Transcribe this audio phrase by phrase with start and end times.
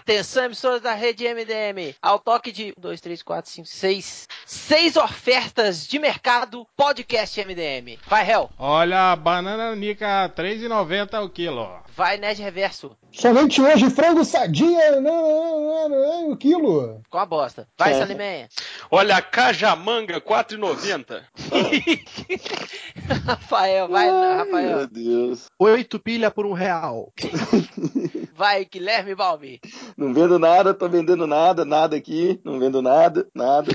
[0.00, 1.94] Atenção, emissoras da rede MDM.
[2.00, 4.28] Ao toque de 1, 2, 3, 4, 5, 6.
[4.46, 7.98] Seis ofertas de mercado podcast MDM.
[8.08, 8.50] Vai, Hel.
[8.58, 11.68] Olha, banana nica 3,90 o quilo.
[11.94, 12.96] Vai, Nerd Reverso.
[13.12, 17.02] Somente hoje, frango sadia, não, não, não, não, o quilo.
[17.10, 17.68] Com a bosta.
[17.76, 18.48] Vai, Salimenha.
[18.90, 21.22] Olha, cajamanga 4,90.
[23.26, 24.76] Rafael, vai, Rafael.
[24.78, 25.46] Meu Deus.
[25.58, 27.12] Oito pilha por um real.
[28.40, 29.60] Vai, Guilherme Balbi.
[29.98, 32.40] Não vendo nada, tô vendendo nada, nada aqui.
[32.42, 33.70] Não vendo nada, nada.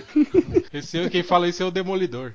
[0.74, 2.34] Esse, quem fala isso é o Demolidor.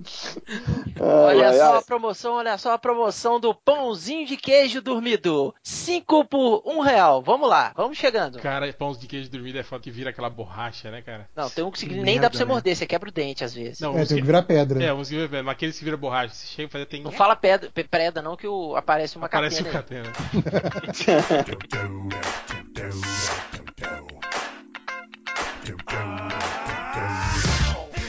[1.01, 1.79] Ai, Olha ai, só ai.
[1.79, 5.53] a promoção, olha só a promoção do pãozinho de queijo dormido.
[5.61, 7.20] Cinco por um real.
[7.20, 8.39] Vamos lá, vamos chegando.
[8.39, 11.28] Cara, pães de queijo dormido é foda que vira aquela borracha, né, cara?
[11.34, 12.53] Não, tem um que Que nem merda, dá pra você né?
[12.53, 13.81] morder, você quebra o dente às vezes.
[13.81, 14.81] Não, Não, É, tem que, virar pedra.
[14.84, 16.33] é, uns que mas aqueles que vira borracha.
[16.33, 19.62] Você chega e faz tem fala pedra, pe- preda não que o, aparece uma Parece
[19.65, 20.12] um catena.
[20.33, 20.42] aí.
[20.42, 22.20] catena.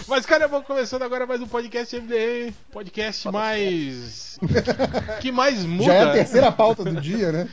[0.08, 2.53] Mas, cara, vamos começando agora mais um podcast MDM.
[2.69, 4.38] Podcast mais.
[5.21, 5.86] que mais muda.
[5.86, 7.49] Já é a terceira pauta do dia, né?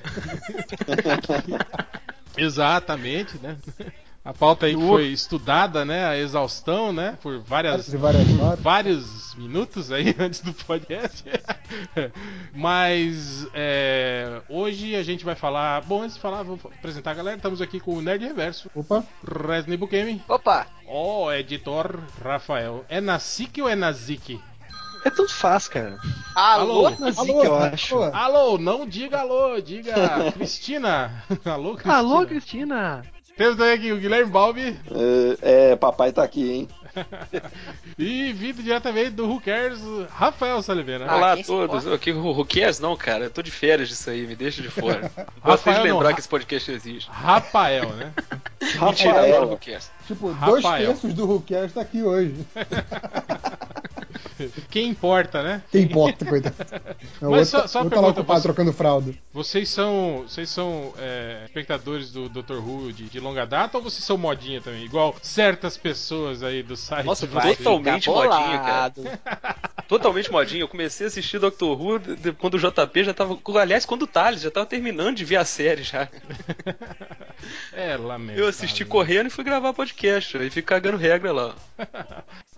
[2.36, 3.56] Exatamente, né?
[4.24, 6.04] A pauta aí que foi estudada, né?
[6.06, 7.16] A exausção, né?
[7.22, 11.24] Por várias, várias por vários minutos aí antes do podcast.
[12.52, 15.82] Mas é, hoje a gente vai falar.
[15.82, 17.36] Bom, antes de falar, vou apresentar a galera.
[17.36, 19.04] Estamos aqui com o Nerd Reverso, Opa,
[19.48, 22.84] Resney Bukemi, Opa, o editor Rafael.
[22.88, 24.40] É na SIC ou é na ZIC?
[25.04, 25.98] É tudo fácil, cara.
[26.34, 26.86] alô?
[26.88, 26.96] Alô?
[26.98, 27.96] Na Zic, alô, eu acho.
[27.96, 28.14] alô.
[28.14, 29.94] Alô, não diga alô, diga
[30.34, 31.22] Cristina.
[31.44, 31.94] Alô, Cristina.
[31.94, 33.02] Alô, Cristina.
[33.38, 34.76] Temos também aqui o Guilherme Balbi.
[35.42, 36.68] É, é, papai tá aqui, hein?
[37.96, 39.80] E vindo diretamente do Who Cares,
[40.10, 41.06] Rafael Salivena.
[41.08, 41.86] Ah, Olá a todos.
[41.86, 43.24] Aqui, o Ruquias não, cara.
[43.24, 45.10] Eu tô de férias disso aí, me deixa de fora.
[45.42, 47.08] Rafael de não, lembrar Ra- que esse podcast existe.
[47.10, 48.12] Rafael, né?
[48.80, 49.48] Mentira, adoro o Rafael.
[49.48, 49.90] Ruquias.
[50.06, 50.86] tipo, dois Rafael.
[50.88, 52.34] terços do Hulkcast tá aqui hoje.
[54.70, 55.62] Quem importa, né?
[55.70, 56.54] Quem importa, coitado.
[57.20, 59.12] Não, Mas outro, só- só outro tá lá ocupado você- trocando fralda.
[59.32, 62.54] Vocês são, vocês são é, espectadores do Dr.
[62.56, 64.84] Who de, de longa data ou vocês são modinha também?
[64.84, 67.06] Igual certas pessoas aí do site.
[67.06, 68.92] Nossa, totalmente modinha, cara.
[69.86, 70.62] Totalmente modinho.
[70.62, 73.38] Eu comecei a assistir Doctor Who de- de- quando o JP já tava.
[73.60, 76.08] Aliás, quando o Thales já tava terminando de ver a série já.
[77.72, 78.44] É, lamentável.
[78.44, 80.36] Eu assisti correndo e fui gravar podcast.
[80.36, 81.54] Aí fico cagando regra lá.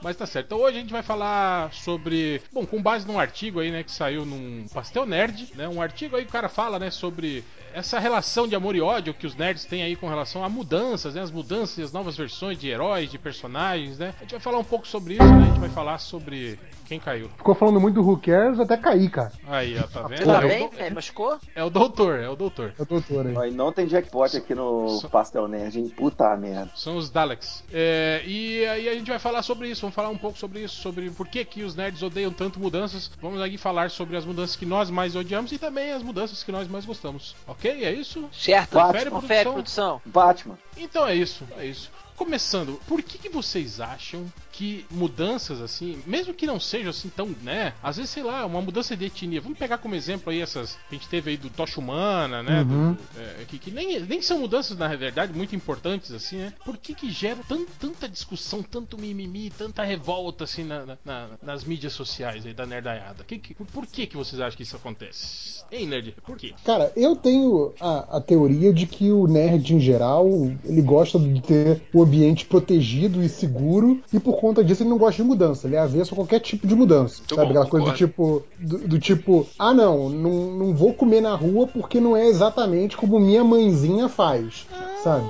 [0.02, 0.46] Mas tá certo.
[0.46, 2.42] Então hoje a gente vai falar sobre.
[2.52, 5.68] Bom, com base num artigo aí, né, que saiu num Pastel Nerd, né?
[5.68, 9.14] Um artigo aí que o cara fala, né, sobre essa relação de amor e ódio
[9.14, 11.22] que os nerds têm aí com relação a mudanças, né?
[11.22, 14.14] As mudanças e as novas versões de heróis, de personagens, né?
[14.18, 15.42] A gente vai falar um pouco sobre isso, né?
[15.42, 16.58] A gente vai falar sobre
[16.90, 17.28] quem caiu.
[17.36, 19.32] Ficou falando muito do Who Cares até cair, cara.
[19.46, 20.18] Aí, ó, tá vendo?
[20.18, 20.70] Você tá É bem?
[20.76, 21.38] É, machucou?
[21.54, 22.74] É o doutor, é o doutor.
[22.76, 23.52] É o doutor aí.
[23.52, 25.88] Não tem jackpot aqui no Pastel Nerd, hein?
[25.96, 26.72] Puta merda.
[26.74, 27.62] São os Daleks.
[27.72, 30.82] É, e aí a gente vai falar sobre isso, vamos falar um pouco sobre isso,
[30.82, 33.08] sobre por que, que os nerds odeiam tanto mudanças.
[33.22, 36.50] Vamos aqui falar sobre as mudanças que nós mais odiamos e também as mudanças que
[36.50, 37.36] nós mais gostamos.
[37.46, 37.84] Ok?
[37.84, 38.28] É isso?
[38.32, 38.72] Certo.
[38.72, 39.52] Confere, Confere, produção.
[39.52, 40.02] produção.
[40.06, 40.58] Batman.
[40.76, 41.88] Então é isso, é isso.
[42.16, 44.26] Começando, por que, que vocês acham
[44.60, 47.72] que mudanças assim, mesmo que não sejam assim tão, né?
[47.82, 49.40] Às vezes, sei lá, uma mudança de etnia.
[49.40, 52.60] Vamos pegar como exemplo aí essas que a gente teve aí do Tocha Humana, né?
[52.62, 52.92] Uhum.
[52.92, 56.52] do- é, que, que nem, nem são mudanças, na verdade, muito importantes, assim, né?
[56.62, 61.28] Por que que geram tan- tanta discussão, tanto mimimi, tanta revolta, assim, na- na- na-
[61.42, 63.24] nas mídias sociais aí da nerdaiada?
[63.24, 65.64] Que, que, por, por que que vocês acham que isso acontece?
[65.72, 66.14] Hein, nerd?
[66.26, 66.52] Por quê?
[66.64, 70.26] Cara, eu tenho a, a teoria de que o nerd em geral,
[70.64, 74.98] ele gosta de ter o ambiente protegido e seguro, e por conta disso ele não
[74.98, 77.18] gosta de mudança, ele é avesso a qualquer tipo de mudança.
[77.18, 77.46] Muito sabe?
[77.46, 81.34] bom, Aquela coisa do tipo, do, do tipo, ah não, não, não vou comer na
[81.34, 84.66] rua porque não é exatamente como minha mãezinha faz,
[85.02, 85.26] sabe?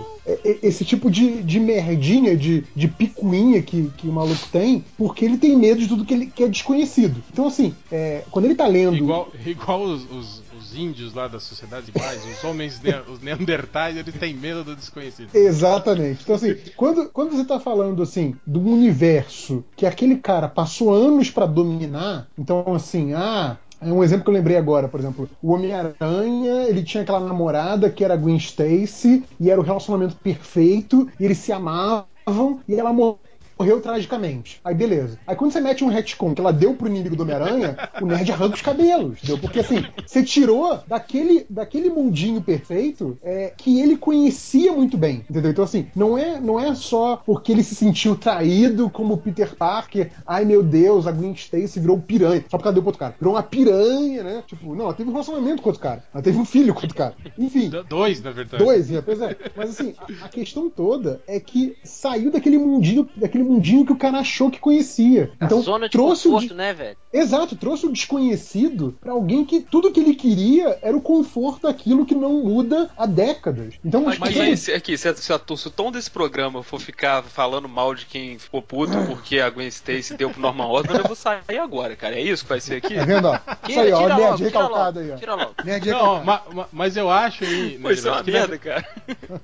[0.63, 5.37] Esse tipo de, de merdinha, de, de picuinha que, que o maluco tem, porque ele
[5.39, 7.21] tem medo de tudo que, ele, que é desconhecido.
[7.33, 8.95] Então, assim, é, quando ele tá lendo.
[8.97, 13.97] Igual, igual os, os- os índios lá das sociedades iguais, os homens, ne os neandertais,
[13.97, 15.35] eles têm medo do desconhecido.
[15.35, 16.23] Exatamente.
[16.23, 21.31] Então, assim, quando, quando você tá falando, assim, do universo que aquele cara passou anos
[21.31, 23.57] pra dominar, então, assim, ah.
[23.83, 27.89] É um exemplo que eu lembrei agora, por exemplo, o Homem-Aranha, ele tinha aquela namorada
[27.89, 32.75] que era a Gwen Stacy, e era o relacionamento perfeito, e eles se amavam, e
[32.75, 33.19] ela morreu
[33.61, 34.59] morreu tragicamente.
[34.65, 35.19] Aí beleza.
[35.27, 38.33] Aí quando você mete um retcon que ela deu pro inimigo do Homem-Aranha, o nerd
[38.33, 39.39] arranca os cabelos, entendeu?
[39.39, 45.51] Porque assim, você tirou daquele, daquele mundinho perfeito é, que ele conhecia muito bem, entendeu?
[45.51, 50.11] Então assim, não é, não é só porque ele se sentiu traído como Peter Parker,
[50.27, 53.15] ai meu Deus, a Gwen Stacy virou piranha, só porque ela deu pro outro cara.
[53.19, 54.43] Virou uma piranha, né?
[54.47, 56.03] Tipo, não, ela teve um relacionamento com outro cara.
[56.15, 57.15] Ela teve um filho com outro cara.
[57.37, 57.71] Enfim.
[57.89, 58.65] Dois, na verdade.
[58.65, 59.37] Dois, é, pois é.
[59.55, 63.97] Mas assim, a, a questão toda é que saiu daquele mundinho, daquele mundinho que o
[63.97, 65.33] cara achou que conhecia.
[65.41, 66.97] A Então zona de trouxe o, conforto, de- né, velho?
[67.13, 72.07] Exato, trouxe o desconhecido pra alguém que tudo que ele queria era o conforto daquilo
[72.07, 73.75] que não muda há décadas.
[73.85, 76.11] Então, Mas as aqui, pessoas- se, aqui, se, a- se a- se o tom desse
[76.11, 80.41] programa for ficar falando mal de quem ficou puto porque a Gwen Stacy deu pro
[80.41, 82.15] Norman Osborn, eu vou sair agora, cara.
[82.17, 82.95] É isso que vai ser aqui?
[82.95, 83.39] Tá vendo, ó?
[83.69, 85.17] Isso aí, ó, tira logo, tira logo, aí, ó.
[85.17, 85.55] tira logo.
[85.87, 87.79] Não, ma- ma- mas eu acho aí.
[87.81, 88.87] Pô, isso é uma que, na- merda, cara.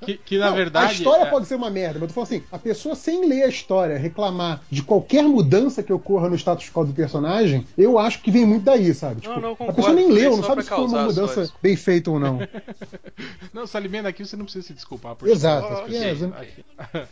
[0.04, 0.86] que, que, na Não, verdade.
[0.90, 3.26] A história é- pode ser uma merda, mas eu tô falando assim: a pessoa sem
[3.28, 7.98] ler a história reclamar de qualquer mudança que ocorra no status quo do personagem, eu
[7.98, 9.20] acho que vem muito daí, sabe?
[9.20, 11.76] Tipo, Não, não, a concordo, pessoa nem leu, não sabe se foi uma mudança bem
[11.76, 12.38] feita ou não.
[13.52, 15.72] Não, Salimena aqui você não precisa se desculpar por Exato.
[15.72, 15.82] isso.
[15.82, 16.34] Aqui, exato.
[16.36, 16.64] aqui.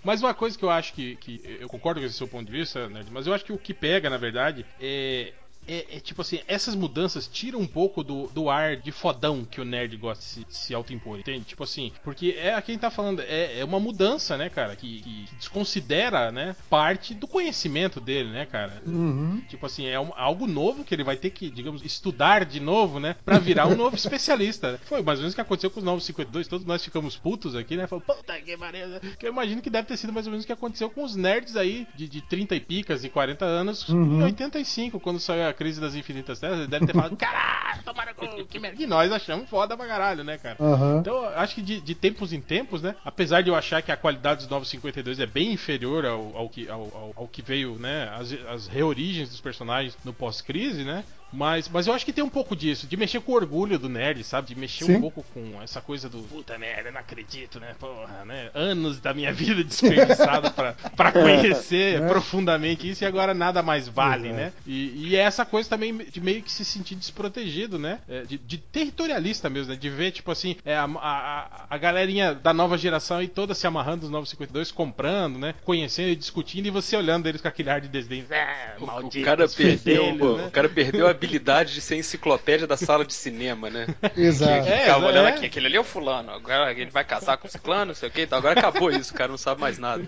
[0.05, 1.59] Mas uma coisa que eu acho que, que.
[1.61, 3.73] Eu concordo com esse seu ponto de vista, Nerd, mas eu acho que o que
[3.73, 5.33] pega, na verdade, é.
[5.67, 9.61] É, é tipo assim, essas mudanças tiram um pouco do, do ar de fodão que
[9.61, 11.45] o nerd gosta de se, de se autoimpor, entende?
[11.45, 15.01] Tipo assim, porque é a quem tá falando, é, é uma mudança, né, cara, que,
[15.03, 18.83] que desconsidera, né, parte do conhecimento dele, né, cara?
[18.87, 19.41] Uhum.
[19.49, 23.01] Tipo assim, é um- algo novo que ele vai ter que, digamos, estudar de novo,
[23.01, 23.17] né?
[23.25, 24.73] Pra virar um novo especialista.
[24.73, 24.79] né?
[24.85, 26.47] Foi mais ou menos o que aconteceu com os novos 52.
[26.49, 27.87] Todos nós ficamos putos aqui, né?
[27.87, 28.89] Falando, puta que pariu.
[28.89, 29.01] né?
[29.19, 31.17] Que eu imagino que deve ter sido mais ou menos o que aconteceu com os
[31.17, 34.21] nerds aí de, de 30 e picas e 40 anos Uhum.
[34.21, 36.57] em 85, quando saiu a crise das infinitas terras.
[36.59, 38.13] Eles devem ter falado, caralho, tomara
[38.49, 38.83] que merda.
[38.83, 40.57] E nós achamos foda pra caralho, né, cara?
[40.61, 40.99] Aham.
[41.01, 42.95] Então, eu acho que de, de tempos em tempos, né?
[43.05, 46.49] Apesar de eu achar que a qualidade dos Novos 52 é bem inferior ao, ao
[46.49, 48.11] que, ao, ao- ao que veio, né?
[48.15, 51.05] As, as reorigens dos personagens no pós-crise, né?
[51.35, 53.89] Mas, mas eu acho que tem um pouco disso, de mexer com o orgulho do
[53.89, 54.49] nerd, sabe?
[54.49, 54.97] De mexer Sim.
[54.97, 57.75] um pouco com essa coisa do puta merda, não acredito, né?
[57.79, 58.51] Porra, né?
[58.55, 62.07] Anos da minha vida desperdiçado pra, pra conhecer É.
[62.09, 64.41] profundamente isso e agora nada mais vale, Exato.
[64.43, 64.53] né?
[64.67, 67.99] E, e é essa coisa também de meio que se sentir desprotegido, né?
[68.09, 69.79] É, De, de territorialista mesmo, né?
[69.79, 73.67] De ver, tipo assim, é, a, a, a galerinha da nova geração aí toda se
[73.67, 75.55] amarrando nos 952, comprando, né?
[75.65, 78.25] Conhecendo e discutindo, e você olhando eles com aquele ar de desdém.
[78.31, 80.47] É, O, maldito, o cara perdeu, né?
[80.47, 83.87] o cara perdeu a habilidade de ser enciclopédia da sala de cinema, né?
[84.17, 84.69] Exato.
[84.69, 85.09] É, Ficava é.
[85.09, 87.95] olhando aqui, aquele ali é o fulano, agora ele vai casar com o ciclano, não
[87.95, 90.05] sei o que, então agora acabou isso, o cara não sabe mais nada.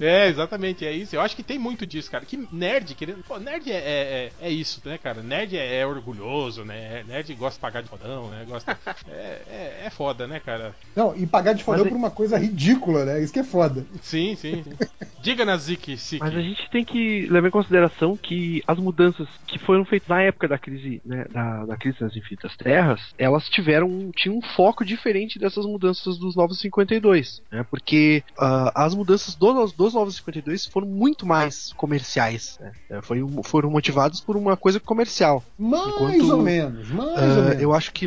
[0.00, 1.14] É, exatamente, é isso.
[1.14, 2.24] Eu acho que tem muito disso, cara.
[2.24, 3.22] Que nerd, querendo.
[3.24, 5.22] Pô, nerd é, é, é- é isso, né, cara?
[5.22, 7.04] Nerd é, é orgulhoso, né?
[7.06, 8.44] Nerd gosta de pagar de fodão, né?
[8.48, 8.78] Gosta.
[9.10, 10.74] É, é, é foda, né, cara?
[10.94, 13.22] Não, e pagar de fodão Mas é- por uma coisa ridícula, né?
[13.22, 13.84] Isso que é foda.
[14.02, 14.62] Sim, sim.
[14.62, 14.72] sim.
[15.20, 16.20] Diga na Zik, Sik.
[16.20, 20.22] Mas a gente tem que levar em consideração que as mudanças que foram feitas na
[20.22, 24.84] época da crise, né, da, da crise das infinitas terras, elas tiveram tinham um foco
[24.84, 27.64] diferente dessas mudanças dos Novos 52, né?
[27.68, 32.72] Porque ah, as mudanças dos, dos Novos 52 foram muito mais comerciais, né?
[32.88, 35.42] É, foi foram motivados por uma coisa comercial.
[35.58, 37.62] Mais Enquanto, ou menos, mais Ah, ou menos.
[37.62, 38.06] eu acho que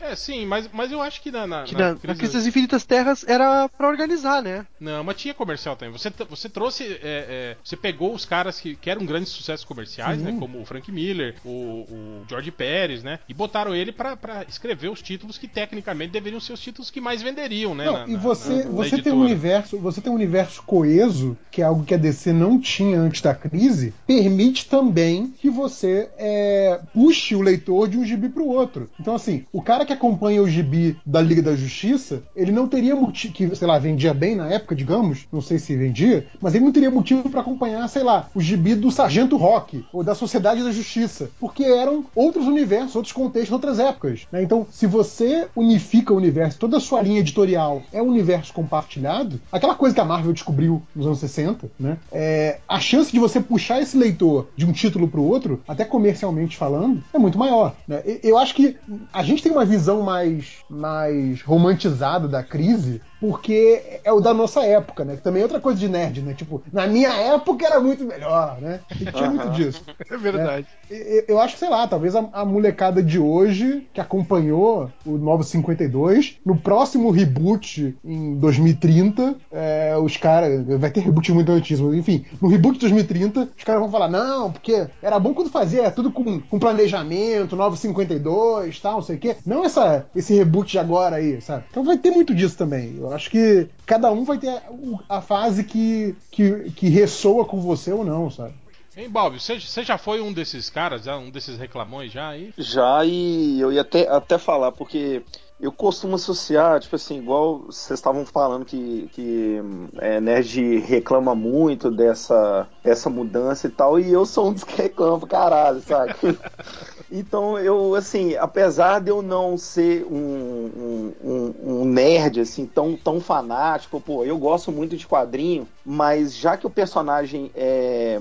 [0.00, 1.46] É, sim, mas, mas eu acho que na.
[1.46, 4.64] na, que na na, crise- crise das infinitas terras era pra organizar, né?
[4.80, 5.92] Não, mas tinha comercial também.
[5.92, 6.84] Você, você trouxe.
[6.84, 10.24] é, é, você pegou os caras que, que eram grandes sucessos comerciais, Sim.
[10.24, 10.36] né?
[10.38, 13.18] Como o Frank Miller, o, o George Pérez, né?
[13.28, 17.00] E botaram ele pra, pra escrever os títulos que tecnicamente deveriam ser os títulos que
[17.00, 17.84] mais venderiam, né?
[17.86, 21.36] Não, na- e você, na- na você tem um universo, você tem um universo coeso,
[21.50, 26.08] que é algo que a DC não tinha antes da crise, permite também que você
[26.16, 28.88] é, puxe o leitor de um gibi pro outro.
[29.00, 32.94] Então, assim, o cara que acompanha o gibi da Liga da Justiça, ele não teria
[32.94, 36.64] motivo, que, sei lá, vendia bem na época, digamos, não sei se vendia, mas ele
[36.64, 40.62] não teria motivo pra acompanhar, sei lá, o gibi do Sargento Rock ou da Sociedade
[40.62, 44.26] da Justiça, porque eram outros universos, outros contextos, outras épocas.
[44.30, 44.42] né?
[44.42, 49.40] Então, se você unifica o universo, toda a sua linha editorial é um universo compartilhado,
[49.50, 51.96] aquela coisa que a Marvel descobriu nos anos 60, né?
[52.12, 56.56] É, a chance de você puxar esse leitor de um título pro outro, até comercialmente
[56.56, 57.74] falando, é muito maior.
[57.86, 58.02] né?
[58.22, 58.76] Eu acho que
[59.12, 64.62] a gente tem uma visão mais, mais romantizada da crise porque é o da nossa
[64.64, 65.16] época, né?
[65.16, 66.34] Que também é outra coisa de nerd, né?
[66.34, 68.80] Tipo, na minha época era muito melhor, né?
[69.00, 69.84] E tinha muito disso.
[70.10, 70.66] É verdade.
[70.90, 75.18] Eu, eu acho que, sei lá, talvez a, a molecada de hoje, que acompanhou o
[75.18, 80.64] Novo 52, no próximo reboot em 2030, é, os caras.
[80.78, 84.08] Vai ter reboot muito antes, mas enfim, no reboot de 2030, os caras vão falar:
[84.08, 89.16] não, porque era bom quando fazia tudo com, com planejamento, Novo 52, tal, não sei
[89.16, 89.36] o quê.
[89.44, 91.64] Não essa, esse reboot de agora aí, sabe?
[91.70, 94.62] Então vai ter muito disso também, acho que cada um vai ter
[95.08, 98.54] a, fase que, que, que ressoa com você ou não, sabe?
[98.96, 102.52] Hein, Balbi, você, já foi um desses caras, já, um desses reclamões já aí?
[102.58, 105.22] Já e eu ia até, até falar, porque
[105.60, 109.60] eu costumo associar, tipo assim, igual vocês estavam falando que, que
[109.98, 114.82] é, nerd reclama muito dessa, dessa mudança e tal, e eu sou um dos que
[114.82, 116.14] reclama pra caralho, sabe?
[117.10, 123.18] Então eu, assim, apesar de eu não ser um, um, um- nerd, assim, tão, tão
[123.20, 128.18] fanático, pô, eu gosto muito de quadrinho, mas já que o personagem é,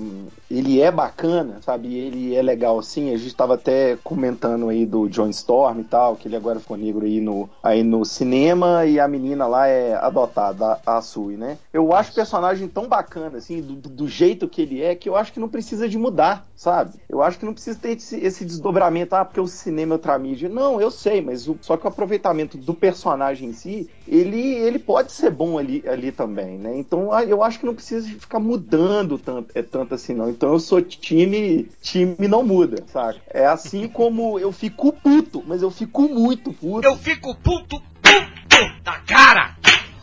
[0.50, 5.10] ele é bacana, sabe, ele é legal assim, a gente tava até comentando aí do
[5.10, 9.00] John Storm e tal, que ele agora ficou negro aí no, aí no cinema e
[9.02, 11.58] a menina lá é adotada, a, a Sui, né?
[11.74, 15.16] Eu acho o personagem tão bacana, assim, do- do jeito que ele é, que eu
[15.18, 16.96] acho que não precisa de mudar, sabe?
[17.08, 20.18] Eu acho que não precisa ter esse, esse desdobramento, ah, porque o cinema é outra
[20.18, 20.50] mídia.
[20.50, 24.80] Não, eu sei, mas o- só que o aproveitamento do personagem em si, ele, ele
[24.80, 26.76] pode ser bom ali, ali também, né?
[26.78, 30.30] Então ah, eu acho que não precisa ficar mudando tanto, é tanto assim, não.
[30.30, 33.22] Então eu sou time, time não muda, saca?
[33.32, 36.88] É assim como eu fico puto, mas eu fico muito puto.
[36.88, 39.56] Eu fico puto, puto da cara!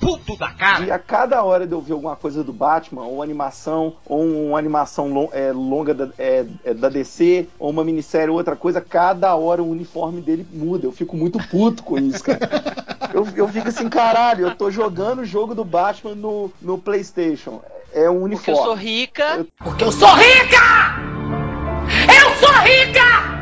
[0.04, 0.84] Puto da cara!
[0.84, 4.58] de a cada hora de eu ver alguma coisa do Batman, ou animação, ou uma
[4.58, 8.80] animação lo- é, longa da, é, é, da DC, ou uma minissérie, ou outra coisa,
[8.80, 10.86] cada hora o uniforme dele muda.
[10.86, 12.38] Eu fico muito puto com isso, cara.
[13.14, 17.62] Eu, eu fico assim, caralho, eu tô jogando o jogo do Batman no, no PlayStation.
[17.92, 18.82] É um Porque eu sou uniforme.
[18.82, 19.46] rica.
[19.62, 20.96] Porque eu sou rica!
[22.08, 23.33] Eu sou rica!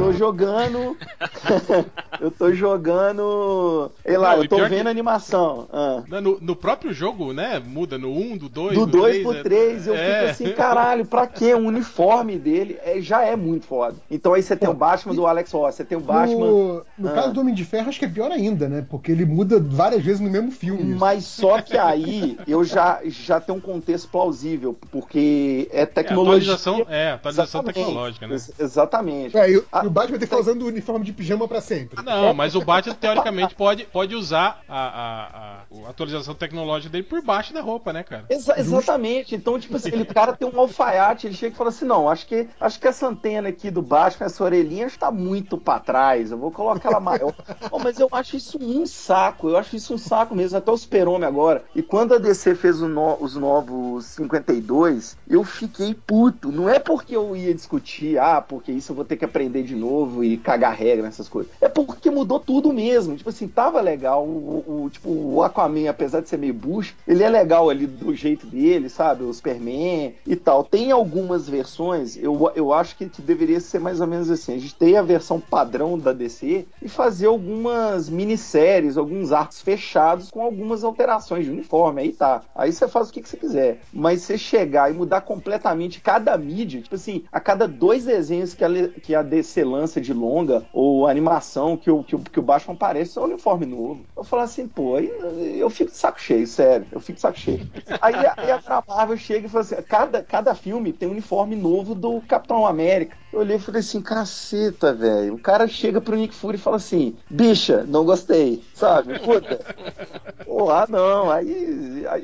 [0.00, 0.96] Tô jogando.
[2.20, 3.90] eu tô jogando.
[4.04, 5.68] Sei lá, Não, e eu tô vendo que- animação.
[5.72, 6.02] Ah.
[6.20, 7.58] No, no próprio jogo, né?
[7.64, 10.18] Muda no 1, do 2, do 2 3, pro é- 3, eu é.
[10.18, 11.54] fico assim, caralho, pra quê?
[11.54, 13.96] O uniforme dele é- já é muito foda.
[14.10, 16.46] Então aí você tem o Batman do Alex Ross, você tem o Batman.
[16.46, 17.12] No, no Ah.
[17.12, 18.84] caso do Homem de Ferro, acho que é pior ainda, né?
[18.88, 20.94] Porque ele muda várias vezes no mesmo filme.
[20.94, 26.52] Mas só que aí eu já, já tenho um contexto plausível, porque é É, tecnologia.
[26.54, 27.86] atualização, é, atualização Exatamente.
[27.86, 28.34] tecnológica, né?
[28.34, 29.36] Ex- Exatamente.
[29.36, 31.46] É, e, o- Ah, e o Batman tem que ficar usando o uniforme de pijama
[31.48, 32.02] pra sempre.
[32.04, 37.04] Não, mas o Batman teoricamente pode, pode usar a, a, a- a atualização tecnológica dele
[37.04, 38.24] por baixo da roupa, né, cara?
[38.30, 39.34] Exa- exatamente.
[39.34, 42.26] Então, tipo assim, ele, cara tem um alfaiate, ele chega e fala assim: não, acho
[42.26, 46.30] que, acho que essa antena aqui do Batman, essa orelhinha, está muito pra trás.
[46.30, 47.34] Eu vou colocar ela maior.
[47.70, 49.48] Oh, mas eu acho isso um saco.
[49.48, 50.56] Eu acho isso um saco mesmo.
[50.58, 51.64] Até o Super-Homem agora.
[51.74, 56.50] E quando a DC fez o no- os novos 52, eu fiquei puto.
[56.52, 59.69] Não é porque eu ia discutir, ah, porque isso eu vou ter que aprender de
[59.74, 61.52] novo e cagar regra nessas coisas.
[61.60, 63.16] É porque mudou tudo mesmo.
[63.16, 64.24] Tipo assim, tava legal.
[64.24, 68.14] O, o- tipo, o Aquaman, apesar de ser meio bucho, ele é legal ali do
[68.14, 69.24] jeito dele, sabe?
[69.24, 70.64] O Superman e tal.
[70.64, 74.54] Tem algumas versões, eu, eu acho que, deveria ser mais ou menos assim.
[74.54, 80.30] A gente tem a versão padrão da DC e fazer algumas minisséries, alguns arcos fechados
[80.30, 82.02] com algumas alterações de uniforme.
[82.02, 82.42] Aí tá.
[82.54, 83.80] Aí você faz o que, que você quiser.
[83.92, 88.64] Mas você chegar e mudar completamente cada mídia, tipo assim, a cada dois desenhos que
[88.64, 92.42] a, que a DC lança de longa, ou animação que o, que o, que o
[92.42, 94.04] Batman aparece, é um uniforme novo.
[94.16, 95.10] Eu falo assim, pô, aí
[95.58, 96.86] eu fico de saco cheio, sério.
[96.92, 97.68] Eu fico de saco cheio.
[98.00, 101.94] Aí, aí a Marvel chega e fala assim: cada, cada filme tem um uniforme novo
[101.94, 103.16] do Capitão América.
[103.32, 105.34] Eu olhei e falei assim, caceta, velho.
[105.34, 109.14] O cara chega pro Nick Fury e fala assim, bicha, não gostei, sabe?
[109.16, 109.58] Puta.
[110.44, 111.30] Pô, ah, não.
[111.30, 112.14] Aí a,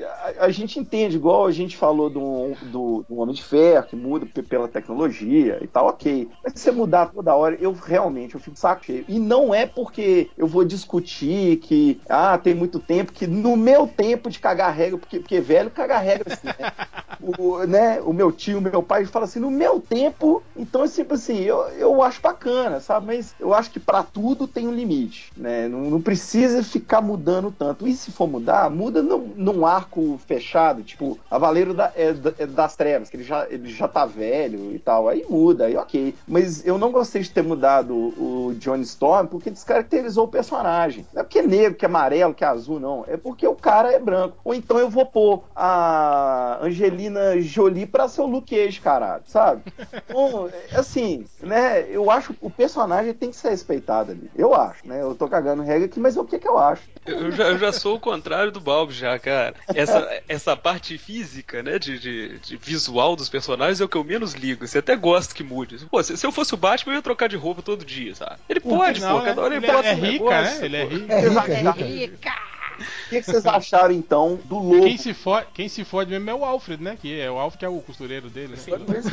[0.43, 3.97] a- a gente entende, igual a gente falou do, do, do Homem de Ferro, que
[3.97, 6.33] muda pela tecnologia e tal, ok.
[6.43, 9.05] Mas se você mudar toda hora, eu realmente eu fico saco cheio.
[9.09, 13.87] E não é porque eu vou discutir que, ah, tem muito tempo, que no meu
[13.89, 16.67] tempo de cagar regra, porque, porque velho caga regra assim, né?
[17.21, 21.15] o, né, o meu tio, o meu pai fala assim, no meu tempo, então sempre
[21.15, 23.07] assim, eu, eu acho bacana, sabe?
[23.07, 25.69] Mas eu acho que pra tudo tem um limite, né?
[25.69, 27.87] Não, não precisa ficar mudando tanto.
[27.87, 32.75] E se for mudar, muda num, num arco fechado, tipo, Cavaleiro da, é, é das
[32.76, 36.15] Trevas, que ele já, ele já tá velho e tal, aí muda, aí ok.
[36.26, 41.07] Mas eu não gostei de ter mudado o Johnny Storm porque descaracterizou o personagem.
[41.12, 43.05] Não é porque é negro, que é amarelo, que é azul, não.
[43.07, 44.38] É porque o cara é branco.
[44.45, 49.62] Ou então eu vou pôr a Angelina Jolie pra ser o Luke Cage, caralho, sabe?
[50.09, 51.85] Então, é assim, né?
[51.90, 54.31] Eu acho que o personagem tem que ser respeitado ali.
[54.37, 55.02] Eu acho, né?
[55.02, 56.83] Eu tô cagando regra aqui, mas o que que eu acho?
[57.05, 59.55] Eu já, eu já sou o contrário do Balb, já, cara.
[59.75, 64.05] Essa, essa parte física, né, de, de, de visual dos personagens é o que eu
[64.05, 64.66] menos ligo.
[64.66, 65.85] Você até gosta que mude.
[65.87, 68.37] Pô, se, se eu fosse o Batman, eu ia trocar de roupa todo dia, sabe?
[68.49, 69.43] Ele pode, Não, pô, cada né?
[69.43, 70.66] hora ele, ele, bota é um rica, negócio, né?
[70.66, 70.95] Ele é pô.
[70.95, 71.12] rico.
[71.12, 72.56] É rica, é rica.
[72.78, 74.83] O que, que vocês acharam então do lobo?
[74.83, 76.97] Quem se, fode, quem se fode mesmo é o Alfred, né?
[77.00, 78.54] Que é o Alfred que é o costureiro dele.
[78.54, 78.62] Né?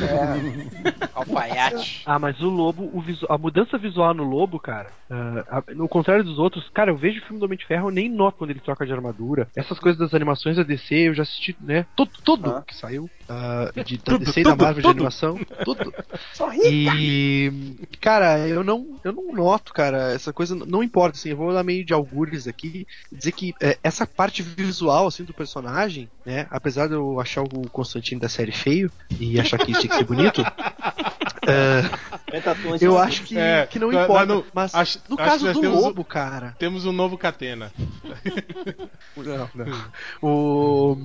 [0.04, 1.08] É.
[1.14, 2.02] Alfaiate.
[2.06, 6.24] Ah, mas o lobo, o visu- a mudança visual no lobo, cara, a- no contrário
[6.24, 8.50] dos outros, cara, eu vejo o filme do Homem de Ferro, eu nem noto quando
[8.50, 9.48] ele troca de armadura.
[9.56, 11.86] Essas coisas das animações da DC, eu já assisti, né?
[11.96, 12.62] Tudo, tudo Ah.
[12.66, 15.38] que saiu ah, de, da DC e da Marvel de animação.
[15.64, 15.92] Tudo.
[16.34, 16.68] Só rica.
[16.68, 17.52] E,
[18.00, 21.64] cara, eu não, eu não noto, cara, essa coisa não importa, assim, eu vou dar
[21.64, 26.86] meio de algures aqui, dizer que é, essa parte visual, assim, do personagem, né, apesar
[26.86, 30.04] de eu achar o Constantino da série feio e achar que isso tinha que ser
[30.04, 30.42] bonito,
[32.36, 35.70] é, eu acho que, É, que não importa, no- mas acho- no acho caso do
[35.70, 37.72] lobo, cara, Temos um novo Catena.
[39.16, 39.84] não, não.
[40.22, 40.96] O,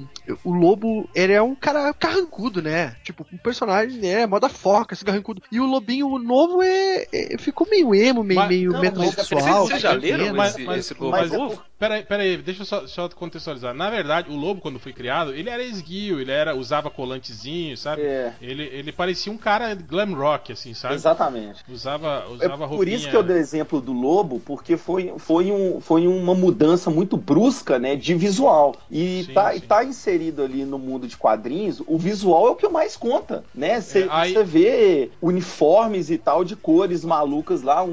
[0.43, 2.95] o lobo, ele é um cara carrancudo, né?
[3.03, 4.25] Tipo, um personagem, né?
[4.25, 5.41] Moda foca, esse carrancudo.
[5.51, 9.41] E o lobinho novo é, é- ficou meio emo, meio, Mas- meio não, metrosexual.
[9.41, 10.33] Vocês, vocês já leram.
[10.35, 11.61] Mas- esse, mas- esse lobo mas é novo?
[11.77, 13.73] Peraí, peraí, deixa eu só, só contextualizar.
[13.73, 18.01] Na verdade, o lobo, quando foi criado, ele era esguio, ele era, usava colantezinho, sabe?
[18.01, 20.95] É, Ele, ele parecia um cara glam rock, assim, sabe?
[20.95, 21.18] exatamente.
[21.67, 22.95] Usava, É usava por roupinha...
[22.95, 27.17] isso que eu dei exemplo do lobo, porque foi, foi, um, foi uma mudança muito
[27.17, 28.75] brusca, né, de visual.
[28.89, 29.59] E Sim, tá, sim.
[29.61, 33.79] tá inserido ali no mundo de quadrinhos, o visual é o que mais conta, né?
[33.81, 37.83] Você É, aí- vê uniformes e tal de cores malucas lá,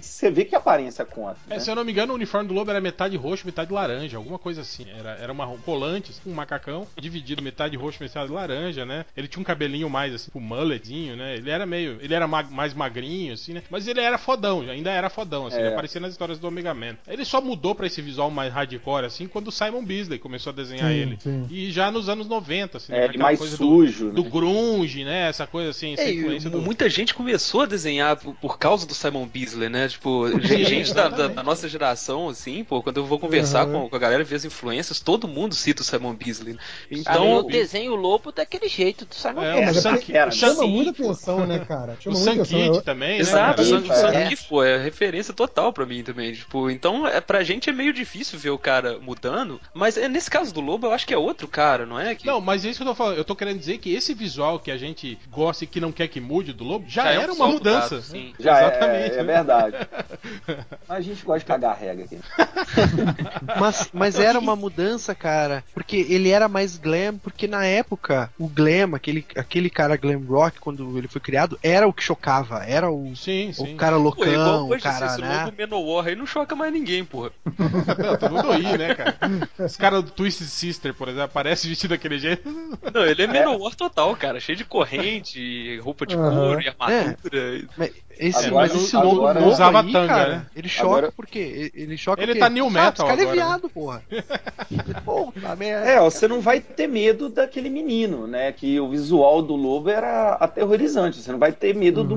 [0.00, 1.36] você vê que a aparência conta.
[1.48, 1.60] É, né?
[1.60, 4.38] se eu não me engano, o uniforme do lobo era metade roxo, metade laranja, alguma
[4.38, 4.86] coisa assim.
[4.98, 9.04] Era, era uma colante, um macacão, dividido metade roxo, metade laranja, né?
[9.16, 11.36] Ele tinha um cabelinho mais assim, um mulletzinho, né?
[11.36, 11.98] Ele era meio.
[12.00, 13.62] Ele era ma- mais magrinho, assim, né?
[13.70, 15.60] Mas ele era fodão, ainda era fodão, assim, É.
[15.60, 16.96] ele aparecia nas histórias do Omega Man.
[17.08, 20.54] Ele só mudou pra esse visual mais hardcore, assim, quando o Simon Beasley começou a
[20.54, 21.18] desenhar Sim, ele.
[21.20, 21.46] sim.
[21.50, 23.06] E já nos anos 90, assim, né?
[23.06, 24.30] É, e mais coisa sujo, do, do né?
[24.30, 25.28] grunge, né?
[25.28, 26.60] Essa coisa assim, essa É, e influência do.
[26.60, 29.88] muita gente começou a desenhar por, por causa do Simon Beasley, né?
[29.88, 33.82] Tipo, gente, gente da, da- nossa geração, assim, pô, quando eu vou conversar Uhum.
[33.82, 36.54] com, com a galera, ver as influências, todo mundo cita o Simon Beasley.
[36.54, 36.60] Cara,
[36.90, 39.94] Então, eu desenho o lobo daquele jeito do Simon É, o é Sam,
[40.28, 41.96] o Chama Sam, muita atenção, né, cara?
[41.98, 42.49] o Chama Sam muita atenção.
[42.50, 43.78] Kid Eu- também, Exato, né?
[43.78, 44.00] o cara?
[44.00, 44.36] Sam- é.
[44.48, 46.32] pô, é referência total pra mim também.
[46.32, 50.30] Tipo, então, é, pra gente é meio difícil ver o cara mudando, mas é, nesse
[50.30, 52.14] caso do Lobo, eu acho que é outro cara, não é?
[52.14, 53.16] Que Não, mas é isso que eu tô falando.
[53.18, 56.08] Eu tô querendo dizer que esse visual que a gente gosta e que não quer
[56.08, 57.94] que mude do lobo já, Já é um era uma mudança.
[57.96, 58.34] mudado, sim.
[58.40, 59.14] Já Exatamente.
[59.14, 59.76] é, é verdade.
[60.88, 62.18] Mas a gente gosta de cagar regra aqui.
[63.58, 68.48] Mas, mas era uma mudança, cara, porque ele era mais glam, porque na época o
[68.48, 72.90] glam, aquele, aquele cara glam rock, quando ele foi criado, era o que chocava, era
[72.90, 73.74] o, Sim, sim.
[73.74, 75.44] o cara Pô, é igual loucão, o cara, esse né?
[75.44, 77.30] Lobo Menowar aí não choca mais ninguém, porra.
[77.98, 79.16] Não, todo mundo ri, né, cara?
[79.58, 82.48] Os caras do Twisted Sister, por exemplo, aparece vestido daquele jeito.
[82.92, 84.40] Não, ele é Menowar total, cara.
[84.40, 86.30] Cheio de corrente, roupa de Aham.
[86.30, 87.68] couro e armadura.
[87.76, 90.46] Mas esse, Agora- mas esse agora- lobo não novo usava aí, tanga, cara, né?
[90.54, 93.32] ele choca Agora- porque ele choca Ele porque, tá new metal Esse cara agora, é
[93.32, 94.02] viado, porra.
[95.04, 95.86] Puta merda.
[95.90, 98.52] É, ó, você não vai ter medo daquele menino, né?
[98.52, 101.18] Que o visual do lobo era aterrorizante.
[101.22, 102.16] Você não vai ter medo do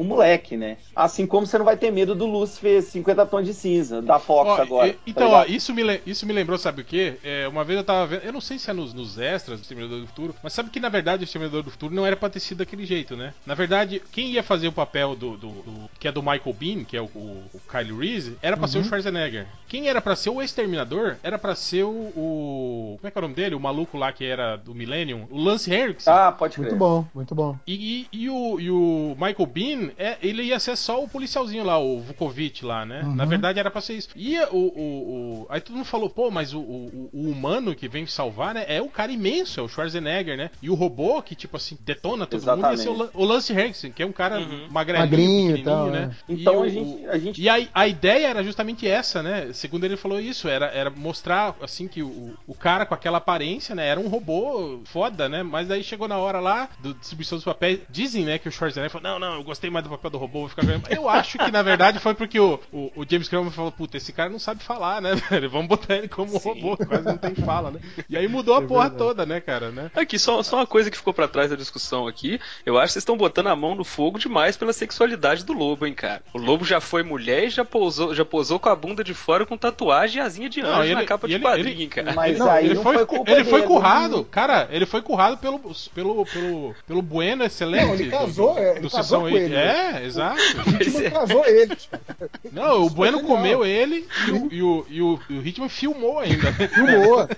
[0.00, 0.76] um moleque, né?
[0.94, 4.50] Assim como você não vai ter medo do Lúcifer 50 tons de cinza, da Fox
[4.50, 4.88] Ó, agora.
[4.88, 5.50] e- tá então, ó, ligado?
[5.56, 7.14] isso me, isso me lembrou, sabe o quê?
[7.24, 9.62] É, uma vez eu tava vendo, eu não sei se é nos, nos extras do
[9.62, 12.28] Exterminador do Futuro, mas sabe que na verdade o Exterminador do Futuro não era pra
[12.30, 13.34] ter sido daquele jeito, né?
[13.46, 16.84] Na verdade, quem ia fazer o papel do, do- do- que é do Michael Bean,
[16.84, 18.72] que é o, o, o Kyle Reese, era pra Uhum.
[18.72, 19.46] ser o Schwarzenegger.
[19.68, 23.20] Quem era pra ser o Exterminador era pra ser o, o- como é que é
[23.20, 23.54] o nome dele?
[23.54, 26.12] O maluco lá que era do Millennium, o Lance Henriksen.
[26.12, 26.66] Ah, pode crer.
[26.68, 27.56] Muito bom, muito bom.
[27.66, 31.64] E, e- e o, e o Michael Bean, é, ele ia ser só o policialzinho
[31.64, 33.02] lá, o Vukovic lá, né?
[33.02, 33.14] Uhum.
[33.14, 34.08] Na verdade era pra ser isso.
[34.16, 37.88] E o, o, o- Aí todo mundo falou, pô, mas o, o, o humano que
[37.88, 38.64] vem salvar, né?
[38.68, 40.50] É o cara imenso, é o Schwarzenegger, né?
[40.62, 43.92] E o robô que, tipo assim, detona todo mundo ia ser o, o Lance Henriksen,
[43.92, 44.66] que é um cara Uhum.
[44.70, 46.14] magrelinho, Magrinho e tal, né?
[46.28, 47.06] Então E a gente.
[47.06, 49.52] A gente e a, a ideia era justamente essa, né?
[49.52, 53.74] Segundo ele falou isso, era, era mostrar, assim, que o, o cara com aquela aparência,
[53.74, 53.86] né?
[53.88, 55.42] Era um robô foda, né?
[55.42, 58.90] Mas daí chegou na hora lá, do distribuição dos papéis, dizem, né, que o Schwarzenegger
[58.90, 60.84] falou, não, não, eu gostei mais do papel do robô, vou ficar ganhando.
[60.90, 64.12] Eu acho que, na verdade, foi porque o, o, o James Cameron falou, puta, esse
[64.12, 65.48] cara não sabe falar, né, velho?
[65.50, 67.80] Vamos botar ele como um robô, quase não tem fala, né?
[68.08, 68.98] E aí mudou a É porra verdade.
[68.98, 69.90] toda, né, cara, né?
[69.94, 72.40] Aqui, só, só uma coisa que ficou pra trás da discussão aqui.
[72.64, 75.86] Eu acho que vocês estão botando a mão no fogo demais pela sexualidade do lobo,
[75.86, 76.22] hein, cara.
[76.32, 79.44] O lobo já foi mulher e já pousou, já posou com a bunda de fora
[79.46, 82.12] com tatuagem e asinha de anjo Não, ele- na capa de ele- quadrinho, ele- cara.
[82.14, 85.02] Mas Não, aí ele não foi, foi culpa ele foi dele, currado, cara, ele foi
[85.02, 85.58] currado pelo,
[85.94, 87.86] pelo, pelo, pelo Bueno Excelente.
[87.86, 90.40] Não, ele casou, do, é, do ele Sessão casou com ele, É, É, exato.
[90.66, 91.86] O Hitman casou eles.
[91.90, 92.30] cara.
[92.52, 95.68] Não, o Isso Bueno comeu ele e o, e o, e o, e o Hitman
[95.68, 96.52] filmou ainda.
[96.52, 97.28] Filmou.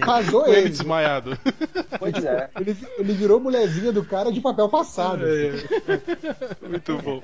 [0.00, 0.68] Casou Com ele ele.
[0.70, 1.36] desmaiado.
[1.98, 2.48] Pois é.
[2.60, 5.24] Ele, ele virou mulherzinha do cara de papel passado.
[5.26, 5.52] É.
[6.68, 7.20] Muito bom.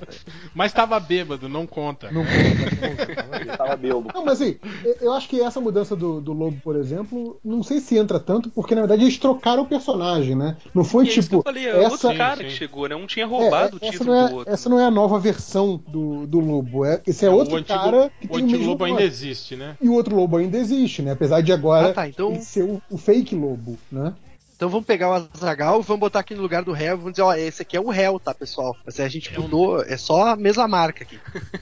[0.53, 2.11] Mas tava bêbado, não conta.
[2.11, 2.95] Não conta, não
[3.25, 3.37] conta.
[3.41, 4.07] Ele tava bêbado.
[4.13, 4.57] Não, mas assim,
[5.01, 8.49] eu- acho que essa mudança do, do Lobo, por exemplo, não sei se entra tanto,
[8.49, 10.57] porque na verdade eles trocaram o personagem, né?
[10.73, 11.37] Não foi E é que tipo.
[11.37, 12.55] eu falei, é essa, outro cara Sim, que sim.
[12.57, 12.95] chegou, né?
[12.95, 14.53] Um tinha é, roubado o essa, não é, outro.
[14.53, 16.85] essa não é a nova versão do, do Lobo.
[16.85, 19.03] É, esse é outro o antigo, cara que o tem o antigo mesmo lobo ainda
[19.03, 19.75] existe, né?
[19.81, 21.11] E o outro lobo ainda existe, né?
[21.11, 24.13] Apesar de agora Ah, tá, então- ser o, o fake lobo, né?
[24.59, 26.97] Então vamos pegar o Azagal e vamos botar aqui no lugar do réu.
[26.97, 28.75] Vamos dizer, ó, esse aqui é o réu, tá, pessoal?
[28.85, 31.17] Mas a gente É um- mudou, é só a mesma marca aqui.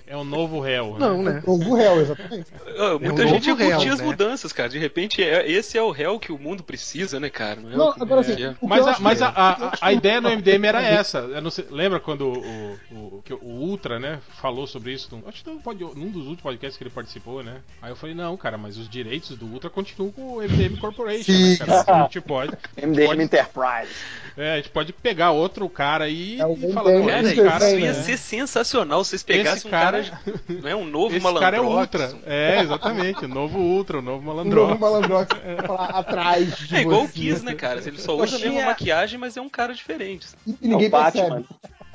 [0.08, 0.94] É o novo réu.
[0.94, 0.98] né?
[1.00, 1.44] Não, né?
[1.46, 2.48] O réu, exatamente.
[2.76, 4.06] Ah, muita um gente ia novo réu, curtir as né?
[4.06, 4.68] mudanças, cara.
[4.68, 7.62] De repente, é- esse é o réu que o mundo precisa, né, cara?
[7.62, 8.36] Não, é Não, agora é.
[8.36, 11.20] que Mas, a, mas a, a- acho a que- ideia no MDM era essa.
[11.20, 15.08] Eu não sei- lembra quando o, o, o Ultra, né, falou sobre isso?
[15.16, 17.58] num- Acho que num, dos últimos podcasts que ele participou, né?
[17.80, 21.32] Aí eu falei, não, cara, mas os direitos do Ultra continuam com o MDM Corporation,
[21.32, 21.58] né, Sim.
[21.58, 21.84] cara?
[21.86, 22.58] A gente pode.
[22.88, 23.92] MDM pode- Enterprise.
[24.40, 27.36] É, a gente pode pegar outro cara aí É o e falar, não, Cara, esse
[27.44, 27.94] cara, isso ia né?
[28.04, 31.60] ser sensacional se vocês pegassem Esse um cara- cara, né, um novo esse cara é
[31.60, 32.14] o malandrox.
[32.14, 32.20] Ultra.
[32.32, 34.68] É, exatamente, o novo Ultra, o novo O malandro.
[34.68, 37.10] novo malandrox falar atrás de É igual o.
[37.10, 37.82] Kiss, né, cara?
[37.84, 40.28] Ele só usa a mesma maquiagem, mas é um cara diferente.
[40.46, 41.24] E, e ninguém É o Batman.
[41.30, 41.46] percebe.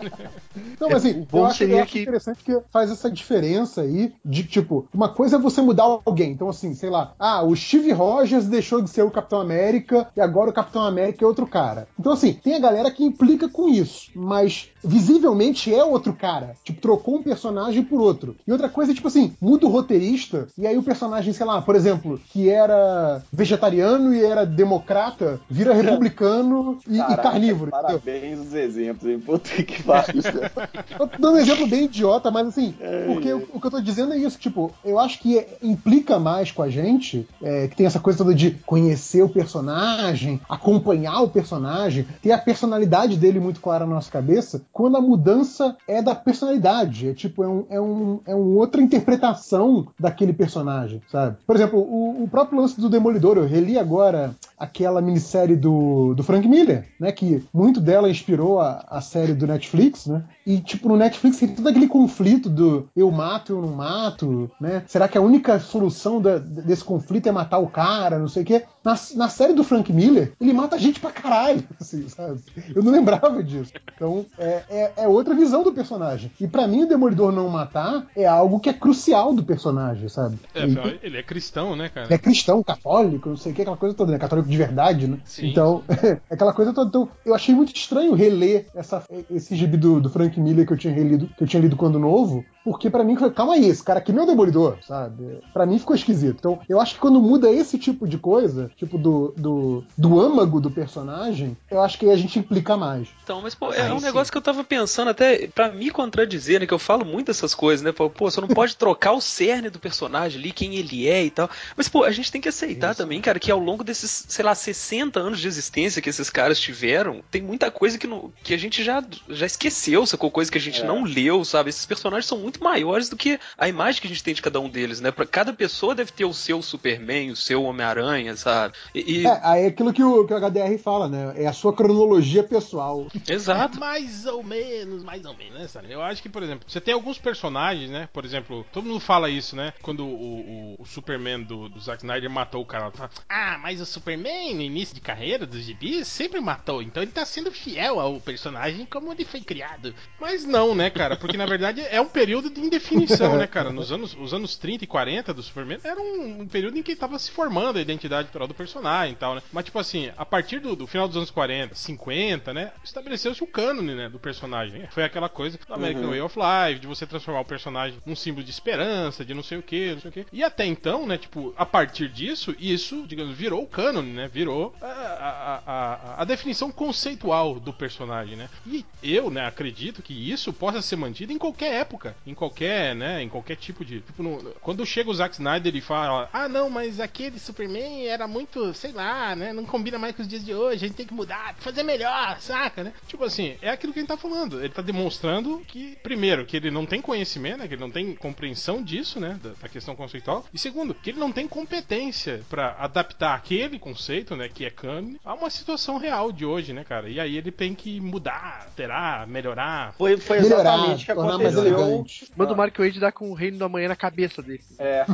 [0.81, 3.11] Não, mas assim, O bom eu acho, seria eu acho que- interessante que faz essa
[3.11, 6.33] diferença aí de, tipo, uma coisa é você mudar alguém.
[6.33, 10.21] Então, assim, sei lá, ah, o Steve Rogers deixou de ser o Capitão América e
[10.21, 11.87] agora o Capitão América é outro cara.
[11.99, 16.55] Então, assim, tem a galera que implica com isso, mas visivelmente é outro cara.
[16.65, 18.37] Tipo, trocou um personagem por outro.
[18.47, 21.63] E outra coisa é, tipo assim, muda o roteirista e aí o personagem, sei lá,
[21.63, 27.71] por exemplo, que era vegetariano e era democrata, vira republicano e, e Caraca, carnívoro.
[27.71, 28.01] entendeu?
[28.01, 29.19] Parabéns os exemplos, hein?
[29.21, 30.23] Puta que pariu.
[30.99, 32.75] Eu tô dando um exemplo bem idiota, mas assim,
[33.07, 36.19] porque o, o que eu tô dizendo é isso, tipo, eu acho que é- implica
[36.19, 41.21] mais com a gente, é, que tem essa coisa toda de conhecer o personagem, acompanhar
[41.23, 46.03] o personagem, ter a personalidade dele muito clara na nossa cabeça, quando a mudança é
[46.03, 51.37] da personalidade, é tipo, é, um, é, um, é uma outra interpretação daquele personagem, sabe?
[51.47, 56.23] Por exemplo, o, o próprio lance do Demolidor, eu reli agora aquela minissérie do, do
[56.23, 60.25] Frank Miller, né, que muito dela inspirou a, a série do Netflix, né?
[60.47, 64.83] E, tipo, no Netflix tem todo aquele conflito do eu mato, eu não mato, né?
[64.87, 68.47] Será que a única solução da- desse conflito é matar o cara, não sei o
[68.47, 68.65] quê?
[68.85, 72.41] Na, na série do Frank Miller, ele mata gente pra caralho, assim, sabe?
[72.75, 73.73] Eu não lembrava disso.
[73.95, 76.31] Então, é, é, é outra visão do personagem.
[76.41, 80.37] E pra mim, o Demolidor não matar é algo que é crucial do personagem, sabe?
[80.55, 82.07] É, E- afinal, ele é cristão, né, cara?
[82.07, 84.19] ele é cristão, católico, não sei o que, aquela coisa toda, né?
[84.19, 85.19] Católico de verdade, né?
[85.25, 85.83] Sim, então,
[86.29, 86.89] aquela coisa toda.
[86.89, 90.79] Então, eu achei muito estranho reler essa, esse gibi do, do Frank Miller que eu
[90.79, 93.99] tinha relido, que eu tinha lido quando novo, porque pra mim, calma aí, esse cara
[93.99, 95.39] aqui não é o Demolidor, sabe?
[95.53, 96.37] Pra mim ficou esquisito.
[96.39, 100.61] Então, eu acho que quando muda esse tipo de coisa, tipo do, do, do âmago
[100.61, 103.09] do personagem, eu acho que aí a gente implica mais.
[103.25, 104.05] Então, mas, pô, é Aí um sim.
[104.05, 106.67] negócio que eu tava pensando até pra me contradizer, né?
[106.67, 107.91] Que eu falo muito dessas coisas, né?
[107.91, 111.31] Pô, pô, você não pode trocar o cerne do personagem ali, quem ele é e
[111.31, 111.51] tal.
[111.77, 114.55] Mas, pô, a gente tem que aceitar também, cara, que ao longo desses, sei lá,
[114.55, 118.59] 60 anos de existência que esses caras tiveram, tem muita coisa que, não, que a
[118.59, 120.31] gente já, já esqueceu, sacou?
[120.31, 120.85] Coisa que a gente É.
[120.85, 121.71] não leu, sabe?
[121.71, 124.61] Esses personagens são muito maiores do que a imagem que a gente tem de cada
[124.61, 125.11] um deles, né?
[125.11, 128.75] Pra cada pessoa deve ter o seu Superman, o seu Homem-Aranha, sabe?
[128.95, 131.33] E, e- É, aí é aquilo que o, que o HDR fala, né?
[131.37, 133.07] É a sua cronologia pessoal.
[133.29, 133.79] Exato.
[133.79, 135.93] Mais ou menos, mais ou menos, né, sabe?
[135.93, 138.09] Eu acho que, por exemplo, você tem alguns personagens, né?
[138.13, 139.73] Por exemplo, todo mundo fala isso, né?
[139.83, 143.59] Quando o, o- o Superman do, do Zack Snyder matou o cara, ela fala, ah,
[143.63, 147.51] mas o Superman no início de carreira dos gibis sempre matou, então ele tá sendo
[147.53, 149.95] fiel ao personagem como ele criado.
[150.21, 151.17] Mas não, né, cara?
[151.17, 153.71] Porque na verdade é um período de indefinição, né, cara?
[153.71, 156.95] Nos anos, os anos 30 e 40 do Superman era um, um período em que
[156.97, 159.43] tava se formando a identidade natural do personagem e tal, né?
[159.53, 162.73] Mas, tipo assim, a partir do, do final dos anos 40, 50, né?
[162.85, 164.09] Estabeleceu-se o cânone, né?
[164.09, 164.81] Do personagem.
[164.81, 164.89] né?
[164.93, 168.45] Foi aquela coisa do American Way of Life, de você transformar o personagem num símbolo
[168.45, 170.27] de esperança, de não sei o que, não sei o que.
[170.33, 171.19] E até então, né?
[171.19, 174.29] Tipo, a partir disso, isso, digamos, virou o cânone, né?
[174.33, 178.49] Virou a, a, a- a definição conceitual do personagem, né?
[178.67, 183.23] E eu, né, acredito que isso possa ser mantido em qualquer época, em qualquer, né,
[183.23, 184.01] em qualquer tipo de.
[184.01, 188.27] Tipo, no- quando chega o Zack Snyder e fala, ah, não, mas aquele Superman era
[188.27, 191.07] muito, sei lá, né, não combina mais com os dias de hoje, a gente tem
[191.07, 192.93] que mudar, fazer melhor, saca, né?
[193.09, 194.61] Tipo assim, é aquilo que ele tá falando.
[194.61, 198.15] Ele tá demonstrando que, primeiro, que ele não tem conhecimento, né, que ele não tem
[198.15, 202.77] compreensão disso, né, da, da questão conceitual, e segundo, que ele não tem competência pra
[202.79, 207.09] adaptar aquele conceito né, que é canon, a uma situação real de hoje, né, cara?
[207.09, 209.95] E aí ele tem que mudar, alterar, melhorar.
[209.99, 212.05] Foi, foi Melhorar, exatamente o que aconteceu.
[212.37, 214.61] Manda o Mark Wade dar com o reino da manhã na cabeça dele.
[214.79, 215.05] É.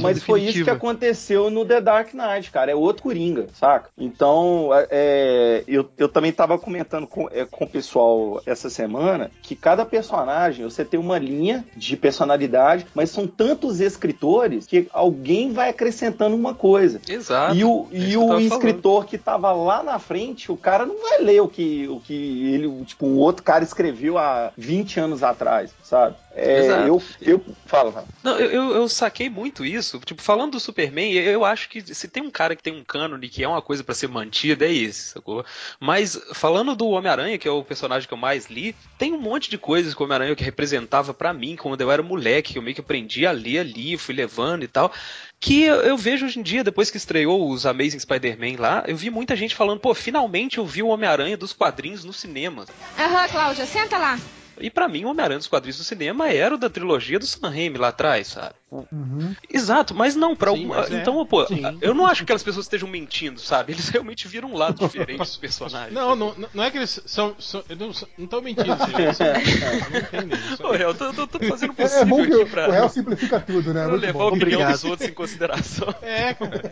[0.00, 2.70] Mas foi isso que aconteceu no The Dark Knight, cara.
[2.70, 3.90] É outro Coringa, saca?
[3.98, 9.54] Então, é, eu, eu também tava comentando com, é, com o pessoal essa semana que
[9.54, 15.68] cada personagem, você tem uma linha de personalidade, mas são tantos escritores que alguém vai
[15.70, 17.00] acrescentando uma coisa.
[17.08, 17.54] Exato.
[17.54, 21.18] E o, É e o escritor que tava lá na frente, o cara não vai
[21.22, 25.22] ler o que, o que ele, o- tipo, um outro cara escreveu há 20 anos
[25.24, 26.14] atrás, sabe?
[26.34, 26.86] É, Exato.
[26.86, 27.92] eu, eu falo.
[28.22, 29.98] Não, eu, eu, eu saquei muito isso.
[30.00, 32.84] Tipo, falando do Superman, eu, eu acho que se tem um cara que tem um
[32.84, 35.44] cânone que é uma coisa pra ser mantida, é esse, sacou?
[35.80, 39.50] Mas falando do Homem-Aranha, que é o personagem que eu mais li, tem um monte
[39.50, 42.62] de coisas que o Homem-Aranha que representava pra mim quando eu era moleque, que eu
[42.62, 44.92] meio que aprendi a ler ali, fui levando e tal.
[45.40, 48.96] Que eu, eu vejo hoje em dia, depois que estreou os Amazing Spider-Man lá, eu
[48.96, 52.66] vi muita gente falando, pô, finalmente eu vi o Homem-Aranha dos quadrinhos no cinema.
[52.98, 54.18] Aham, Cláudia, senta lá.
[54.60, 57.48] E pra mim, o Homem-Aranha dos quadrinhos do cinema era o da trilogia do Sam
[57.48, 58.54] Raimi lá atrás, sabe?
[58.72, 59.34] Uhum.
[59.52, 61.00] Exato, mas não, pra Sim, algum- mas é.
[61.00, 61.60] Então, pô, Sim.
[61.80, 63.72] eu não acho que aquelas pessoas estejam mentindo, sabe?
[63.72, 65.92] Eles realmente viram um lado diferente dos personagens.
[65.92, 67.34] Não, não, não é que eles são.
[67.40, 70.64] são eles não não estão mentindo, assim, eles são- não entendem isso.
[70.64, 72.70] Ô, eu tô, tô- tô fazendo o É, é possível bom que aqui pra, o
[72.70, 73.80] réu simplifica tudo, né?
[73.82, 74.24] pra Muito levar bom.
[74.24, 74.72] a opinião Obrigado.
[74.72, 75.94] dos outros em consideração.
[76.02, 76.62] É, cara.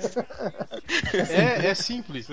[1.31, 2.29] É, é simples.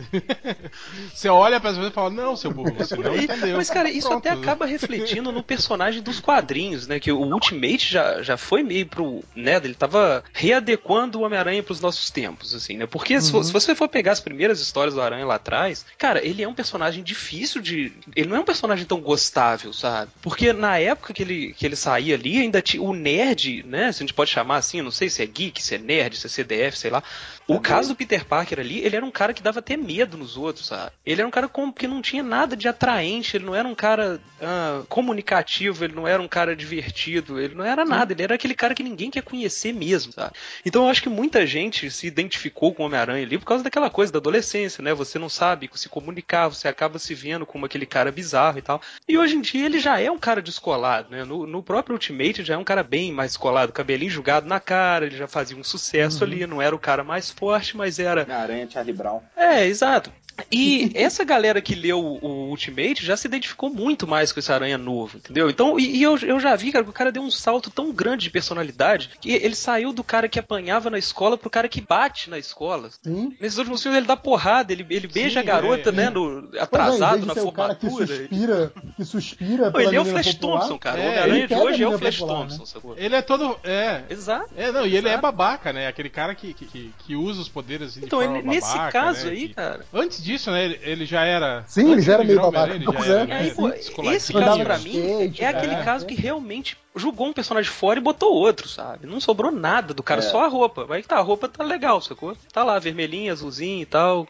[1.13, 3.57] Você olha para as pessoas e fala, não, seu burro, você não E- entendeu.
[3.57, 4.27] Mas, cara, isso Pronto.
[4.27, 6.99] até acaba refletindo no personagem dos quadrinhos, né?
[6.99, 9.23] Que o Ultimate já, já foi meio pro.
[9.35, 9.54] né?
[9.63, 12.85] Ele tava readequando o Homem-Aranha pros nossos tempos, assim, né?
[12.85, 16.43] Porque se, se você for pegar as primeiras histórias do Aranha lá atrás, cara, ele
[16.43, 17.91] é um personagem difícil de.
[18.15, 20.11] Ele não é um personagem tão gostável, sabe?
[20.21, 23.91] Porque na época que ele, que ele saía ali, ainda tinha o nerd, né?
[23.91, 26.27] Se a gente pode chamar assim, não sei se é geek, se é nerd, se
[26.27, 27.03] é CDF, sei lá.
[27.47, 30.35] O caso do Peter Parker ali, ele era um cara que dava até medo nos
[30.35, 30.91] outros, sabe?
[31.05, 33.75] Ele era um cara com, que não tinha nada de atraente, ele não era um
[33.75, 38.33] cara ah, comunicativo, ele não era um cara divertido, ele não era nada, ele era
[38.33, 40.33] aquele cara que ninguém quer conhecer mesmo, sabe?
[40.65, 43.91] Então eu acho que muita gente se identificou com o Homem-Aranha ali por causa daquela
[43.91, 44.93] coisa da adolescência, né?
[44.93, 48.81] Você não sabe se comunicar, você acaba se vendo como aquele cara bizarro e tal.
[49.07, 51.23] E hoje em dia ele já é um cara descolado, né?
[51.23, 55.05] No, no próprio Ultimate já é um cara bem mais descolado, cabelinho jogado na cara,
[55.05, 58.67] ele já fazia um sucesso ali, não era o cara mais forte, mas era Aranha,
[58.69, 59.21] Charlie Brown.
[59.35, 60.11] é, exato.
[60.51, 64.77] E essa galera que leu o Ultimate já se identificou muito mais com esse aranha
[64.77, 65.49] novo, entendeu?
[65.49, 67.91] Então, e, e eu, eu já vi, cara, que o cara deu um salto tão
[67.91, 71.81] grande de personalidade que ele saiu do cara que apanhava na escola pro cara que
[71.81, 72.89] bate na escola.
[73.01, 73.35] Sim.
[73.39, 76.09] Nesses últimos filmes ele dá porrada, ele, ele beija Sim, a garota, é, né, é.
[76.09, 78.07] no, é, atrasado de na cara que formatura.
[78.07, 80.59] suspira, que suspira Pô, ele é o Flash popular.
[80.59, 80.99] Thompson, cara.
[80.99, 82.65] É, o Homem-Aranha ele de hoje é o Flash popular, Thompson, né?
[82.65, 82.97] sacou?
[82.97, 83.59] Ele é todo.
[83.63, 84.03] É.
[84.09, 84.49] Exato.
[84.55, 85.21] É, não, e ele é Exato.
[85.21, 85.87] babaca, né?
[85.87, 88.91] Aquele cara que, que, que, usa os poderes assim, de Então, forma ele- nesse babaca,
[88.91, 89.31] caso né?
[89.31, 89.85] aí, cara.
[89.93, 90.65] Antes disso, né?
[90.65, 91.63] Ele, ele já era.
[91.67, 93.21] Sim, ele já era meio babaca, Ele já pois é.
[93.21, 94.15] aí, né?
[94.15, 95.83] esse caso pra mim é aquele é.
[95.83, 99.05] caso que realmente jogou um personagem fora e botou outro, sabe?
[99.07, 100.23] Não sobrou nada do cara, É.
[100.23, 100.85] só a roupa.
[100.85, 102.35] Vai que tá, a roupa tá legal, sacou?
[102.53, 104.27] Tá lá, vermelhinha, azulzinha e tal.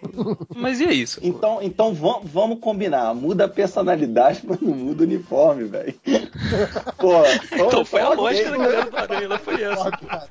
[0.55, 1.29] Mas e aí, sacou?
[1.29, 3.13] Então, então vam- vamos combinar.
[3.13, 5.93] Muda a personalidade, mas não muda o uniforme, velho.
[6.97, 7.13] Pô,
[7.53, 9.89] Então foi a lógica da galera do Aranha, foi essa.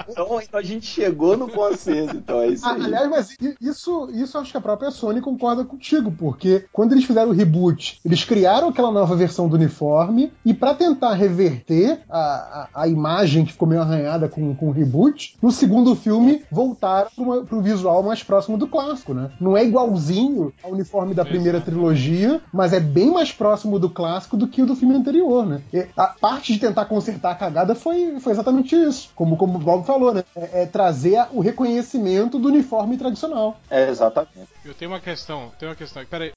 [0.08, 2.82] Então, então a gente chegou no consenso, então é isso Ah, aí.
[2.84, 7.30] aliás, mas isso, isso acho que a própria Sony concorda contigo, porque quando eles fizeram
[7.30, 12.68] o reboot, eles criaram aquela nova versão do uniforme e pra tentar reverter a, a,
[12.82, 17.44] a imagem que ficou meio arranhada com, com o reboot, no segundo filme voltaram uma-
[17.44, 19.30] pro visual mais próximo do clássico, né?
[19.40, 24.36] Não é igualzinho ao uniforme da primeira trilogia, mas é bem mais próximo do clássico
[24.36, 25.60] do que o do filme anterior, né?
[25.72, 29.10] E a parte de tentar consertar a cagada foi, foi exatamente isso.
[29.14, 30.24] Como, como o Bob falou, né?
[30.36, 33.56] É, é trazer o reconhecimento do uniforme tradicional.
[33.70, 34.48] É, exatamente.
[34.64, 36.04] Eu tenho uma questão, tenho uma questão.
[36.06, 36.32] Pera aí.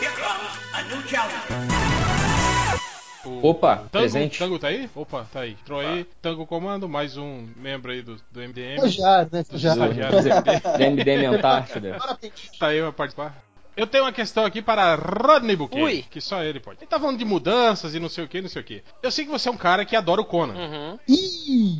[0.00, 1.93] Here comes a new challenge.
[3.26, 4.38] O Opa, Tango, presente.
[4.38, 4.88] Tango tá aí?
[4.94, 5.52] Opa, tá aí.
[5.52, 6.06] Entrou aí.
[6.20, 8.76] Tango Comando, mais um membro aí do, do MDM.
[8.76, 9.40] Estagiário, né?
[9.40, 9.82] Estagiário.
[9.84, 10.60] Estagiário do MDM.
[10.78, 11.98] Da MDM Antártida.
[12.58, 13.44] Tá aí pra participar.
[13.76, 16.04] Eu tenho uma questão aqui para Rodney Buquet, Ui.
[16.08, 16.78] que só ele pode.
[16.78, 18.84] Ele tá falando de mudanças e não sei o que, não sei o que.
[19.02, 20.54] Eu sei que você é um cara que adora o Conan.
[20.54, 20.98] Uhum.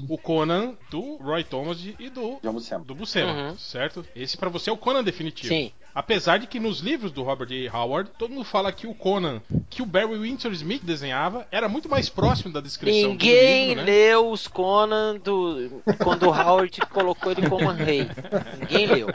[0.09, 3.57] O Conan do Roy Thomas e do Já do Buscema, Uhum.
[3.57, 4.04] certo?
[4.16, 5.54] Esse pra você é o Conan definitivo.
[5.54, 5.70] Sim.
[5.94, 7.68] Apesar de que nos livros do Robert E.
[7.68, 11.88] Howard, todo mundo fala que o Conan que o Barry Windsor Smith desenhava era muito
[11.88, 13.83] mais próximo da descrição Ninguém do livro, né?
[13.85, 18.09] leu os Conan do, quando o Howard colocou ele como rei.
[18.61, 19.09] Ninguém leu.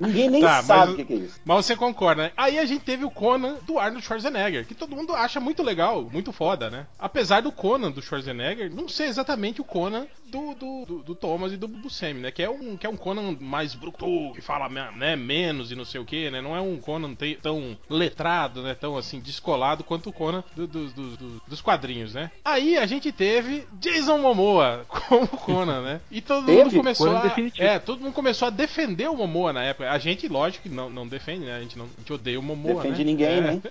[0.00, 1.40] Ninguém nem Tá, sabe o- o que, que é isso.
[1.44, 2.32] Mas você concorda, né?
[2.36, 6.02] Aí a gente teve o Conan do Arnold Schwarzenegger, que todo mundo acha muito legal,
[6.12, 6.86] muito foda, né?
[6.98, 11.52] Apesar do Conan do Schwarzenegger não ser exatamente o Conan do, do, do, do Thomas
[11.52, 12.30] e do Buscemi, né?
[12.30, 15.84] Que é um, que é um Conan mais bruto, que fala né, menos e não
[15.84, 16.40] sei o que, né?
[16.40, 18.74] Não é um Conan tão letrado, né?
[18.74, 22.30] Tão assim, descolado quanto o Conan do- do- do- do- dos quadrinhos, né?
[22.44, 26.00] Aí a gente teve Jason Momoa como Conan, né?
[26.10, 26.76] E todo mundo Teve?
[26.76, 27.22] começou Conan a.
[27.22, 27.66] definitivo.
[27.66, 29.90] É, todo mundo começou a defender o Momoa na época.
[29.90, 31.56] A gente, lógico, não, não defende, né?
[31.56, 33.10] A gente, não, a gente odeia o Momoa, Defende né?
[33.10, 33.40] ninguém, É.
[33.40, 33.62] né?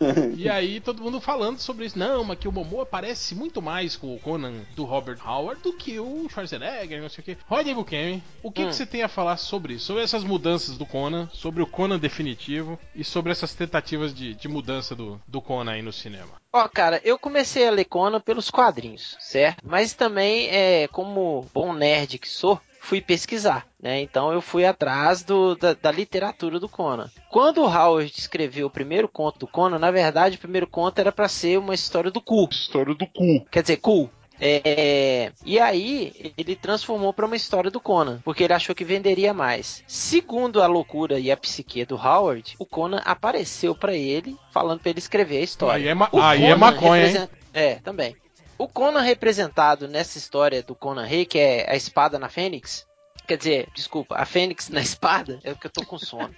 [0.36, 1.98] E aí todo mundo falando sobre isso.
[1.98, 5.72] Não, mas que o Momoa parece muito mais com o Conan do Robert Howard do
[5.72, 7.36] que o Schwarzenegger, não sei o que.
[7.48, 8.68] Rodney Bukemi, o que, Hum.
[8.68, 9.86] que você tem a falar sobre isso?
[9.86, 14.48] Sobre essas mudanças do Conan, sobre o Conan definitivo e sobre essas tentativas de, de
[14.48, 16.32] mudança do, do Conan aí no cinema.
[16.52, 19.62] Ó, cara, eu comecei a ler Conan pelos quadrinhos, certo?
[19.64, 24.00] Mas também, é, como bom nerd que sou, fui pesquisar, né?
[24.00, 27.10] Então eu fui atrás do- da, da literatura do Conan.
[27.30, 31.10] Quando o Howard escreveu o primeiro conto do Conan, na verdade o primeiro conto era
[31.10, 32.48] para ser uma história do cu.
[32.50, 33.44] História do cu.
[33.50, 34.08] Quer dizer, cu.
[34.40, 39.32] É, e aí ele transformou para uma história do Conan, porque ele achou que venderia
[39.32, 39.82] mais.
[39.86, 44.90] Segundo a loucura e a psique do Howard, o Conan apareceu para ele falando para
[44.90, 45.76] ele escrever a história.
[45.84, 47.28] Aí é, ma- aí é maconha, hein?
[47.54, 48.14] É, também.
[48.58, 52.86] O Conan representado nessa história do Conan Rei, que é a espada na Fênix.
[53.26, 56.32] Quer dizer, desculpa, a Fênix na espada é o que eu tô com sono.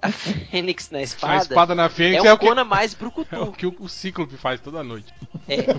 [0.00, 2.92] A Fênix na A espada, espada na Fênix é é, um o que, Conan mais
[2.92, 3.52] é o brucutu.
[3.52, 5.12] que o, o Cíclope faz toda noite.
[5.46, 5.66] É.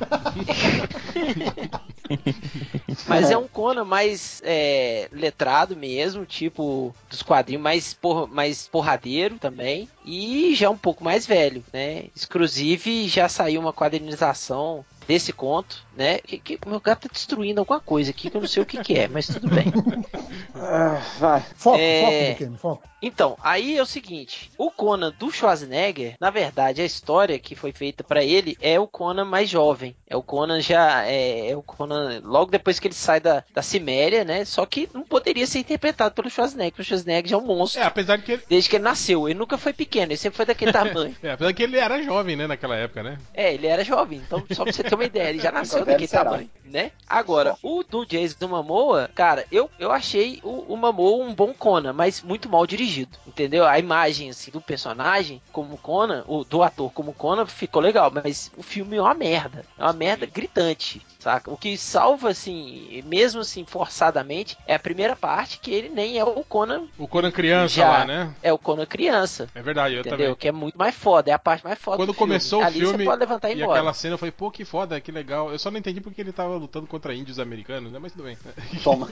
[3.08, 9.39] Mas é um Conan mais é, letrado mesmo, tipo dos quadrinhos, mais, por, mais porradeiro
[9.39, 9.89] também.
[10.06, 12.06] E já um pouco mais velho, né?
[12.15, 16.19] Exclusive já saiu uma quadrinização desse conto, né?
[16.19, 18.81] Que, que meu gato tá destruindo alguma coisa aqui que eu não sei o que,
[18.81, 19.65] que é, mas tudo bem.
[20.53, 21.43] Ah, vai.
[21.55, 22.35] Foco, É.
[22.37, 22.83] foco, foco.
[23.01, 27.71] Então, aí é o seguinte, o Conan do Schwarzenegger, na verdade, a história que foi
[27.71, 29.95] feita pra ele é o Conan mais jovem.
[30.07, 33.61] É o Conan já é, é o Conan logo depois que ele sai da, da
[33.63, 34.45] Ciméria, né?
[34.45, 37.81] Só que não poderia ser interpretado pelo Schwarzenegger, porque o Schwarzenegger já é um monstro
[37.81, 38.43] É, apesar de que ele.
[38.47, 39.27] desde que ele nasceu.
[39.27, 41.15] Ele nunca foi pequeno, ele sempre foi daquele tamanho.
[41.23, 43.17] É, apesar de que ele era jovem, né, naquela época, né?
[43.33, 46.08] É, ele era jovem, então só pra você ter uma ideia, ele já nasceu daquele
[46.08, 46.91] tamanho, né?
[47.08, 51.93] Agora, o do Jason Momoa, cara, eu, eu achei o, o Momoa um bom Conan,
[51.93, 53.65] mas muito mal dirigido, entendeu?
[53.65, 58.51] A imagem, assim, do personagem como Conan, o, do ator como Conan, ficou legal, mas
[58.58, 61.51] o filme é uma merda, é uma merda gritante, saca?
[61.51, 66.23] O que salva, assim, mesmo assim, forçadamente, é a primeira parte, que ele nem é
[66.23, 67.89] o Conan, O Conan criança Já.
[67.89, 68.34] lá, né?
[68.41, 69.47] é o Conan criança.
[69.55, 70.17] É verdade, eu Entendeu?
[70.19, 70.36] também.
[70.36, 72.29] Que é muito mais foda, é a parte mais foda Quando do filme.
[72.34, 73.79] começou o Ali filme você pode levantar e E embora.
[73.79, 75.51] aquela cena eu falei, pô, que foda, que legal.
[75.51, 77.99] Eu só não entendi porque ele tava lutando contra índios americanos, né?
[77.99, 78.38] Mas tudo bem.
[78.84, 79.07] Toma.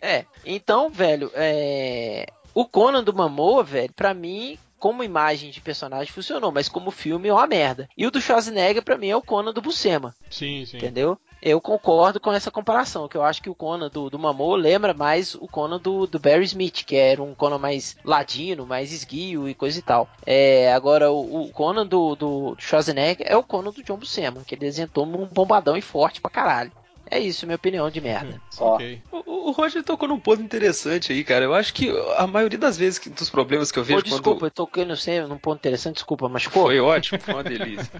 [0.00, 2.26] É, então, velho, é...
[2.54, 7.28] o Conan do Momoa, velho, pra mim, como imagem de personagem funcionou, mas como filme
[7.28, 7.88] é uma merda.
[7.96, 10.76] E o do Schwarzenegger, pra mim, é o Conan do Buscema, Sim, sim.
[10.76, 11.18] entendeu?
[11.40, 15.36] Eu concordo com essa comparação, que eu acho que o Conan do, do lembra mais
[15.36, 19.54] o Conan do, do Barry Smith, que era um Conan mais ladino, mais esguio e
[19.54, 20.08] coisa e tal.
[20.26, 24.54] É, agora, o, o Conan do, do Schwarzenegger é o Conan do John Buscema, que
[24.54, 26.72] ele desenhou um bombadão e forte pra caralho.
[27.10, 28.40] É isso, minha opinião de merda.
[28.58, 29.00] Ó, Ok.
[29.10, 31.44] O, o Roger tocou num ponto interessante aí, cara.
[31.44, 34.30] Eu acho que a maioria das vezes que, dos problemas que eu Pô, vejo desculpa,
[34.40, 34.44] quando.
[34.44, 36.64] eu toquei no sei, num ponto interessante, desculpa, machucou?
[36.64, 37.90] Foi ótimo, foi uma delícia.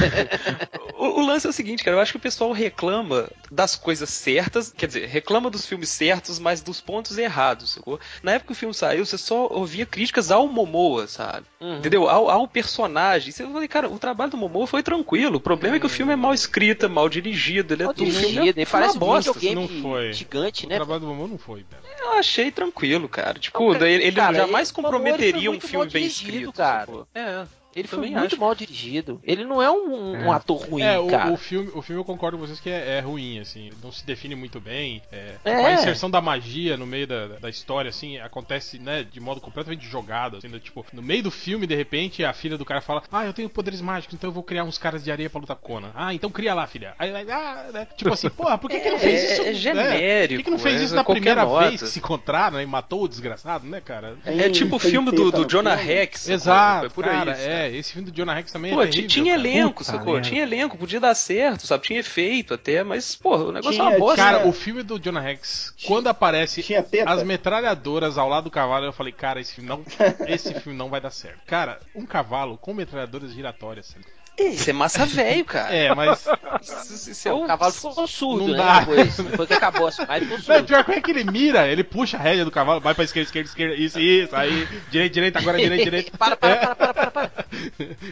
[0.98, 4.10] o, o lance é o seguinte, cara, eu acho que o pessoal reclama das coisas
[4.10, 7.98] certas, quer dizer, reclama dos filmes certos, mas dos pontos errados, sacou?
[8.22, 11.46] Na época que o filme saiu, você só ouvia críticas ao Momoa, sabe?
[11.60, 11.78] Uhum.
[11.78, 12.08] Entendeu?
[12.08, 13.32] Ao, ao personagem.
[13.32, 15.36] Você falei, cara, o trabalho do Momoa foi tranquilo.
[15.36, 17.94] O problema é que o filme é mal escrito, é mal dirigido, ele é Mal
[17.94, 19.32] tudo dirigido, filme é ele parece uma um bosta.
[19.32, 20.12] videogame não foi.
[20.12, 20.76] gigante, O né?
[20.76, 21.82] trabalho do Momo não foi, velho.
[22.00, 23.38] Eu achei tranquilo, cara.
[23.38, 25.86] Tipo, Não, cara, daí ele cara, jamais ele- o Momoa, ele comprometeria foi um filme
[25.90, 26.80] bem dirigido, escrito, cara.
[26.86, 27.08] sacou?
[27.14, 27.46] É.
[27.74, 28.40] Ele foi muito acho.
[28.40, 29.20] mal dirigido.
[29.24, 30.36] Ele não é um, um É.
[30.36, 31.32] ator ruim, É, o, cara.
[31.32, 34.04] o filme, o filme eu concordo com vocês que é, é ruim, assim, não se
[34.06, 35.02] define muito bem.
[35.10, 35.66] É, É.
[35.66, 39.86] A inserção da magia no meio da, da história, assim, acontece, né, de modo completamente
[39.86, 40.36] jogado.
[40.38, 43.24] Assim, né, tipo, no meio do filme, de repente, a filha do cara fala: Ah,
[43.24, 45.74] eu tenho poderes mágicos, então eu vou criar uns caras de areia pra lutar com
[45.74, 45.90] Conan.
[45.94, 46.94] Ah, então cria lá, filha.
[46.98, 47.86] Aí, aí, ah, né?
[47.96, 49.42] Tipo assim, porra, por que, que não fez É, isso?
[49.42, 49.54] é né?
[49.54, 51.68] genérico, Por que, que não fez é isso na primeira nota.
[51.68, 54.16] vez que se encontraram, né, e matou o desgraçado, né, cara?
[54.24, 55.74] É tipo o filme do, do Jonah?
[55.74, 56.28] Rex.
[56.28, 57.16] Exato, Foi por aí.
[57.18, 57.63] cara, sabe?
[57.64, 59.48] É, esse filme do Jonah Rex também Pô, é terrível, tinha cara.
[59.48, 60.12] elenco, Puta sacou?
[60.14, 60.28] merda.
[60.28, 61.84] Tinha elenco, podia dar certo, sabe?
[61.84, 64.16] Tinha efeito até, mas, pô, o negócio é Tinha- uma bosta.
[64.16, 66.64] Cara, o filme do Jonah Rex, quando aparece
[67.06, 69.82] as metralhadoras ao lado do cavalo, eu falei, cara, esse filme não,
[70.26, 71.40] esse filme não vai dar certo.
[71.46, 73.86] Cara, um cavalo com metralhadoras giratórias.
[73.86, 74.04] sabe?
[74.36, 75.74] Isso é massa velho, cara.
[75.74, 76.26] É, mas
[76.62, 78.58] Isso, isso é o um- cavalo ficou surdo, Não né?
[78.58, 78.80] dá.
[78.80, 80.64] Depois, depois que acabou assim, mas ficou Não, surdo.
[80.64, 83.26] pior que é que ele mira, ele puxa a rédea do cavalo, vai pra esquerda,
[83.28, 86.18] esquerda, esquerda, isso, isso, aí, direita, direita, agora direita, direita.
[86.18, 86.56] Para, para, É.
[86.56, 87.30] para, para, para, para.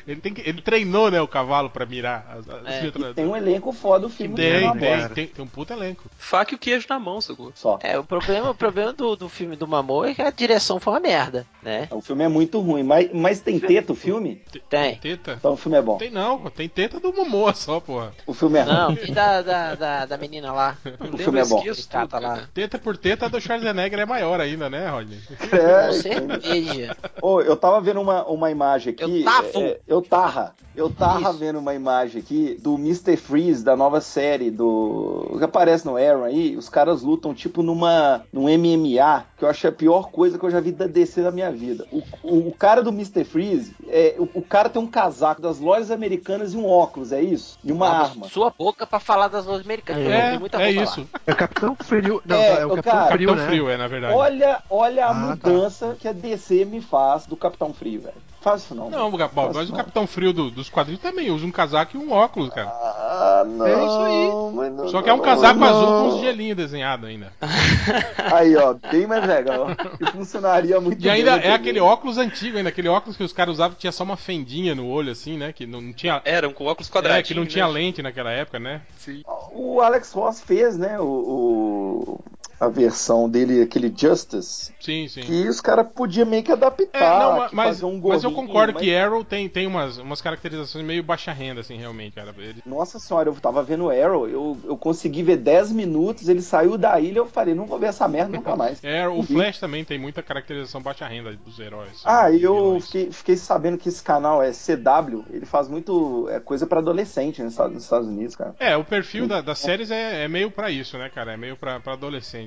[0.07, 3.13] ele, tem que, ele treinou, né, o cavalo pra mirar as, as É.
[3.15, 4.37] Tem um elenco foda o filme.
[4.37, 6.05] Tem, do tem, tem, tem um puta elenco.
[6.17, 7.53] Faca e o queijo na mão, sacou?
[7.55, 7.79] Só.
[7.83, 10.93] É, o problema, o problema do, do filme do Mamor é que a direção foi
[10.93, 11.89] uma merda, né?
[11.91, 14.41] O filme é muito ruim, mas, mas tem teta o filme?
[14.69, 14.97] Tem.
[14.97, 15.35] Teta?
[15.39, 15.97] Então o filme é bom.
[15.99, 18.13] Tem não, tem teta do Momoa só, porra.
[18.27, 18.75] O filme é ruim.
[18.75, 20.77] Não, e da, da, da, da menina lá.
[21.13, 21.63] O filme é bom.
[21.63, 22.49] tudo, lá.
[22.55, 25.19] Teta por teta, do Schwarzenegger é maior ainda, né, Rodney?
[25.53, 26.97] É, Com cerveja.
[27.21, 29.21] Ô, eu tava vendo uma, uma imagem aqui.
[29.21, 29.49] Eu tava.
[29.55, 30.55] é, eu tava.
[30.75, 31.39] Eu tava Isso.
[31.39, 33.17] vendo uma imagem aqui do Mr.
[33.17, 35.35] Freeze, da nova série do.
[35.37, 36.57] que aparece no Arrow aí.
[36.57, 38.25] Os caras lutam tipo numa.
[38.33, 41.31] num MMA, que eu achei a pior coisa que eu já vi da DC na
[41.31, 41.87] minha vida.
[41.93, 43.25] O, o, o cara do Mr.
[43.25, 47.23] Freeze, é, o, o cara tem um casaco das lojas americanas e um óculos, é
[47.23, 47.57] isso?
[47.63, 48.29] E uma Abre arma.
[48.29, 50.03] Sua boca pra falar das lojas americanas.
[50.07, 51.01] É, é isso.
[51.13, 51.21] lá.
[51.27, 52.23] É o Capitão Frio.
[52.27, 53.47] Não, É, é, o Capitão cara- Frio, Capitão né?
[53.51, 54.15] Frio, é, na verdade.
[54.15, 55.49] Olha, olha a Ah, tá.
[55.51, 58.15] mudança que a DC me faz do Capitão Frio, velho.
[58.43, 58.91] Faz isso não.
[58.91, 59.77] Não, Faz mas isso o não.
[59.77, 62.69] Capitão Frio do- dos quadrinhos também usa um casaco e um óculos, cara.
[62.69, 63.67] Ah, não.
[63.67, 64.71] É isso aí.
[64.71, 65.67] não- Só que é um não, casaco não.
[65.67, 67.33] azul com uns gelinhos desenhados ainda.
[68.33, 69.67] Aí, ó, bem mais legal.
[69.99, 73.23] Que funcionaria muito E bem ainda na é aquele óculos antigo ainda, aquele óculos que
[73.23, 75.53] os caras usavam que tinha só uma fendinha no olho, assim, né?
[75.53, 76.21] Que não, não tinha.
[76.25, 77.29] Eram com óculos É, quadradinhos.
[77.29, 77.73] que não tinha né?
[77.73, 78.83] lente naquela época, né?
[78.99, 79.23] Sim.
[79.53, 82.21] O Alex Ross fez, né, o, o-
[82.65, 85.21] a versão dele, aquele Justice, Sim, sim.
[85.23, 88.31] que os caras podiam meio que adaptar, É, não, que mas, fazer um mas eu
[88.31, 92.15] gorrinho, concordo mas- que Arrow tem, tem umas, umas caracterizações meio baixa renda, assim, realmente,
[92.15, 92.33] cara.
[92.39, 96.79] Ele- Nossa senhora, eu tava vendo Arrow, eu, eu consegui ver 10 minutos, ele saiu
[96.79, 98.81] da ilha, eu falei, não vou ver essa merda nunca mais.
[98.85, 99.23] Arrow, o.
[99.25, 102.03] Flash também tem muita caracterização baixa renda dos heróis.
[102.05, 106.39] Ah, dos eu fiquei, fiquei sabendo que esse canal é CW, ele faz muito é,
[106.39, 108.55] coisa pra adolescente nos Estados, Unidos, cara.
[108.61, 111.33] É, o perfil da- das séries é, é meio pra isso, né, cara?
[111.33, 111.95] É meio pra, pra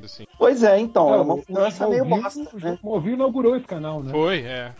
[0.05, 0.25] assim.
[0.37, 2.73] Pois é, então, é, É, uma o- mudança o meio bosta, O né?
[2.81, 4.11] Smallville inaugurou esse canal, né?
[4.11, 4.71] Foi, é.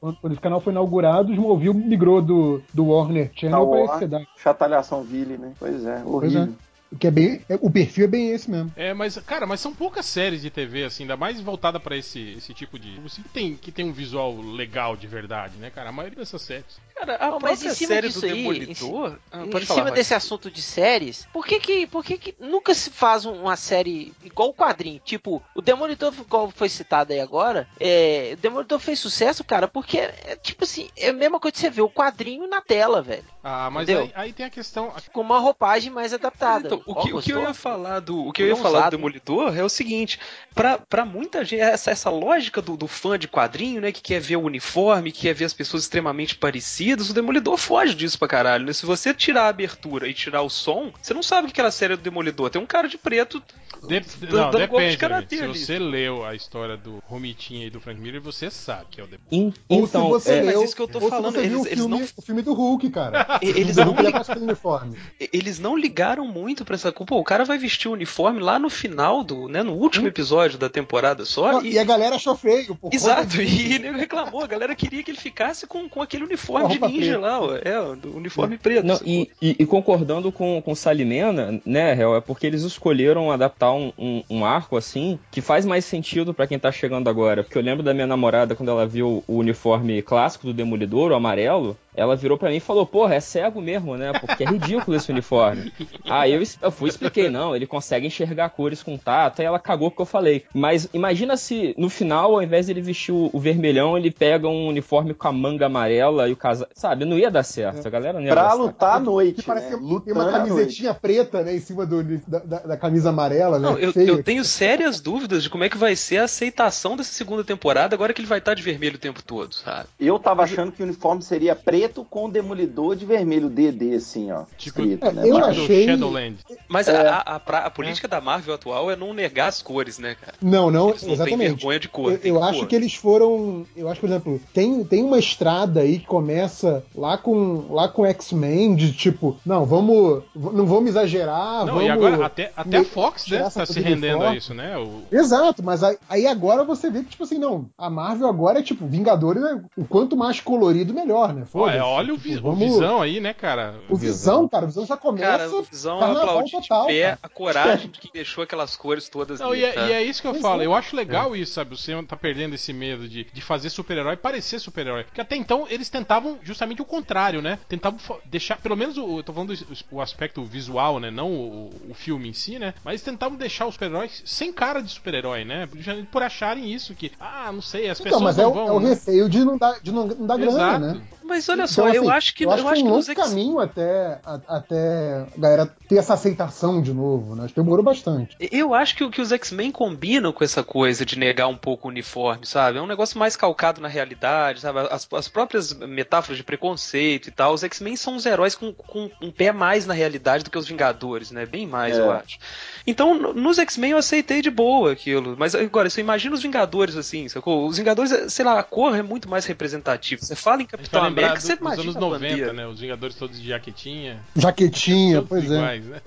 [0.00, 4.06] Quando, quando esse canal foi inaugurado, o Smallville migrou do, do Warner Channel para esse
[4.08, 4.26] CW.
[4.36, 5.52] Chatalhação Ville, né?
[5.58, 6.42] Pois é, Pois horrível.
[6.60, 6.74] é.
[6.92, 8.70] O Que é bem, é- o perfil é bem esse mesmo.
[8.76, 12.34] É, mas, cara, mas são poucas séries de TV, assim, ainda mais voltada pra esse,
[12.36, 13.00] esse tipo de.
[13.04, 15.88] Assim, que, tem, que tem um visual legal de verdade, né, cara?
[15.88, 16.78] A maioria dessas séries.
[16.94, 19.18] Cara, a Não, mas em cima série disso do aí, Demolidor.
[19.32, 22.88] Ah, em cima desse assunto de séries, por que que, por que que nunca se
[22.90, 25.00] faz um- uma série igual o quadrinho?
[25.04, 29.98] Tipo, o Demolidor, igual foi citado aí agora, é, o Demolidor fez sucesso, cara, porque,
[29.98, 33.24] é, tipo assim, é a mesma coisa que você vê o quadrinho na tela, velho.
[33.42, 34.92] Ah, mas aí, aí tem a questão.
[35.12, 36.66] Com uma roupagem mais adaptada.
[36.68, 38.96] Então, o, que, o que eu ia falar do, o que eu ia falar do.
[38.96, 40.18] Demolidor é o seguinte,
[40.54, 44.20] pra, pra muita gente, essa, essa lógica do, do fã de quadrinho, né, que quer
[44.20, 48.28] ver o uniforme, que quer ver as pessoas extremamente parecidas, o Demolidor foge disso pra
[48.28, 48.72] caralho, né?
[48.72, 51.94] Se você tirar a abertura e tirar o som, você não sabe que aquela série
[51.94, 53.42] é do Demolidor, tem um cara de preto
[53.88, 55.50] De- dando não, golpe de karatê amigo.
[55.52, 55.58] ali.
[55.58, 59.04] Se você leu a história do Romitinha e do Frank Miller, você sabe que é
[59.04, 61.08] o The In- Ou então, se você é, mas leu, isso que eu tô se
[61.08, 63.26] falando, eles- o eles filme, não- o filme do Hulk, cara.
[63.42, 64.96] eles O não o uniforme.
[65.32, 66.92] eles não ligaram muito pra essa.
[66.92, 70.58] Pô, o cara vai vestir o uniforme lá no final do, né, no último episódio
[70.58, 71.52] da temporada só.
[71.52, 72.78] Não, e, e a galera achou feio.
[72.90, 76.73] Exato, e ele reclamou, a galera queria que ele ficasse com, com aquele uniforme a
[76.78, 78.86] de ninja lá, é, do uniforme preto.
[78.86, 83.72] Não, e, e- e concordando com, com Salimena, né, Hel, é porque eles escolheram adaptar
[83.72, 87.42] um, um- um arco assim que faz mais sentido pra quem tá chegando agora.
[87.42, 91.14] Porque eu lembro da minha namorada quando ela viu o uniforme clássico do Demolidor, o
[91.14, 94.12] amarelo, ela virou pra mim e falou: Porra, é cego mesmo, né?
[94.20, 95.72] Porque é ridículo esse uniforme.
[96.04, 99.40] Aí eu, eu fui e expliquei: Não, ele consegue enxergar cores com tato.
[99.40, 100.44] Aí ela cagou porque eu falei.
[100.52, 104.48] Mas imagina se no final, ao invés de ele vestir o, o vermelhão, ele pega
[104.48, 106.72] um uniforme com a manga amarela e o casaco.
[106.74, 107.86] Sabe, não ia dar certo.
[107.86, 109.78] A galera não ia Pra lutar à noite, Que parece né?
[109.80, 113.68] Lutando uma camisetinha preta, né, em cima do, da, da- da camisa amarela, né?
[113.68, 117.12] Não, eu, eu tenho sérias dúvidas de como é que vai ser a aceitação dessa
[117.12, 119.88] segunda temporada agora que ele vai estar de vermelho o tempo todo, sabe?
[120.00, 124.44] Eu tava achando que o uniforme seria preto com demolidor de vermelho, DD, assim, ó.
[124.56, 125.22] Tipo- escrito, É, né?
[125.28, 126.36] eu achei- Shadowland.
[126.68, 127.08] Mas É.
[127.08, 130.34] a, a, pra- a política da Marvel atual é não negar as cores, né, cara?
[130.40, 131.54] Não, não, Eles não exatamente.
[131.54, 132.12] vergonha de cor.
[132.12, 132.48] Eu, tem eu cor.
[132.48, 133.66] acho que eles foram.
[133.76, 138.04] Eu acho, por exemplo, tem, tem uma estrada aí que começa lá com lá com
[138.06, 140.22] X-Men, de tipo, não, vamos.
[140.34, 141.84] Não vamos exagerar, Não, vamos.
[141.84, 144.76] e agora até, até a Fox né, tá se rendendo a isso, né?
[144.78, 148.58] O, Exato, mas aí, aí agora você vê que, tipo assim, não, a Marvel agora
[148.58, 151.44] é tipo, Vingadores, é, o quanto mais colorido, melhor, né?
[151.46, 151.73] Foda-se.
[151.80, 153.74] Olha, olha o, Tipo, o vamos- Visão aí, né, cara?
[153.88, 155.26] O Visão, cara, o Visão já começa.
[155.38, 157.18] Cara, o Visão carnaval aplaudir total, de pé cara.
[157.22, 159.86] a coragem de que deixou aquelas cores todas Não, ali, e, é, tá?
[159.88, 160.62] e é isso que eu Pois falo.
[160.62, 160.66] é.
[160.66, 161.74] Eu acho legal isso, sabe?
[161.74, 165.04] O cinema tá perdendo esse medo de, de fazer super-herói parecer super-herói.
[165.04, 167.58] Porque até então eles tentavam justamente o contrário, né?
[167.68, 171.10] Tentavam deixar, pelo menos o, eu tô falando do, o aspecto visual, né?
[171.10, 172.74] Não o, o filme em si, né?
[172.84, 175.68] Mas tentavam deixar os super-heróis sem cara de super-herói, né?
[176.10, 178.68] Por acharem isso, que, ah, não sei, as Então, pessoas mas é não o, vão.
[178.68, 178.88] é o né?
[178.90, 181.02] receio de não dar, de não, não dar grana, né?
[181.22, 182.92] Mas mas olha só, Então, eu assim, acho que eu acho eu acho que um
[182.92, 187.44] longo caminho até, a- até a galera ter essa aceitação de novo, né?
[187.44, 188.36] Acho que demorou bastante.
[188.50, 191.88] Eu acho que, o- que os X-Men combinam com essa coisa de negar um pouco
[191.88, 192.78] o uniforme, sabe?
[192.78, 194.80] É um negócio mais calcado na realidade, sabe?
[194.90, 197.52] As, as próprias metáforas de preconceito e tal.
[197.54, 200.66] Os X-Men são os heróis com, com um pé mais na realidade do que os
[200.66, 201.46] Vingadores, né?
[201.46, 202.00] Bem mais, É.
[202.00, 202.38] eu acho.
[202.86, 205.34] Então, no- nos X-Men eu aceitei de boa aquilo.
[205.38, 207.66] Mas agora, você imagina os Vingadores assim, sacou?
[207.66, 210.22] Os Vingadores, sei lá, a cor é muito mais representativa.
[210.22, 212.52] Você fala em Capitão lembrar América, do- você imagina anos a 90, bandeira.
[212.52, 212.66] né?
[212.66, 214.20] Os Vingadores todos de jaquetinha.
[214.36, 215.54] Jaquetinha, todos pois é.
[215.54, 216.00] iguais, né?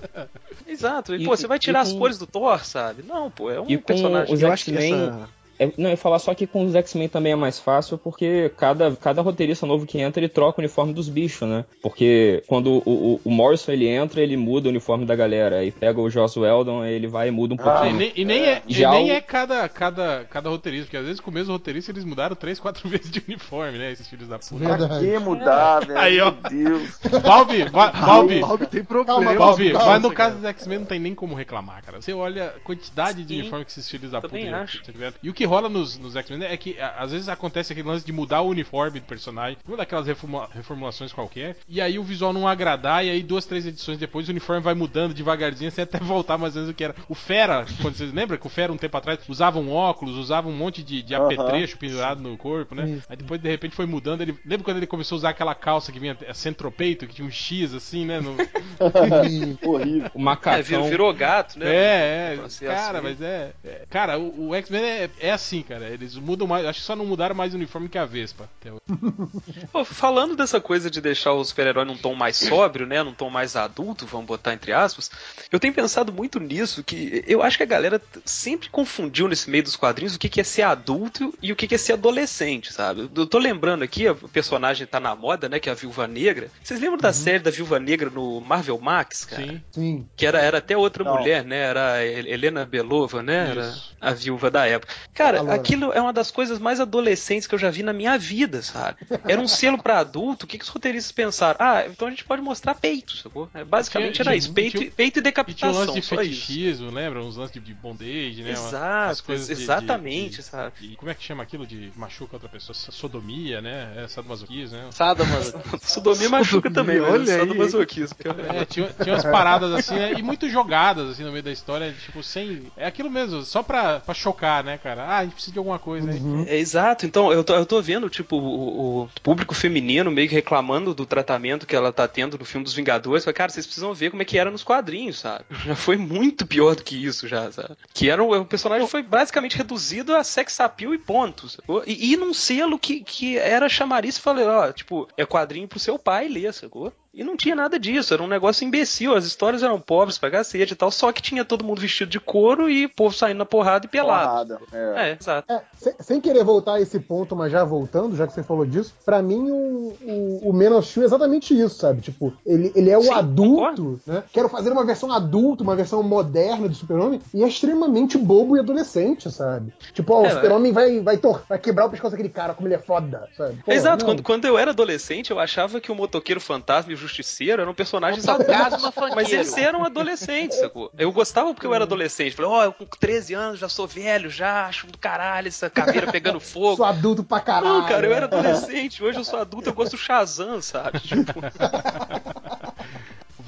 [0.66, 1.14] Exato.
[1.14, 3.02] E, E- pô, você vai tirar as com- cores do Thor, sabe?
[3.06, 4.34] Não, pô, é um E com personagem.
[4.34, 4.94] os Eu acho que X-Men.
[4.94, 5.28] essa-
[5.58, 8.50] É, não, eu ia falar só que com os X-Men também é mais fácil, porque
[8.56, 11.64] cada, cada roteirista novo que entra, ele troca o uniforme dos bichos, né?
[11.82, 15.56] Porque quando o, o, o Morrison ele entra, ele muda o uniforme da galera.
[15.58, 17.96] Aí pega o Joss Weldon, aí ele vai e muda um Ah, E pouquinho.
[17.96, 21.04] nem, e nem é, e Já nem o- é cada, cada, cada roteirista, porque às
[21.06, 23.90] vezes com o mesmo roteirista eles mudaram três, quatro vezes de uniforme, né?
[23.92, 24.56] Esses filhos da puta.
[24.56, 24.88] Verdade.
[24.88, 25.98] Pra que mudar, velho?
[25.98, 26.32] Aí, ó.
[26.50, 26.98] Meu Deus.
[27.22, 29.34] Balbi, va- Balbi, Balbi tem problema.
[29.34, 32.00] Balbi, calma, mas no caso dos X-Men não tem nem como reclamar, cara.
[32.00, 35.14] Você olha a quantidade de Sim, uniforme que esses filhos da puta tiveram.
[35.22, 38.04] E o que rola nos, nos X-Men é que a- às vezes acontece aquele lance
[38.06, 42.32] de mudar o uniforme do personagem, uma daquelas reformula- reformulações qualquer, e aí o visual
[42.32, 45.98] não agradar, e aí duas, três edições depois o uniforme vai mudando devagarzinho, assim, até
[45.98, 46.94] voltar mais ou menos o que era.
[47.08, 50.48] O Fera, quando vocês lembram que o Fera um tempo atrás usava um óculos, usava
[50.48, 52.88] um monte de, de apetrecho pendurado no corpo, né?
[52.88, 53.06] Isso.
[53.08, 54.20] Aí depois de repente foi mudando.
[54.20, 57.26] Ele, lembra quando ele começou a usar aquela calça que vinha a centropeito, que tinha
[57.26, 58.20] um X assim, né?
[58.20, 58.36] no-
[59.62, 60.10] Horrível.
[60.14, 60.62] O É, macacão.
[60.62, 61.66] virou, virou gato, né?
[61.68, 63.04] É, é, cara, aí.
[63.04, 65.88] mas é, é- Cara, o, o X-Men é, é assim, cara.
[65.88, 66.66] Eles mudam mais.
[66.66, 68.48] Acho que só não mudaram mais o uniforme que a Vespa.
[68.60, 68.80] até hoje.
[69.72, 73.02] Pô, falando dessa coisa de deixar o super-herói num tom mais sóbrio, né?
[73.02, 75.10] Num tom mais adulto, vamos botar entre aspas.
[75.50, 79.62] Eu tenho pensado muito nisso, que eu acho que a galera sempre confundiu nesse meio
[79.62, 82.72] dos quadrinhos o que, que é ser adulto e o que, que é ser adolescente,
[82.72, 83.08] sabe?
[83.14, 85.58] Eu tô lembrando aqui, o personagem tá na moda, né?
[85.60, 86.50] Que é a Viúva Negra.
[86.62, 89.42] Vocês lembram da série da Viúva Negra no Marvel Max, cara?
[89.42, 89.62] Sim.
[89.70, 90.08] Sim.
[90.16, 91.16] Que era, era até outra Não.
[91.16, 91.56] mulher, né?
[91.58, 93.50] Era a Hel- Helena Belova, né?
[93.50, 93.96] Era Isso.
[94.00, 94.92] a viúva da época.
[95.12, 95.54] Cara, A loura.
[95.54, 98.96] aquilo é uma das coisas mais adolescentes que eu já vi na minha vida, sabe?
[99.26, 100.44] Era um selo pra adulto.
[100.44, 101.56] O que, que os roteiristas pensaram?
[101.60, 103.50] Ah, então a gente pode mostrar peito, sacou?
[103.54, 104.52] É, Basicamente Tinha- era tinha- isso.
[104.52, 105.72] Peito, tinha- e- peito e E tinha um decapitação.
[105.80, 106.40] lance de só isso.
[106.40, 107.20] fetichismo, lembra?
[107.22, 108.50] Uns lances de, de bondage, né?
[108.52, 110.72] Exato, coisas de- de- exatamente, de- sabe?
[110.80, 112.74] de- como é que chama aquilo de machuca outra pessoa?
[112.74, 113.92] Sodomia, né?
[113.96, 114.88] É, sadomasoquismo, né?
[114.98, 115.80] Mano.
[115.82, 117.58] Sodomia machuca também, olha mas só do aí.
[117.58, 118.16] masoquismo.
[118.16, 120.12] que é- É, tinha, tinha umas paradas assim, né?
[120.16, 122.70] E muito jogadas assim no meio da história, tipo, sem.
[122.76, 125.06] É aquilo mesmo, só pra, pra chocar, né, cara?
[125.17, 126.18] Ah, a gente precisa de alguma coisa aí.
[126.18, 126.44] Uhum.
[126.46, 130.34] É, exato, então eu tô, eu tô vendo, tipo, o, o público feminino meio que
[130.34, 133.24] reclamando do tratamento que ela tá tendo no filme dos Vingadores.
[133.24, 135.44] Falei, cara, vocês precisam ver como é que era nos quadrinhos, sabe?
[135.64, 137.76] Já foi muito pior do que isso, já, sabe?
[137.92, 141.58] Que era um, o personagem foi basicamente reduzido a sex appeal e pontos.
[141.86, 145.98] E, e num selo que, que era chamariz, falei, ó, tipo, é quadrinho pro seu
[145.98, 146.92] pai ler, sacou?
[147.12, 150.72] E não tinha nada disso, era um negócio imbecil, as histórias eram pobres pra cacete
[150.72, 153.44] e tal, só que tinha todo mundo vestido de couro e o povo saindo na
[153.46, 154.58] porrada e pelado.
[154.58, 154.60] Porrada.
[154.96, 155.10] É.
[155.10, 155.52] É, exato.
[155.52, 158.64] É, sem, sem querer voltar a esse ponto, mas já voltando, já que você falou
[158.66, 162.02] disso, pra mim o, o, o Man of Steel é exatamente isso, sabe?
[162.02, 164.22] Tipo, ele, ele é o Sim, adulto, né?
[164.32, 168.60] Quero fazer uma versão adulta, uma versão moderna do Super-Homem, e é extremamente bobo e
[168.60, 169.72] adolescente, sabe?
[169.92, 172.68] Tipo, ó, É, o Super-Homem vai, vai, tor- vai quebrar o pescoço daquele cara, como
[172.68, 173.58] ele é foda, sabe?
[173.64, 174.12] Pô, Exato, não.
[174.12, 178.24] quando, quando eu era adolescente, eu achava que o motoqueiro fantasma e justiceiro eram personagens
[178.24, 178.94] Fantasma adultos.
[178.94, 179.14] funkeiro.
[179.16, 180.90] Mas eles eram adolescentes, sacou?
[180.98, 182.34] Eu gostava porque eu era adolescente.
[182.34, 186.10] Falei, ó, eu com 13 anos já sou velho, já acho do caralho essa caveira
[186.10, 186.76] pegando fogo.
[186.76, 187.74] Sou adulto pra caralho.
[187.74, 191.00] Não, cara, eu era adolescente, hoje eu sou adulto, eu gosto do Shazam, sabe?
[191.00, 191.40] Tipo,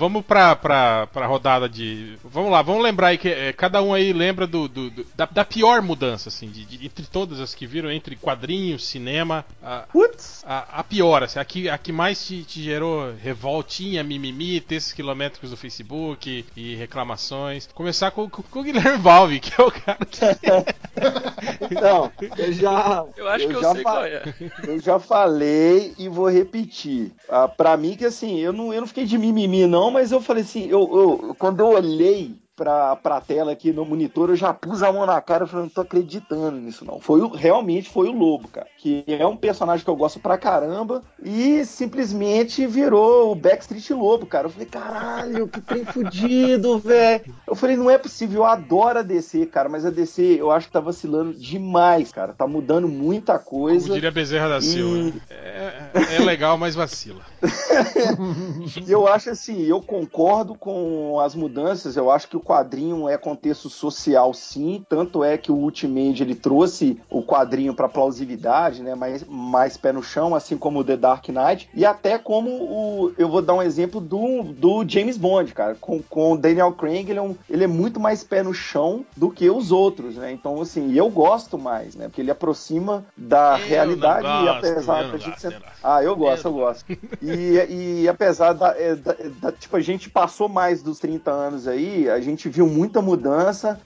[0.01, 2.17] Vamos pra, pra, pra rodada de.
[2.25, 5.27] Vamos lá, vamos lembrar aí que é, cada um aí lembra do, do- do- da,
[5.27, 9.45] da pior mudança, assim, de, de- entre todas as que viram, entre quadrinhos, cinema.
[9.63, 10.43] A, Putz!
[10.47, 14.95] a, a pior, assim, a que, a que mais te, te gerou revoltinha, mimimi, textos
[14.95, 17.69] quilométricos do Facebook e reclamações.
[17.75, 20.21] Começar com, com, com o Guilherme Valve, que é o cara que.
[21.71, 23.05] Então, eu já.
[23.17, 24.23] eu acho que eu já sei qual é.
[24.67, 27.13] Eu já falei e vou repetir.
[27.29, 30.21] Ah, pra mim, que assim, eu não, eu não fiquei de mimimi, não, mas eu
[30.21, 34.53] falei assim, eu, eu- quando eu olhei pra, pra tela aqui no monitor, eu já
[34.53, 37.01] pus a mão na cara e falei, não tô acreditando nisso, não.
[37.01, 38.67] Foi o- realmente foi o Lobo, cara.
[38.77, 44.27] Que é um personagem que eu gosto pra caramba e simplesmente virou o Backstreet Lobo,
[44.27, 44.47] cara.
[44.47, 47.25] Eu falei, caralho, que trem fudido, velho.
[47.49, 50.67] Eu falei, não é possível, eu adoro a DC, cara, mas a DC eu acho
[50.67, 52.35] que tá vacilando demais, cara.
[52.35, 53.85] Tá mudando muita coisa.
[53.87, 54.97] Como diria Bezerra da Silva.
[55.05, 55.13] né?
[55.31, 57.23] É, é legal, mas vacila.
[58.87, 63.17] E eu acho assim, eu concordo com as mudanças, eu acho que o quadrinho é
[63.17, 68.95] contexto social sim, tanto é que o Ultimate ele trouxe o quadrinho para plausibilidade, né,
[68.95, 73.13] mais, mais pé no chão, assim como o The Dark Knight, e até como o,
[73.19, 77.09] eu vou dar um exemplo do, do James Bond, cara, com, com o Daniel Craig,
[77.11, 80.33] ele é, um, ele é muito mais pé no chão do que os outros, né,
[80.33, 85.05] então assim, eu gosto mais, né, porque ele aproxima da Eu realidade e gosto, apesar
[85.05, 85.71] eu da gente gosto, ser- eu gosto.
[85.83, 86.85] Ah, eu gosto, eu gosto.
[87.23, 91.67] E, e apesar da, é, da- da- Tipo, a gente passou mais dos 30 anos
[91.69, 93.81] aí, a gente viu muita mudança.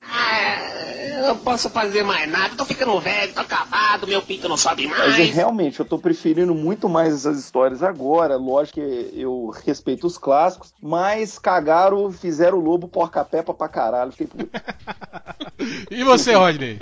[1.17, 4.87] Eu não posso fazer mais nada, tô ficando velho, tô acabado, meu pinto não sobe
[4.87, 5.31] Mas mais.
[5.35, 8.37] realmente, eu tô preferindo muito mais essas histórias agora.
[8.37, 14.13] Lógico que eu respeito os clássicos, mas cagaram, fizeram o lobo porca-pepa pra caralho.
[14.13, 14.29] Fiquei.
[15.91, 16.79] E você, Rodney?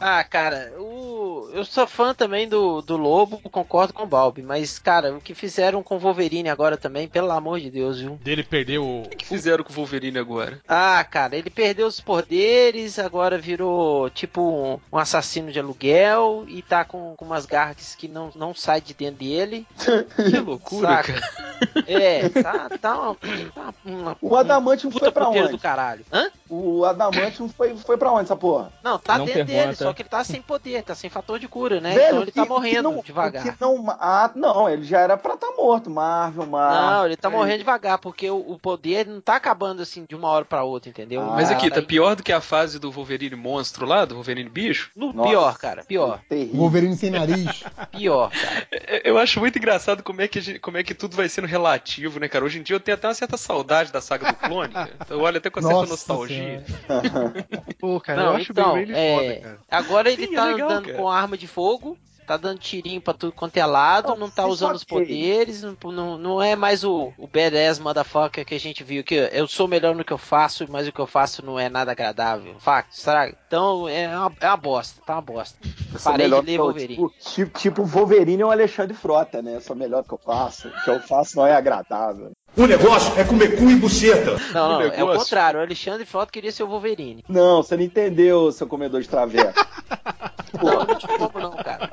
[0.00, 1.48] Ah, cara, o...
[1.52, 5.34] eu sou fã também do, do Lobo, concordo com o Balbi, mas, cara, o que
[5.34, 8.18] fizeram com o Wolverine agora também, pelo amor de Deus, viu?
[8.22, 9.02] Dele perdeu o.
[9.02, 10.60] O que fizeram com o Wolverine agora?
[10.68, 16.60] Ah, cara, ele perdeu os poderes, agora virou tipo um, um assassino de aluguel e
[16.62, 19.66] tá com, com umas garras que não, não sai de dentro dele.
[20.28, 21.12] Que loucura, Saca?
[21.14, 21.48] cara.
[21.86, 25.48] É, tá, tá uma, tá uma O Adamantium puta foi pra onde?
[25.48, 26.04] do caralho.
[26.12, 26.30] Hã?
[26.48, 28.70] O Adamantium foi, foi pra onde essa porra?
[28.82, 31.48] Não, tá Não dentro dele, só que ele tá sem poder, tá sem fator de
[31.48, 31.94] cura, né?
[31.94, 33.56] Velho, então ele tá que- morrendo que não- devagar.
[33.60, 35.88] não, ah, não, ele já era pra estar morto.
[35.90, 36.90] Marvel, Marvel.
[36.90, 40.28] Não, ele tá morrendo devagar, porque o, o poder não tá acabando assim de uma
[40.28, 41.22] hora pra outra, entendeu?
[41.22, 44.14] Ah, Mas aqui, tá tá pior do que a fase do Wolverine monstro lá, do
[44.16, 44.90] Wolverine bicho?
[44.96, 45.28] No, Nossa.
[45.28, 46.56] pior, cara, pior, Terrível.
[46.56, 47.62] Wolverine sem nariz.
[47.92, 48.66] pior, cara.
[48.72, 51.28] É, Eu acho muito engraçado como é, que a gente- como é que tudo vai
[51.28, 52.44] sendo relativo, né, cara?
[52.44, 54.72] Hoje em dia eu tenho até uma certa saudade da saga do clone.
[55.08, 56.64] Eu olho até com certa Nossa nostalgia.
[57.78, 59.58] Pô, cara, Não, eu acho então, bem ele é, foda, cara.
[59.70, 60.98] Agora ele Sim, é tá legal, andando cara.
[60.98, 61.96] com arma de fogo,
[62.28, 65.76] tá dando tirinho pra tudo quanto é lado, Não, não tá usando os poderes, não,
[65.90, 69.66] não, não é mais o, o badass motherfucker que a gente viu, que eu sou
[69.66, 72.54] melhor no que eu faço, mas o que eu faço não é nada agradável.
[72.58, 73.34] Facto, sabe?
[73.46, 75.58] Então é uma, é uma bosta, tá uma bosta.
[75.64, 76.96] Eu Parei de ler que eu, Wolverine.
[76.96, 79.56] Tipo, tipo, tipo Wolverine é o Alexandre Frota, né?
[79.56, 80.68] Eu sou melhor que eu faço.
[80.68, 82.32] O que eu faço não é agradável.
[82.56, 84.36] O negócio é comer cu e buceta.
[84.52, 85.60] Não, não, é o contrário.
[85.60, 87.24] O Alexandre Frota queria ser o Wolverine.
[87.28, 89.54] Não, você não entendeu, seu comedor de traveco.
[90.62, 91.90] Não, não te como não, cara.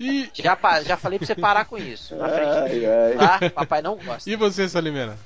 [0.00, 2.14] E, Já, já falei pra você parar com isso.
[2.16, 3.38] Na frente Ai, ai.
[3.40, 3.50] tá?
[3.50, 4.28] Papai não gosta.
[4.30, 5.16] e você, Salimena?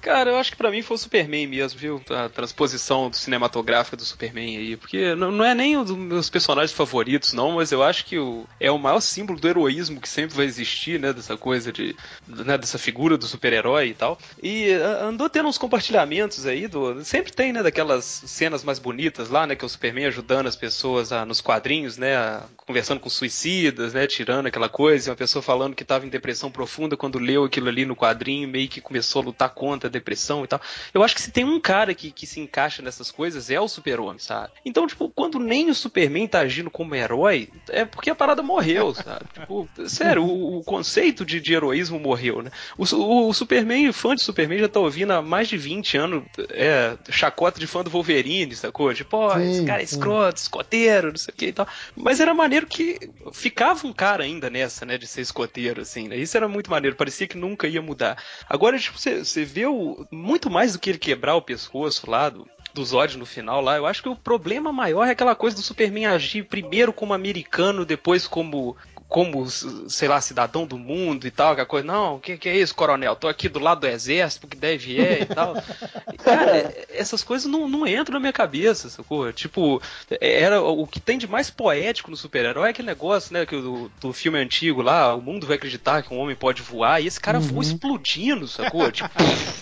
[0.00, 2.02] Cara, eu acho que pra mim foi o Superman mesmo, viu?
[2.10, 4.76] A transposição cinematográfica do Superman aí.
[4.76, 8.46] Porque não, é nem um dos meus personagens favoritos, não, mas eu acho que o,
[8.58, 11.12] é o maior símbolo do heroísmo que sempre vai existir, né?
[11.12, 11.94] Dessa coisa de.
[12.26, 14.18] Né, dessa figura do super-herói e tal.
[14.42, 17.04] E andou tendo uns compartilhamentos aí do.
[17.04, 17.62] Sempre tem, né?
[17.62, 19.54] Daquelas cenas mais bonitas lá, né?
[19.54, 22.16] Que é o Superman ajudando as pessoas a- nos quadrinhos, né?
[22.16, 24.06] a- conversando com suicidas, né?
[24.06, 25.08] Tirando aquela coisa.
[25.08, 28.48] e Uma pessoa falando que tava em depressão profunda quando leu aquilo ali no quadrinho,
[28.48, 30.60] meio que começou a lutar contra depressão e tal.
[30.92, 33.68] Eu acho que se tem um cara que, que se encaixa nessas coisas é o
[33.68, 34.52] super-homem, sabe?
[34.64, 38.94] Então, tipo, quando nem o Superman tá agindo como herói, é porque a parada morreu,
[38.94, 39.26] sabe?
[39.32, 42.50] Tipo, sério, o, o conceito de, de heroísmo morreu, né?
[42.76, 46.24] O, o, o Superman, fã de Superman, já tá ouvindo há mais de 20 anos
[46.50, 48.92] é, chacota de fã do Wolverine, sacou?
[48.94, 51.66] Tipo, ó, esse cara é escroto, escoteiro, não sei o que e tal.
[51.96, 52.98] Mas era maneiro que
[53.32, 56.16] ficava um cara ainda nessa, né, de ser escoteiro, assim, né?
[56.16, 58.22] Isso era muito maneiro, parecia que nunca ia mudar.
[58.48, 59.74] Agora, tipo, você você vê o,
[60.10, 63.76] muito mais do que ele quebrar o pescoço lá do, do Zod no final lá,
[63.76, 67.84] eu acho que o problema maior é aquela coisa do Superman agir primeiro como americano,
[67.84, 68.76] depois como
[69.10, 72.56] como, sei lá, cidadão do mundo e tal, aquela coisa, não, o que, que é
[72.56, 73.16] isso, coronel?
[73.16, 75.54] Tô aqui do lado do exército, que deve é e tal.
[76.22, 79.32] Cara, essas coisas não, não entram na minha cabeça, sacou?
[79.32, 79.82] Tipo,
[80.20, 83.90] era o que tem de mais poético no super-herói é aquele negócio, né, que do,
[84.00, 87.18] do filme antigo lá, o mundo vai acreditar que um homem pode voar, e esse
[87.20, 88.90] cara voa explodindo, sacou?
[89.00, 89.08] Tipo,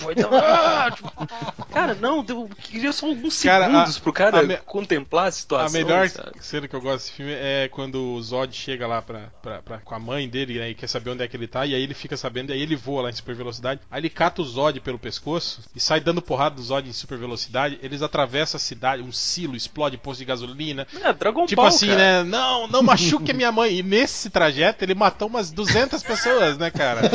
[0.01, 1.11] foi ah, tipo,
[1.73, 5.31] cara, não, deu, queria só alguns Cara, a- segundos pro cara a me- contemplar a
[5.31, 5.81] situação.
[5.81, 6.33] A melhor sabe?
[6.41, 9.79] cena que eu gosto desse filme é quando o Zod chega lá pra, pra, pra-
[9.79, 11.83] com a mãe dele né, e quer saber onde é que ele tá, e aí
[11.83, 14.45] ele fica sabendo, e aí ele voa lá em super velocidade, aí ele cata o
[14.45, 18.61] Zod pelo pescoço e sai dando porrada do Zod em super velocidade, eles atravessam a
[18.61, 20.87] cidade, um silo, explode posto de gasolina.
[21.03, 22.25] É, Dragon Tipo Ball, assim, cara.
[22.25, 22.29] né?
[22.31, 23.79] Não, não machuque a minha mãe.
[23.79, 27.01] E nesse trajeto ele matou umas 200 pessoas, né, cara?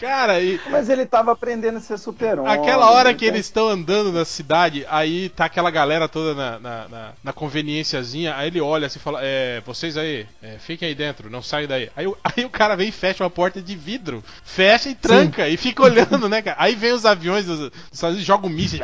[0.00, 2.52] cara, e Mas ele tava aprendendo a ser super-homem.
[2.52, 3.14] Aquela hora né?
[3.14, 7.32] que eles estão andando na cidade, aí tá aquela galera toda na, na, na, na
[7.32, 11.68] conveniênciazinha, aí ele olha assim fala, é, vocês aí, é, fiquem aí dentro, não saiam
[11.68, 11.90] daí.
[11.94, 15.48] Aí, o- aí o cara vem e fecha uma porta de vidro, fecha e tranca,
[15.48, 16.56] e fica olhando né, cara?
[16.58, 18.82] Aí vem os aviões dos dos Estados Unidos, jogam mísseis,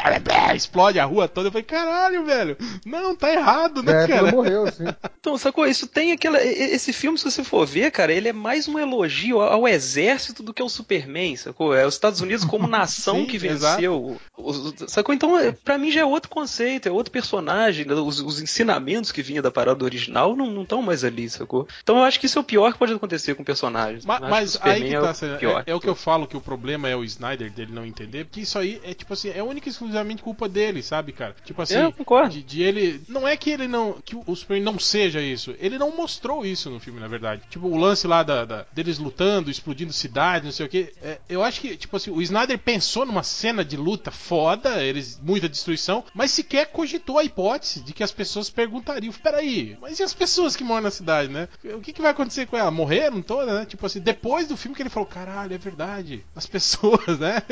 [0.55, 1.49] explode a rua toda.
[1.49, 4.31] Eu falei, caralho, velho, não, tá errado, né, É, cara?
[4.33, 4.85] morreu, assim.
[5.21, 5.66] Então, sacou?
[5.66, 6.43] Isso tem aquela.
[6.43, 10.55] Esse filme, se você for ver, cara, ele é mais um elogio ao exército do
[10.55, 11.75] que ao Superman, sacou?
[11.75, 14.18] É os Estados Unidos como nação Sim, que venceu.
[14.39, 15.14] os- sacou?
[15.14, 17.85] Então, é- pra mim já é outro conceito, é outro personagem.
[17.85, 17.93] né?
[17.93, 21.66] Os, os ensinamentos que vinha da parada original não estão mais ali, sacou?
[21.82, 24.04] Então eu acho que isso é o pior que pode acontecer com personagens.
[24.04, 25.62] Ma- Mas, o aí que tá, é o Senna, pior.
[25.66, 28.24] é, é o que eu falo que o problema é o Snyder dele não entender,
[28.24, 31.34] porque isso aí é tipo assim, é única e exclusivamente culpa dele, sabe, cara?
[31.44, 32.30] Tipo assim, É, eu concordo.
[32.30, 33.00] de, de ele.
[33.08, 33.94] Não é que ele não.
[34.04, 35.54] que o Superman não seja isso.
[35.58, 37.42] Ele não mostrou isso no filme, na verdade.
[37.48, 40.92] Tipo, o lance lá da, da- deles lutando, explodindo cidades, não sei o que.
[41.28, 45.20] eu acho que, tipo assim, o Snyder pensou numa cena de luta foda, eles.
[45.22, 50.03] muita destruição, mas sequer cogitou a hipótese de que as pessoas perguntariam: peraí, mas e
[50.03, 51.48] as pessoas que moram na cidade, né?
[51.74, 52.70] O que, que vai acontecer com ela?
[52.70, 53.64] Morreram todas, né?
[53.66, 56.24] Tipo assim, depois do filme que ele falou: caralho, é verdade.
[56.34, 57.42] As pessoas, né?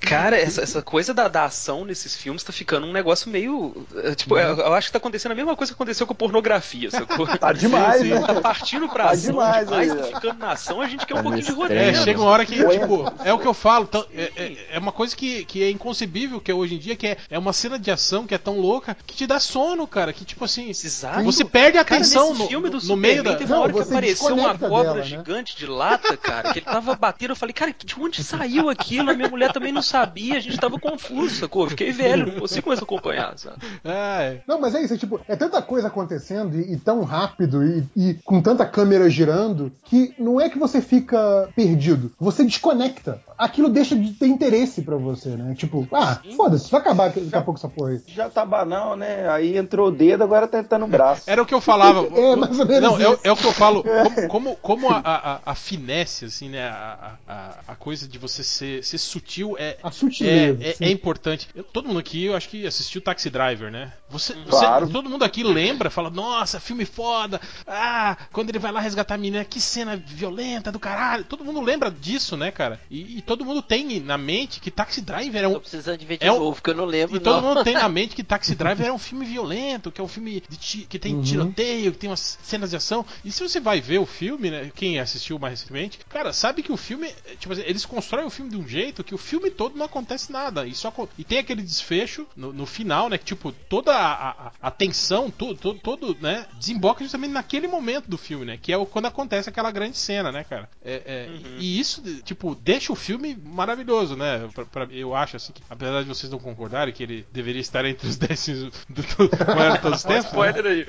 [0.00, 3.86] Cara, essa, essa coisa da, da ação nesses filmes tá ficando um negócio meio.
[3.96, 6.16] é, Tipo, eu, eu acho que tá acontecendo a mesma coisa que aconteceu com a
[6.16, 7.26] pornografia, sacou?
[7.38, 8.08] Tá demais, sim.
[8.08, 8.20] né?
[8.20, 11.18] Tá partindo pra Tá ação demais demais, tá ficando na ação, a gente quer um
[11.18, 11.82] Tá pouquinho de roteiro.
[11.82, 14.78] É, chega uma hora que, tipo, é o que eu falo, tão- é, é- é
[14.78, 17.52] uma coisa que, que é inconcebível que é hoje em dia, que é, é uma
[17.52, 20.68] cena de ação que é tão louca que te dá sono, cara, que tipo assim,
[20.70, 21.22] Exato.
[21.22, 23.34] você perde a Cara, atenção nesse no, filme do no meio da...
[23.34, 25.02] teve uma Não, hora que você apareceu uma cobra dela, né?
[25.04, 27.32] gigante de lata, cara, que ele tava batendo.
[27.32, 29.10] Eu falei, cara, de onde saiu aquilo?
[29.10, 31.64] A minha mulher também não sabia, a gente tava confuso, sacou?
[31.64, 33.56] Eu Fiquei velho, não consigo mais acompanhar, sabe?
[33.84, 37.64] É, Não, mas é isso, é tipo, é tanta coisa acontecendo e, e tão rápido
[37.64, 43.20] e, e com tanta câmera girando que não é que você fica perdido, você desconecta.
[43.36, 45.54] Aquilo deixa de ter interesse pra você, né?
[45.54, 48.00] Tipo, ah, foda-se, vai acabar daqui a pouco essa porra aí.
[48.08, 49.28] Já tá banal, né?
[49.28, 51.27] Aí entrou o dedo, agora tá entrando o braço.
[51.28, 52.08] Era o que eu falava.
[52.18, 53.84] É, mais ou menos Não, é, é o que eu falo.
[53.84, 56.62] Como, como, como a, a, a finesse, assim, né?
[56.68, 60.58] A, a, a coisa de você ser, ser sutil é, A sutileza.
[60.62, 61.48] É, é, é importante.
[61.54, 63.92] Eu- todo mundo aqui, eu acho que assistiu Taxi Driver, né?
[64.10, 64.88] Você, você- Claro.
[64.88, 67.40] todo mundo aqui lembra, fala, nossa, filme foda.
[67.66, 71.24] Ah, quando ele vai lá resgatar a menina, que cena violenta do caralho.
[71.24, 72.80] Todo mundo lembra disso, né, cara?
[72.90, 75.60] E, e todo mundo tem na mente que Taxi Driver é Tô um.
[75.60, 77.16] precisando de ver de É um- novo, porque eu não lembro.
[77.16, 77.48] E todo não.
[77.48, 80.42] mundo tem na mente que Taxi Driver é um filme violento, que é um filme
[80.48, 81.24] de que tem Uhum.
[81.24, 83.04] tiroteio, que tem umas cenas de ação.
[83.24, 84.70] E se você vai ver o filme, né?
[84.74, 87.08] Quem assistiu mais recentemente, cara, sabe que o filme.
[87.08, 89.86] é, Tipo assim, eles constroem o filme de um jeito que o filme todo não
[89.86, 90.66] acontece nada.
[90.66, 93.18] E, só, e tem aquele desfecho no, no final, né?
[93.18, 96.46] Que, tipo, toda a, a, a tensão, tudo, todo, todo, né?
[96.58, 98.58] Desemboca justamente naquele momento do filme, né?
[98.60, 100.68] Que é o- quando acontece aquela grande cena, né, cara?
[100.84, 104.48] É, é, E isso, tipo, deixa o filme maravilhoso, né?
[104.54, 107.84] Pra, pra- eu acho, assim, que, apesar de vocês não concordarem que ele deveria estar
[107.84, 110.24] entre os 10 filmes do, do maior de todos os tempos.
[110.24, 110.28] né?
[110.28, 110.86] Spoiler aí.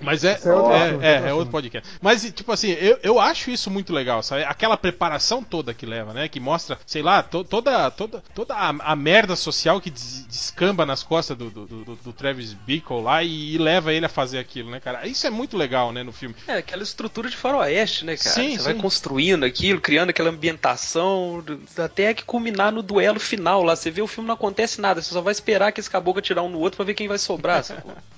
[0.00, 1.50] Mas é, é outro é, é, outro é outro assunto.
[1.50, 1.90] podcast.
[2.00, 4.44] Mas, tipo assim, eu, eu acho isso muito legal, sabe?
[4.44, 6.28] Aquela preparação toda que leva, né?
[6.28, 10.86] Que mostra, sei lá, to- toda, toda, toda a, a merda social que des- descamba
[10.86, 14.38] nas costas do, do, do- do Travis Bickle lá e, e leva ele a fazer
[14.38, 15.06] aquilo, né, cara?
[15.06, 16.34] Isso é muito legal, né, no filme.
[16.46, 18.30] É, aquela estrutura de faroeste, né, cara?
[18.34, 18.80] Sim, Você vai sim.
[18.80, 21.44] construindo aquilo, criando aquela ambientação,
[21.76, 23.74] até que culminar no duelo final lá.
[23.76, 26.44] Você vê o filme não acontece nada, você só vai esperar que esse caboclo atirar
[26.44, 27.64] um no outro pra ver quem vai sobrar?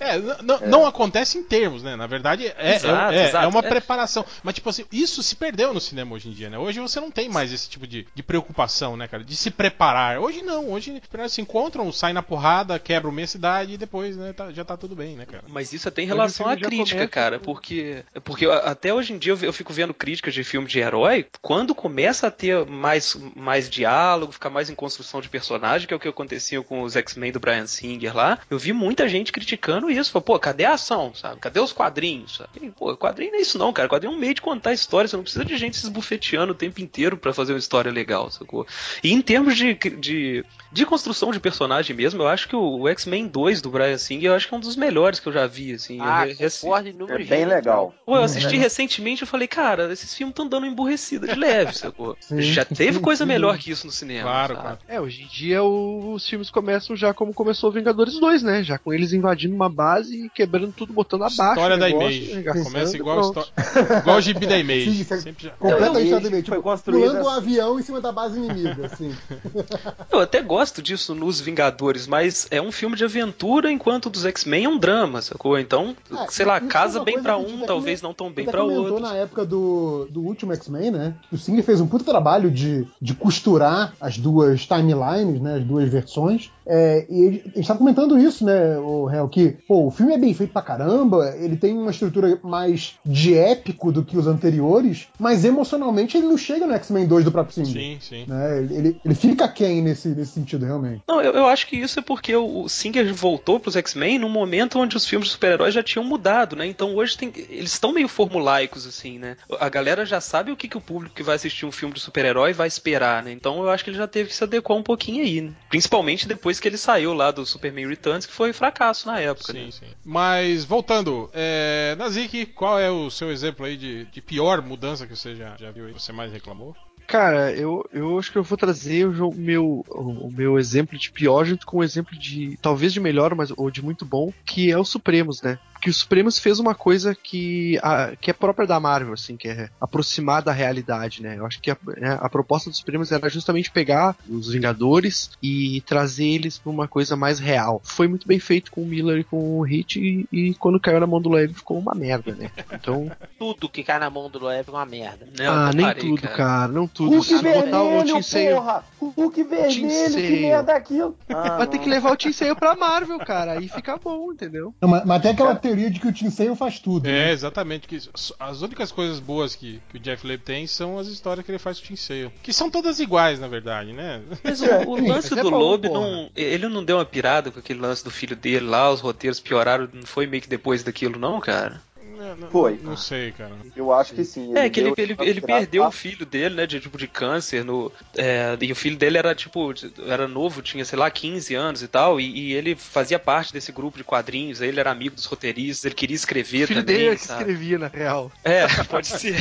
[0.00, 0.18] É,
[0.66, 1.96] não acontece em termos, né?
[1.96, 3.44] Na verdade, é, Exato, é, é- exato.
[3.44, 3.68] é uma É.
[3.68, 4.24] preparação.
[4.42, 6.58] Mas, tipo assim, isso se perdeu no cinema hoje em dia, né?
[6.58, 9.24] Hoje você não tem mais esse tipo de, de preocupação, né, cara?
[9.24, 10.18] De se preparar.
[10.18, 14.52] Hoje não, hoje se encontram, saem na porrada, quebram meia cidade e depois, né, tá-
[14.52, 15.44] já tá tudo bem, né, cara?
[15.48, 19.36] Mas isso até em relação à crítica, começa cara, porque porque até hoje em dia
[19.42, 24.32] eu, fico vendo críticas de filme de herói, quando começa a ter mais, mais diálogo,
[24.32, 27.40] ficar mais em construção de personagem, que é o que acontecia com os X-Men do
[27.40, 31.40] Brian Singer lá, eu vi muita gente criticando isso, falou, pô, cadê a ação, sabe?
[31.40, 32.70] Cadê os quadrinhos, sabe?
[32.76, 35.16] Pô, quadrinho não é isso não, cara, quadrinho é um meio de contar história, você
[35.16, 38.66] não precisa de gente se esbufeteando o tempo inteiro pra fazer uma história legal, sacou?
[39.02, 42.88] E em termos de, de, de construção de personagem mesmo, eu acho que o, o
[42.88, 45.46] X-Men 2 do Brian Singer, eu acho que é um dos melhores que eu já
[45.46, 45.98] vi, assim.
[46.00, 46.26] Ah,
[46.62, 47.94] concordo É bem legal.
[48.06, 52.16] Pô, eu assisti recentemente e falei, cara, esses filmes estão dando emburrecida de leve, sacou?
[52.20, 52.40] Sim.
[52.42, 54.22] Já teve coisa melhor que isso no cinema.
[54.22, 54.62] Claro, sabe?
[54.62, 54.78] claro.
[54.88, 58.62] É, hoje em dia o- os filmes começam já como começou Vingadores 2, né?
[58.62, 61.42] Já com eles invadindo uma base e quebrando tudo, botando abaixo.
[61.42, 62.44] História o da Image.
[62.64, 63.40] Começa e igual, a pronto.
[63.40, 64.84] histó- igual o gibi da Image.
[64.92, 66.48] Sim, isso é- Sempre já- Completamente exatamente.
[66.48, 69.14] foi Tipo, construída- pulando um avião em cima da base inimiga, assim.
[70.10, 74.24] Eu até gosto disso nos Vingadores, mas é um filme de aventura, enquanto o dos
[74.24, 75.58] X-Men é um drama, sacou?
[75.58, 78.12] Então, É, sei lá, é casa bem coisa pra que a gente um, talvez não
[78.14, 79.00] tão bem comentou outro.
[79.00, 81.14] na época do, do último X-Men, né?
[81.32, 85.56] O Singer fez um puta trabalho de, de costurar as duas timelines, né?
[85.56, 86.50] As duas versões.
[86.72, 90.14] É, e ele- a gente tá comentando isso, né, o Réu, que pô, o filme
[90.14, 94.28] é bem feito pra caramba, ele tem uma estrutura mais de épico do que os
[94.28, 97.82] anteriores, mas emocionalmente ele não chega no X-Men 2 do próprio Singer.
[97.82, 98.24] Sim, sim.
[98.28, 98.58] Né?
[98.70, 101.02] Ele, ele, fica quem nesse, nesse sentido, realmente.
[101.08, 104.28] Não, eu, eu acho que isso é porque o, o Singer voltou pros X-Men num
[104.28, 106.66] momento onde os filmes de super-heróis já tinham mudado, né?
[106.66, 109.36] Então hoje tem, eles estão meio formulaicos, assim, né?
[109.58, 112.00] A galera já sabe o que, que o público que vai assistir um filme de
[112.00, 113.32] super-herói vai esperar, né?
[113.32, 115.52] Então eu acho que ele já teve que se adequar um pouquinho aí, né?
[115.68, 119.64] Principalmente depois que ele saiu lá do Superman Returns, que foi fracasso na época, né?
[119.64, 119.86] Sim, sim.
[120.04, 125.16] Mas voltando, é, Nazik, qual é o seu exemplo aí de, de pior mudança que
[125.16, 125.92] você já, já viu aí?
[125.92, 126.76] Você mais reclamou?
[127.06, 130.96] Cara, eu, eu acho que eu vou trazer o jo- meu, o, o meu exemplo
[130.96, 134.32] de pior junto com o exemplo de, talvez de melhor, mas ou de muito bom,
[134.46, 135.58] que é o Supremos, né?
[135.80, 139.48] Que o Supremos fez uma coisa que, a, que é própria da Marvel, assim, que
[139.48, 141.36] é aproximar da realidade, né?
[141.38, 145.82] Eu acho que a, né, a proposta dos Supremos era justamente pegar os Vingadores e
[145.86, 147.80] trazer eles pra uma coisa mais real.
[147.84, 151.00] Foi muito bem feito com o Miller e com o Hit, e, e quando caiu
[151.00, 152.50] na mão do Leve ficou uma merda, né?
[152.72, 155.28] Então, Tudo que cai na mão do Loeb é uma merda.
[155.38, 156.68] Eu ah, nem parei, tudo, cara.
[156.68, 157.10] não tudo.
[157.10, 158.84] Hulk Se botar o vermelho, Sale- porra!
[159.00, 160.40] Hulk vermelho, que Tinseio.
[160.42, 161.16] merda é aquilo?
[161.28, 161.94] Ah, Vai ter que não.
[161.94, 163.52] levar o Sale pra Marvel, cara.
[163.52, 164.74] Aí fica bom, entendeu?
[164.80, 167.06] Não, mas, mas tem aquela teoria de que o Tim Sale faz tudo.
[167.06, 167.32] É, né?
[167.32, 167.86] exatamente.
[167.86, 167.98] Que
[168.38, 171.58] as únicas coisas boas que, que o Jeff Loeb tem são as histórias que ele
[171.58, 172.32] faz com o Tim Sale.
[172.42, 174.20] Que são todas iguais, na verdade, né?
[174.42, 176.00] Mas o, o lance é do Loeb, porra.
[176.00, 179.40] não, ele não deu uma pirada com aquele lance do filho dele lá, os roteiros
[179.40, 181.80] pioraram, não foi meio que depois daquilo, não, cara?
[182.20, 182.78] Não, não- Foi.
[182.82, 183.52] Não sei, cara.
[183.74, 184.54] Eu acho que sim.
[184.56, 187.90] É, que ele, ele, ele perdeu o filho dele, né, de tipo de câncer, no,
[188.14, 189.72] é, e o filho dele era tipo,
[190.06, 193.72] era novo, tinha, sei lá, 15 anos e tal, e, e ele fazia parte desse
[193.72, 197.10] grupo de quadrinhos, ele era amigo dos roteiristas, ele queria escrever O filho também, dele
[197.10, 197.40] é que sabe?
[197.40, 198.30] escrevia, na real.
[198.44, 199.34] É, pode ser.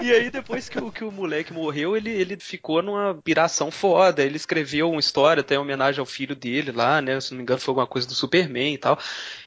[0.00, 4.22] e aí, depois que o, que o moleque morreu, ele, ele ficou numa piração foda.
[4.22, 7.20] Ele escreveu uma história até em homenagem ao filho dele lá, né?
[7.20, 8.98] Se não me engano, foi alguma coisa do Superman e tal.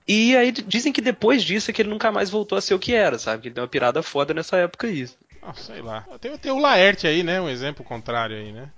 [0.08, 2.80] E aí dizem que depois disso é que ele nunca mais voltou a ser o
[2.80, 3.42] que era, sabe?
[3.44, 5.08] Que ele deu uma pirada foda nessa época aí.
[5.42, 6.06] Ah, sei lá.
[6.22, 7.40] Tem, tem o Laerte aí, né?
[7.42, 8.70] Um exemplo contrário aí, né?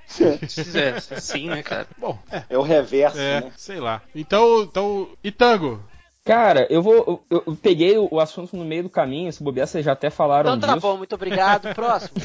[0.76, 1.88] É, sim, né, cara?
[1.98, 2.44] Bom, é.
[2.50, 3.52] É o reverso, É, né?
[3.56, 4.02] sei lá.
[4.16, 5.84] Então, então, e tango?
[6.26, 7.24] Cara, eu vou.
[7.30, 10.56] Eu, eu peguei o, assunto no meio do caminho, se bobear, vocês já até falaram
[10.56, 10.88] Então tá disso.
[10.88, 11.72] bom, muito obrigado.
[11.76, 12.16] Próximo.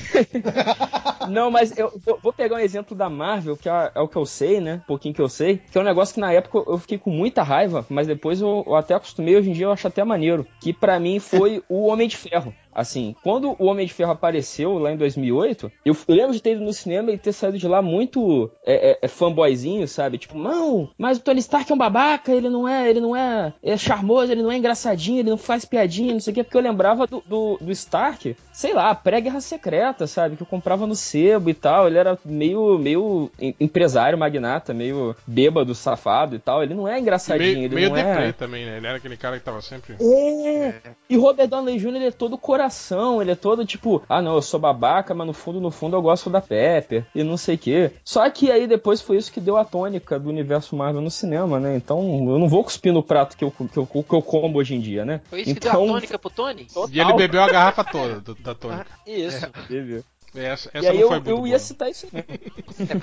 [1.29, 1.93] Não, mas eu
[2.23, 4.77] vou, pegar um exemplo da Marvel, que é, é o que eu sei, né?
[4.77, 5.59] Um pouquinho que eu sei.
[5.71, 8.65] Que é um negócio que na época eu fiquei com muita raiva, mas depois eu,
[8.67, 10.47] eu até acostumei, hoje em dia eu acho até maneiro.
[10.63, 12.55] Que pra mim foi o Homem de Ferro.
[12.73, 16.65] Assim, quando o Homem de Ferro apareceu lá em 2008, eu, lembro de ter ido
[16.65, 20.19] no cinema e ter saído de lá muito é, é, é, fanboyzinho, sabe?
[20.19, 23.53] Tipo, não, mas o Tony Stark é um babaca, ele não é, ele não é,
[23.63, 26.57] é charmoso, ele não é engraçadinho, ele não faz piadinha, não sei o quê, porque
[26.57, 30.37] eu lembrava do, do, do Stark, sei lá, pré-guerra secreta, sabe?
[30.37, 31.87] Que eu comprava no sebo e tal.
[31.87, 36.63] Ele era meio, meio em- empresário, magnata, meio bêbado, safado e tal.
[36.63, 38.33] Ele não é engraçadinho, Meio, ele meio não deprê é.
[38.33, 38.77] também, né?
[38.79, 39.95] Ele era aquele cara que tava sempre.
[40.01, 40.75] É.
[41.09, 41.89] E Robert Downey Jr.
[41.97, 45.33] ele é todo coração, ele é todo tipo, ah não, eu sou babaca, mas no
[45.33, 47.91] fundo, no fundo eu gosto da Pepper e não sei o quê.
[48.05, 51.59] Só que aí depois foi isso que deu a tônica do universo Marvel no cinema,
[51.59, 51.77] né?
[51.77, 54.75] Então eu não vou cuspir no prato que eu, que eu, que eu como hoje
[54.75, 55.21] em dia, né?
[55.29, 56.67] Foi isso que então, deu a tônica pro Tony?
[56.93, 58.21] E ele bebeu a garrafa toda
[58.55, 58.87] tônica.
[59.07, 59.51] Isso.
[59.69, 60.05] Teve.
[60.35, 61.49] Essa, E essa aí não eu, foi muito eu boa.
[61.49, 62.25] ia citar isso aí.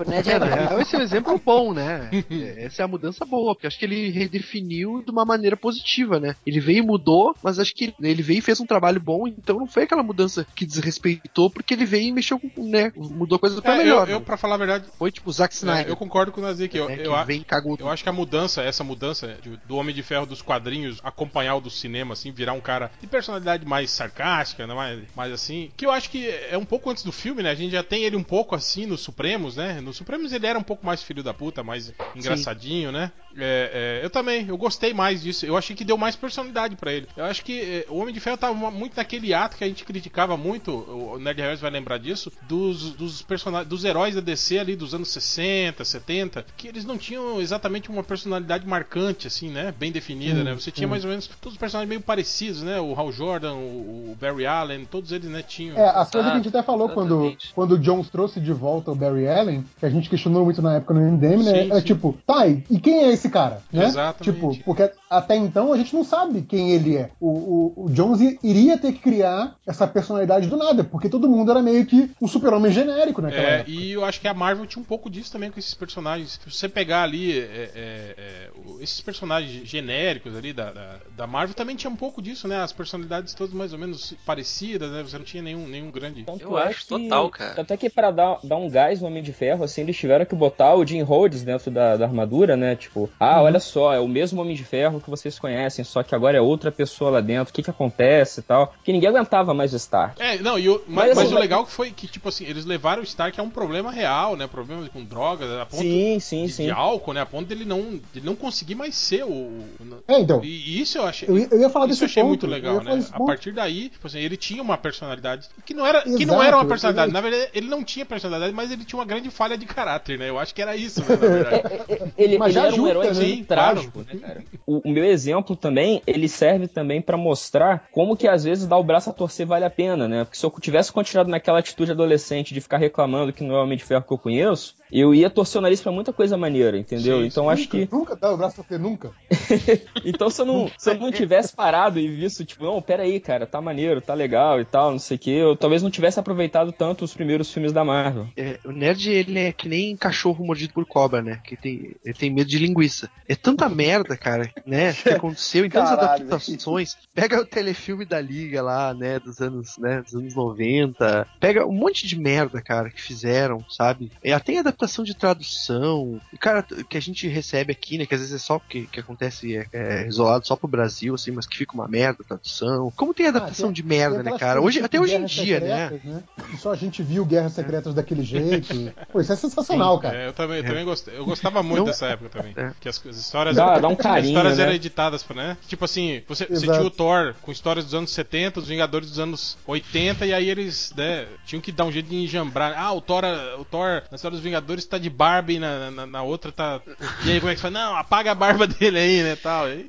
[0.07, 0.81] É É?
[0.81, 2.09] Esse é um exemplo bom, né?
[2.31, 6.19] É, Essa é a mudança boa, porque acho que ele redefiniu de uma maneira positiva,
[6.19, 6.35] né?
[6.45, 9.57] Ele veio e mudou, mas acho que ele veio e fez um trabalho bom, então
[9.59, 12.91] não foi aquela mudança que desrespeitou, porque ele veio e mexeu com, né?
[12.95, 14.07] Mudou coisas pra É, melhor.
[14.07, 14.25] eu, eu, né?
[14.25, 15.87] pra falar a verdade, Foi tipo o Zack é, Snyder.
[15.89, 16.75] eu concordo com o Nazik.
[16.75, 19.37] Eu, né, eu, que a- vem e cagou eu acho que a mudança, essa mudança
[19.41, 22.91] de- do Homem de Ferro dos quadrinhos acompanhar o do cinema, assim, virar um cara
[22.99, 26.89] de personalidade mais sarcástica, né, mais, mais assim, que eu acho que é um pouco
[26.89, 27.51] antes do filme, né?
[27.51, 29.81] A gente já tem ele um pouco assim no Supremos, né?
[29.81, 33.11] No Supremos ele era um pouco mais filho da puta, mais engraçadinho, né?
[33.37, 35.45] É, é, eu também, eu gostei mais disso.
[35.45, 37.07] Eu achei que deu mais personalidade pra ele.
[37.15, 39.85] Eu acho que é, o Homem de Ferro tava muito naquele ato que a gente
[39.85, 44.59] criticava muito, o Nerd Harris vai lembrar disso, dos, dos personagens, dos heróis da DC
[44.59, 49.73] ali dos anos 60, 70, que eles não tinham exatamente uma personalidade marcante, assim, né?
[49.77, 50.53] Bem definida, Hum, né?
[50.53, 50.91] Você tinha hum.
[50.91, 52.79] mais ou menos todos os personagens meio parecidos, né?
[52.79, 55.77] O Hal Jordan, o, o Barry Allen, todos eles, né, tinham.
[55.77, 57.53] É, as coisas que a gente até falou quando, exatamente.
[57.53, 60.75] quando o Jones trouxe de volta o Barry Allen, que a gente questionou muito na
[60.75, 61.63] época no MDM, né?
[61.63, 61.85] Sim, é sim.
[61.85, 63.61] tipo, tá, e quem é esse cara?
[63.71, 63.85] Né?
[63.85, 64.23] Exatamente.
[64.35, 67.09] Tipo, porque até então a gente não sabe quem ele é.
[67.19, 71.51] O, o, o Jones iria ter que criar essa personalidade do nada, porque todo mundo
[71.51, 73.71] era meio que um super-homem genérico naquela É, época.
[73.71, 76.39] e eu acho que a Marvel tinha um pouco disso também com esses personagens.
[76.43, 78.49] Se você pegar ali é, é, é,
[78.81, 82.57] esses personagens genéricos ali da, da, da Marvel também tinha um pouco disso, né?
[82.61, 85.03] As personalidades todas mais ou menos parecidas, né?
[85.03, 86.23] Você não tinha nenhum, nenhum grande.
[86.23, 87.55] Tanto Eu acho que- total, cara.
[87.55, 90.25] Tanto é que pra dar, dar um gás no Homem de Ferro, assim, eles tiveram
[90.25, 92.75] que botar o Jim Rhodes dentro da, da armadura, né?
[92.75, 96.13] Tipo, ah, olha só, é o mesmo Homem de Ferro que vocês conhecem, só que
[96.15, 98.73] agora é outra pessoa lá dentro, o que que acontece e tal.
[98.83, 100.21] Que ninguém aguentava mais o Stark.
[100.21, 102.65] É, não, e o, mas, Mas, mas o legal que foi que, tipo assim, eles
[102.65, 104.47] levaram o Stark a um problema real, né?
[104.47, 106.63] Problema com drogas, a ponto Sim, sim, de, sim.
[106.65, 107.21] de álcool, né?
[107.21, 109.29] A ponto dele não, de não conseguir mais ser o.
[109.29, 109.67] o-
[110.07, 110.43] É, então.
[110.43, 111.27] E, isso eu achei.
[111.29, 112.29] Eu ia, eu ia falar Isso desse eu achei ponto.
[112.29, 113.03] muito legal, né?
[113.11, 116.55] A partir daí, tipo assim, ele tinha uma personalidade que não era, que não era
[116.57, 117.07] uma personalidade.
[117.09, 120.17] ele- Na verdade, ele não tinha personalidade, mas ele tinha uma grande falha de caráter,
[120.19, 120.29] né?
[120.29, 121.63] Eu acho que era isso, né, na verdade.
[122.17, 123.45] Ele, Mas ele já era um ajuda, herói né?
[123.47, 124.43] trágico, né, cara?
[124.65, 128.77] O, o meu exemplo também, ele serve também pra mostrar como que às vezes dar
[128.77, 130.23] o braço a torcer vale a pena, né?
[130.23, 133.63] Porque se eu tivesse continuado naquela atitude adolescente de ficar reclamando que não é o
[133.63, 136.77] Homem de Ferro que eu conheço, eu ia torcer o nariz pra muita coisa maneira,
[136.77, 137.21] entendeu?
[137.21, 139.11] Sim, então acho que Nunca dá o braço pra você, nunca.
[140.05, 143.19] então se eu não, se eu não tivesse parado e visto, tipo, não, pera aí,
[143.19, 146.19] cara, tá maneiro, tá legal e tal, não sei o que, eu talvez não tivesse
[146.19, 148.27] aproveitado tanto os primeiros filmes da Marvel.
[148.35, 151.39] É, o nerd, ele é que nem cachorro mordido por cobra, né?
[151.43, 153.09] Que tem, ele tem medo de linguiça.
[153.27, 154.93] É tanta merda, cara, né?
[155.07, 156.97] Que aconteceu em tantas Caralho, adaptações.
[157.13, 159.19] Pega o telefilme da Liga lá, né?
[159.19, 160.01] Dos anos, né?
[160.01, 161.27] Dos anos 90.
[161.39, 164.11] Pega um monte de merda, cara, que fizeram, sabe?
[164.23, 166.21] E até em adaptação de tradução.
[166.31, 168.05] E, cara, que a gente recebe aqui, né?
[168.05, 171.31] Que às vezes é só porque que acontece, é, é isolado só pro Brasil, assim,
[171.31, 172.91] mas que fica uma merda a tradução.
[172.95, 174.61] Como tem adaptação tem- de merda, né, cara?
[174.61, 175.89] Hoje, até hoje em dia, né?
[175.89, 176.23] Secretas, né?
[176.51, 178.93] Que só a gente viu Guerras Secretas daquele jeito.
[179.11, 180.15] Pô, isso é sensacional, cara.
[180.17, 181.17] É, eu também, eu também gostei.
[181.17, 182.53] Eu gostava muito Não- dessa época também.
[182.55, 182.71] É.
[182.79, 183.55] Que as, as histórias.
[183.55, 184.63] Dá- dá um as carinho, histórias né?
[184.63, 185.57] eram editadas, né?
[185.67, 189.19] Tipo assim, você, você tinha o Thor com histórias dos anos 70, os Vingadores dos
[189.19, 192.73] anos 80, e aí eles, né, tinham que dar um jeito de enjambrar.
[192.77, 193.23] Ah, o Thor,
[193.59, 196.81] o Thor na história dos Vingadores tá de barba e na, na, na outra tá.
[197.25, 197.73] E aí como é que faz?
[197.73, 199.35] Não, apaga a barba dele aí, né?
[199.35, 199.65] Tal.
[199.65, 199.87] Aí-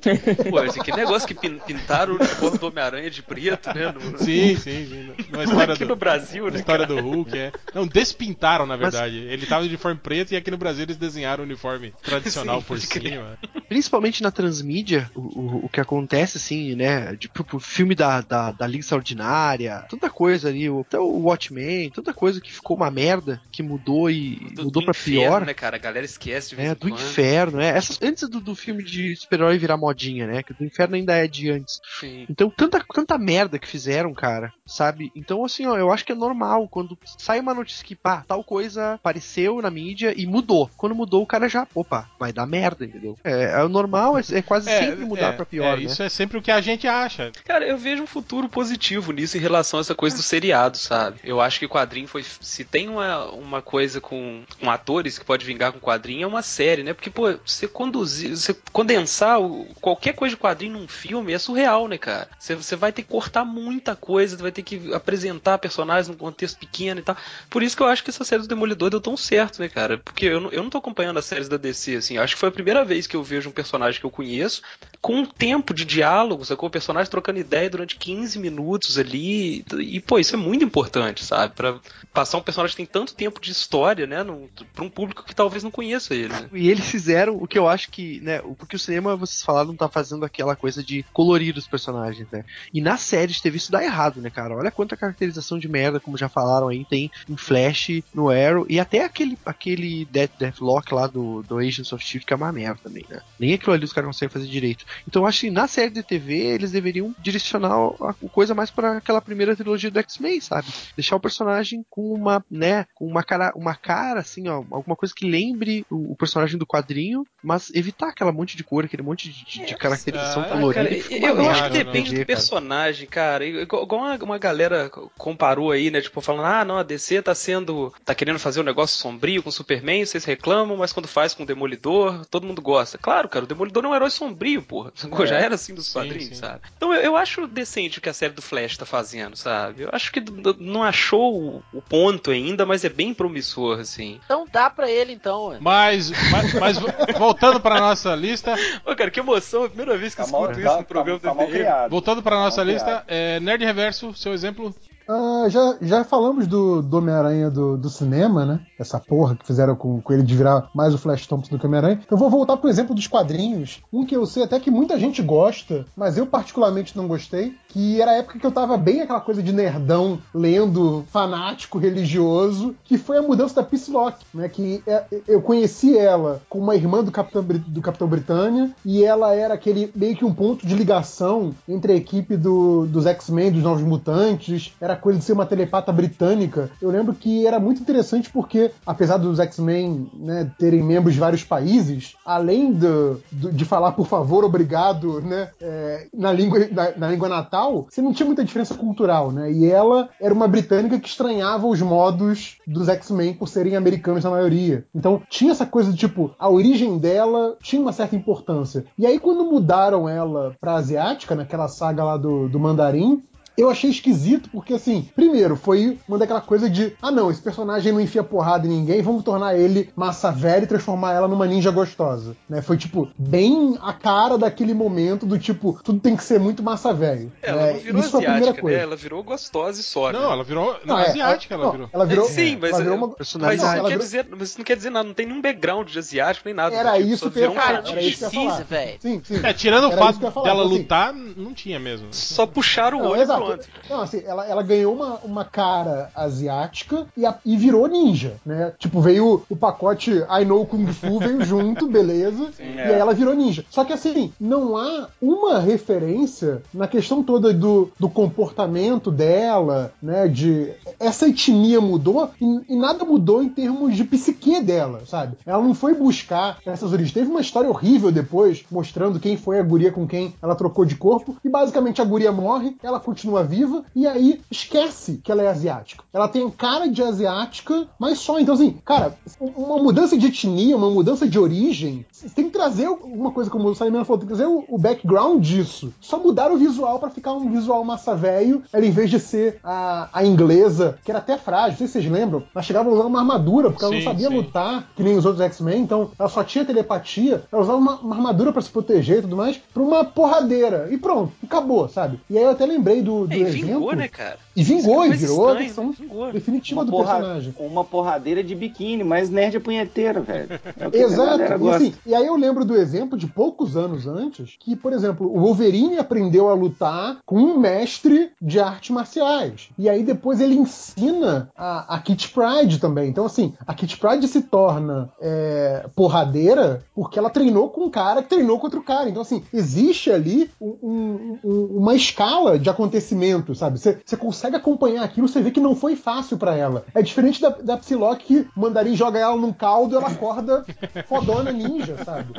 [0.51, 3.93] Pô, esse aqui negócio que pin- pintaram o uniforme do Homem-Aranha de preto, né?
[3.93, 5.13] No, Sim, sim, sim.
[5.43, 6.59] História aqui do, no Brasil, na né?
[6.59, 7.01] história cara?
[7.03, 7.53] do Hulk, é.
[7.75, 9.17] Não, despintaram, na verdade.
[9.17, 12.67] Ele tava de uniforme preto e aqui no Brasil eles desenharam o uniforme tradicional Sim,
[12.67, 13.39] por cima.
[13.69, 17.17] principalmente na transmídia, o, o, o que acontece, assim, né?
[17.17, 21.91] Tipo, pro filme da, da, da Liga Extraordinária, tanta coisa ali, o- até o Watchmen,
[21.91, 25.47] tanta coisa que ficou uma merda, que mudou e Do, mudou do pra inferno, pior.
[25.47, 25.77] né, cara?
[25.77, 26.95] A galera esquece de vez É, em do quando.
[26.95, 27.69] inferno, é.
[27.69, 30.43] Essas, antes do, do filme de super-herói virar modinha, né?
[30.43, 31.81] Que do inferno ainda é de antes.
[32.01, 32.27] Sim.
[32.29, 35.11] Então, tanta, tanta merda que fizeram, cara, sabe?
[35.15, 38.45] Então, assim, ó, eu acho que é normal quando sai uma notícia que, pá, tal
[38.45, 40.71] coisa apareceu na mídia e mudou.
[40.77, 43.17] Quando mudou, o cara já, opa, vai dar merda, entendeu?
[43.25, 45.83] É, é o normal, é, é quase sempre mudar é, pra pior, é, né?
[45.85, 47.33] Isso é sempre o que a gente acha.
[47.45, 51.19] Cara, eu vejo um futuro positivo nisso em relação a essa coisa do seriado, sabe?
[51.25, 52.23] Eu acho que o quadrinho foi.
[52.23, 56.43] Se tem uma, uma coisa com, com atores que pode vingar com quadrinho, é uma
[56.43, 56.93] série, né?
[56.93, 59.39] Porque, pô, você conduzir, você condensar
[59.81, 62.29] qualquer coisa de quadrinho num filme é surreal, né, cara?
[62.39, 66.15] Você, você vai ter que cortar muita coisa, você vai ter que apresentar personagens num
[66.15, 67.17] contexto pequeno e tal.
[67.49, 69.99] Por isso que eu acho que essa série do Demolidor deu tão certo, né, cara?
[69.99, 72.19] Porque eu não, eu não tô acompanhando as séries da DC, assim.
[72.19, 74.63] Acho que foi a primeira vez que eu vejo um personagem que eu conheço
[75.01, 76.69] com um tempo de diálogo, sacou?
[76.69, 79.65] O personagem trocando ideia durante 15 minutos ali.
[79.79, 81.55] E, pô, isso é muito importante, sabe?
[81.55, 81.79] Pra
[82.13, 84.23] passar um personagem que tem tanto tempo de história, né?
[84.23, 86.49] Num, pra um público que talvez não conheça ele, né?
[86.53, 88.41] E eles fizeram o que eu acho que, né?
[88.59, 92.45] Porque o cinema, vocês falaram, tá fazendo aquela coisa de colorir os personagens, né?
[92.73, 94.57] E na série TV isso dá errado, né, cara?
[94.57, 98.81] Olha quanta caracterização de merda, como já falaram aí, tem em Flash, no Arrow, e
[98.81, 102.81] até aquele, aquele Death, Deathlock lá do, do Agents of Shield, que é uma merda
[102.83, 103.21] também, né?
[103.39, 104.85] Nem aquilo ali os caras conseguem fazer direito.
[105.07, 108.99] Então eu acho que na série de TV eles deveriam direcionar a coisa mais pra
[108.99, 110.69] aquela primeira trilogia do X-Men, sabe?
[110.97, 115.15] Deixar o personagem com uma, né, com uma cara, uma cara assim, ó, alguma coisa
[115.15, 119.31] que lembre o, o personagem do quadrinho, mas evitar aquela monte de cor, aquele monte
[119.31, 120.85] de, de- de caracterização ah, colorida.
[120.85, 123.45] Cara, eu, eu acho que no depende do personagem, cara.
[123.45, 126.01] Igual, igual uma, uma galera comparou aí, né?
[126.01, 127.93] Tipo, falando, ah, não, a DC tá sendo.
[128.05, 131.43] tá querendo fazer um negócio sombrio com o Superman, vocês reclamam, mas quando faz com
[131.43, 132.99] o Demolidor, todo mundo gosta.
[132.99, 134.93] Claro, cara, o Demolidor não é um herói sombrio, porra.
[134.97, 135.27] sacou?
[135.27, 136.35] Já era assim dos Sim, quadrinhos, sim.
[136.35, 136.61] sabe?
[136.77, 139.83] Então eu, eu acho decente o que a série do Flash tá fazendo, sabe?
[139.83, 140.23] Eu acho que
[140.59, 144.21] não achou o, o ponto ainda, mas é bem promissor, assim.
[144.29, 145.57] Então dá pra ele então, ué.
[145.59, 148.55] Mas, mas, mas vo- voltando pra nossa lista,
[148.85, 150.77] Ô, cara, que emoção, é a primeira vez que Tá eu mal, escuto isso tá,
[150.81, 151.91] no programa tá, tá do mal criado.
[151.91, 154.75] voltando pra nossa Tá mal lista, é, Nerd Reverso, seu exemplo.
[155.09, 158.61] Ah, já, já falamos do, do Homem-Aranha do, do cinema, né?
[158.79, 161.67] Essa porra que fizeram com, com ele de virar mais o Flash Thompson do que
[161.67, 161.99] Homem-Aranha.
[162.05, 163.81] Então vou voltar pro exemplo dos quadrinhos.
[163.91, 168.01] Um que eu sei até que muita gente gosta, mas eu particularmente não gostei, que
[168.03, 172.99] era a época que eu tava bem aquela coisa de nerdão, lendo fanático, religioso, que
[172.99, 174.49] foi a mudança da Psylocke, né?
[174.49, 179.35] Que é- eu conheci ela como uma irmã do Capitão, do Capitão Britânia, e ela
[179.35, 183.63] era aquele meio que um ponto de ligação entre a equipe do- dos X-Men, dos
[183.63, 186.71] Novos Mutantes, era coisa de ser uma telepata britânica.
[186.83, 191.43] Eu lembro que era muito interessante porque, apesar dos X-Men né, terem membros de vários
[191.45, 197.09] países, além do- do- de falar por favor, obrigado, né, é, na, língua, na, na
[197.11, 199.51] língua natal, você não tinha muita diferença cultural, né?
[199.53, 204.31] E ela era uma britânica que estranhava os modos dos X-Men por serem americanos na
[204.31, 204.85] maioria.
[204.95, 208.85] Então tinha essa coisa de tipo, a origem dela tinha uma certa importância.
[208.99, 213.23] E aí quando mudaram ela pra asiática, naquela saga lá do, do Mandarim,
[213.59, 217.93] eu achei esquisito, porque assim, primeiro, foi uma daquela coisa de, ah não, esse personagem
[217.93, 221.71] não enfia porrada em ninguém, vamos tornar ele massa velha e transformar ela numa ninja
[221.71, 222.37] gostosa.
[222.49, 222.63] Né?
[222.63, 226.95] Foi, tipo, bem a cara daquele momento do tipo, tudo tem que ser muito massa
[226.95, 227.33] velho.
[227.43, 227.73] Ela né?
[227.73, 228.77] não virou Isso foi a primeira asiática, coisa.
[228.79, 228.83] né?
[228.85, 230.13] Ela virou gostosa e só.
[230.13, 230.33] Não, né?
[230.33, 230.77] ela virou.
[230.85, 231.91] Não, Não, é, asiática ela não, virou.
[231.93, 234.27] Ela virou, Sim, mas, ela virou é, uma mas isso, Não, ela quer virou- dizer,
[234.31, 236.75] mas isso não quer dizer nada, não tem nenhum background de asiático nem nada.
[236.77, 237.67] Era tipo, isso só que eu ia um falar.
[237.83, 238.99] cara Era isso Precisa, velho.
[239.01, 239.41] Sim, sim.
[239.43, 242.09] É, tirando o fato dela assim, lutar, não tinha mesmo.
[242.13, 243.48] Só puxaram o olho e exato.
[243.57, 243.69] Pronto.
[243.91, 248.73] Não, assim, ela, ela ganhou uma, uma cara asiática e, a- e virou ninja, né?
[248.79, 252.53] Tipo, veio o pacote I Know Kung Fu, veio junto, beleza.
[252.53, 252.87] Sim, e é.
[252.87, 253.65] aí ela virou ninja.
[253.71, 260.29] Só que assim, não há uma referência na questão toda do, do comportamento dela, né?
[260.29, 260.73] De.
[261.01, 265.37] Essa etnia mudou e, e nada mudou em termos de psique dela, sabe?
[265.47, 267.13] Ela não foi buscar essas origens.
[267.13, 270.97] Teve uma história horrível depois, mostrando quem foi a guria com quem ela trocou de
[270.97, 275.49] corpo, e basicamente a guria morre, ela continua viva, e aí esquece que ela é
[275.49, 276.05] asiática.
[276.13, 278.39] Ela tem cara de asiática, mas só.
[278.39, 283.31] Então, assim, cara, uma mudança de etnia, uma mudança de origem, tem que trazer alguma
[283.31, 285.93] coisa, como o Simon falou, tem que trazer o, background disso.
[286.01, 289.59] Só mudar o visual pra ficar um visual massa velho, ela em vez de ser
[289.63, 292.93] a, a inglesa, que era até frágil, não sei se vocês lembram, ela chegava a
[292.93, 294.37] usar uma armadura, porque ela não Sim, sabia sim.
[294.37, 298.17] lutar, que nem os outros X-Men, então ela só tinha telepatia, ela usava uma, uma
[298.17, 300.89] armadura pra se proteger e tudo mais, pra uma porradeira.
[300.91, 302.21] E pronto, acabou, sabe?
[302.29, 303.67] E aí eu até lembrei do, do É, e exemplo.
[303.69, 304.39] vingou, né, cara?
[304.57, 306.33] E vingou, e é virou a coisa versão vingou.
[306.33, 307.55] definitiva Uma, do porra- personagem.
[307.59, 310.49] uma porradeira de biquíni, mas nerd é punheteiro, velho.
[310.79, 311.43] É o que a Exato.
[311.65, 315.27] E, assim, e aí eu lembro do exemplo de poucos anos antes, que, por exemplo,
[315.27, 319.69] o Wolverine aprendeu a lutar com um mestre de artes marciais.
[319.79, 323.09] E aí depois ele ensina a, a Kit Pride também.
[323.09, 328.23] Então, assim, a Kit Pride se torna é, porradeira porque ela treinou com um cara
[328.23, 329.09] que treinou com outro cara.
[329.09, 333.18] Então, assim, existe ali um- um- um- uma escala de acontecimentos,
[333.55, 333.79] sabe?
[333.79, 336.85] Você você consegue acompanhar aquilo, você vê que não foi fácil pra ela.
[336.95, 340.65] É diferente da, da Psylocke que Mandarim joga ela num caldo e ela acorda
[341.07, 342.33] fodona ninja, sabe?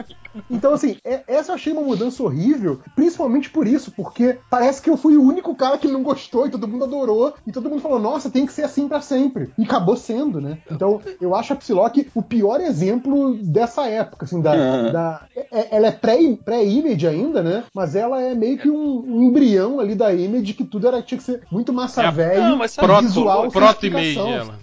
[0.50, 4.90] Então, assim, é- essa eu achei uma mudança horrível, principalmente por isso, porque parece que
[4.90, 7.82] eu fui o único cara que não gostou e todo mundo adorou, e todo mundo
[7.82, 9.52] falou, nossa, tem que ser assim pra sempre.
[9.58, 10.58] E acabou sendo, né?
[10.70, 14.54] Então, eu acho a Psylocke o pior exemplo dessa época, assim, da.
[14.54, 14.92] Uhum.
[14.92, 15.22] da-
[15.52, 17.64] é- ela é pré- pré-image ainda, né?
[17.74, 21.18] Mas ela é meio que um, um embrião ali da image que tudo era, tinha
[21.18, 24.34] que ser muito massa É a velho, Não, mas sabe- Proto, visual, sem proto-image explicação.
[24.34, 24.60] ela.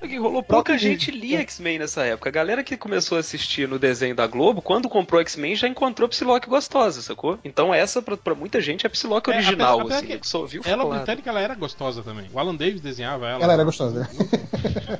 [0.00, 2.28] Porque rolou pouca gente lia X-Men nessa época.
[2.28, 6.08] A galera que começou a assistir no desenho da Globo, quando comprou X-Men, já encontrou
[6.08, 7.38] Psylocke gostosa, sacou?
[7.44, 10.18] Então essa, pra, pra muita gente, é a Psylocke É, original, apesar- apesar assim, que
[10.18, 10.96] que só ouviu Ela falar.
[10.96, 12.28] britânica, ela era gostosa também.
[12.32, 13.44] O Alan Davis desenhava ela.
[13.44, 14.08] Ela era gostosa, né?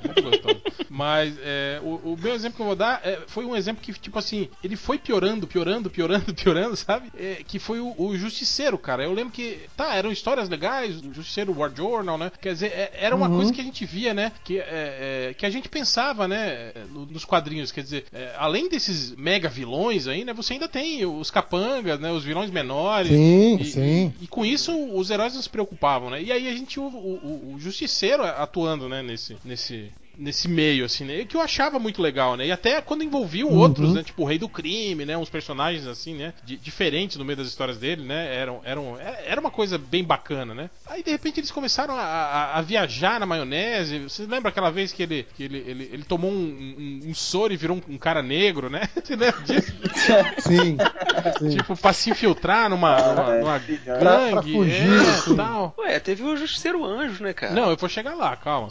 [0.04, 0.60] Muito gostosa.
[1.00, 3.90] Mas é, o, o meu exemplo que eu vou dar é, foi um exemplo que,
[3.94, 7.10] tipo assim, ele foi piorando, piorando, piorando, piorando, sabe?
[7.16, 9.02] É, que foi o, o Justiceiro, cara.
[9.02, 12.30] Eu lembro que, tá, eram histórias legais, o Justiceiro War Journal, né?
[12.40, 13.36] Quer dizer, é- era uma Uhum.
[13.36, 14.32] coisa que a gente via, né?
[14.44, 16.72] Que, é, é, que a gente pensava, né?
[16.90, 17.72] no- nos quadrinhos.
[17.72, 18.04] Quer dizer,
[18.36, 20.34] além desses mega vilões aí, né?
[20.34, 22.10] Você ainda tem os capangas, né?
[22.12, 23.10] Os vilões menores.
[23.10, 24.12] Sim, E- sim.
[24.20, 26.22] E, e com isso os heróis não se preocupavam, né?
[26.22, 29.90] E aí a gente o, o, o justiceiro atuando, né, nesse, nesse,
[30.20, 31.24] nesse meio, assim, né?
[31.24, 32.46] Que eu achava muito legal, né?
[32.46, 33.58] E até quando envolviam Uhum.
[33.58, 34.02] outros, né?
[34.02, 35.16] Tipo o Rei do Crime, né?
[35.16, 36.34] Uns personagens assim, né?
[36.44, 38.34] di- diferentes no meio das histórias dele, né?
[38.36, 40.70] Eram, eram, é- era uma coisa bem bacana, né?
[40.86, 43.98] Aí de repente eles começaram a, a- a viajar na maionese.
[44.00, 46.34] Você lembra aquela vez que ele, que ele, ele, ele tomou um,
[47.04, 48.82] um, um soro e virou um, um cara negro, né?
[49.02, 49.72] Você lembra disso?
[50.40, 50.76] Sim.
[51.38, 51.56] sim.
[51.56, 53.98] Tipo, pra se infiltrar numa, numa, numa Pra- pra
[54.30, 55.36] gangue, fugir, é, assim.
[55.36, 55.74] tal.
[55.78, 57.52] Ué, teve o Justiceiro Anjo, né, cara?
[57.52, 58.68] Não, eu vou chegar lá, calma.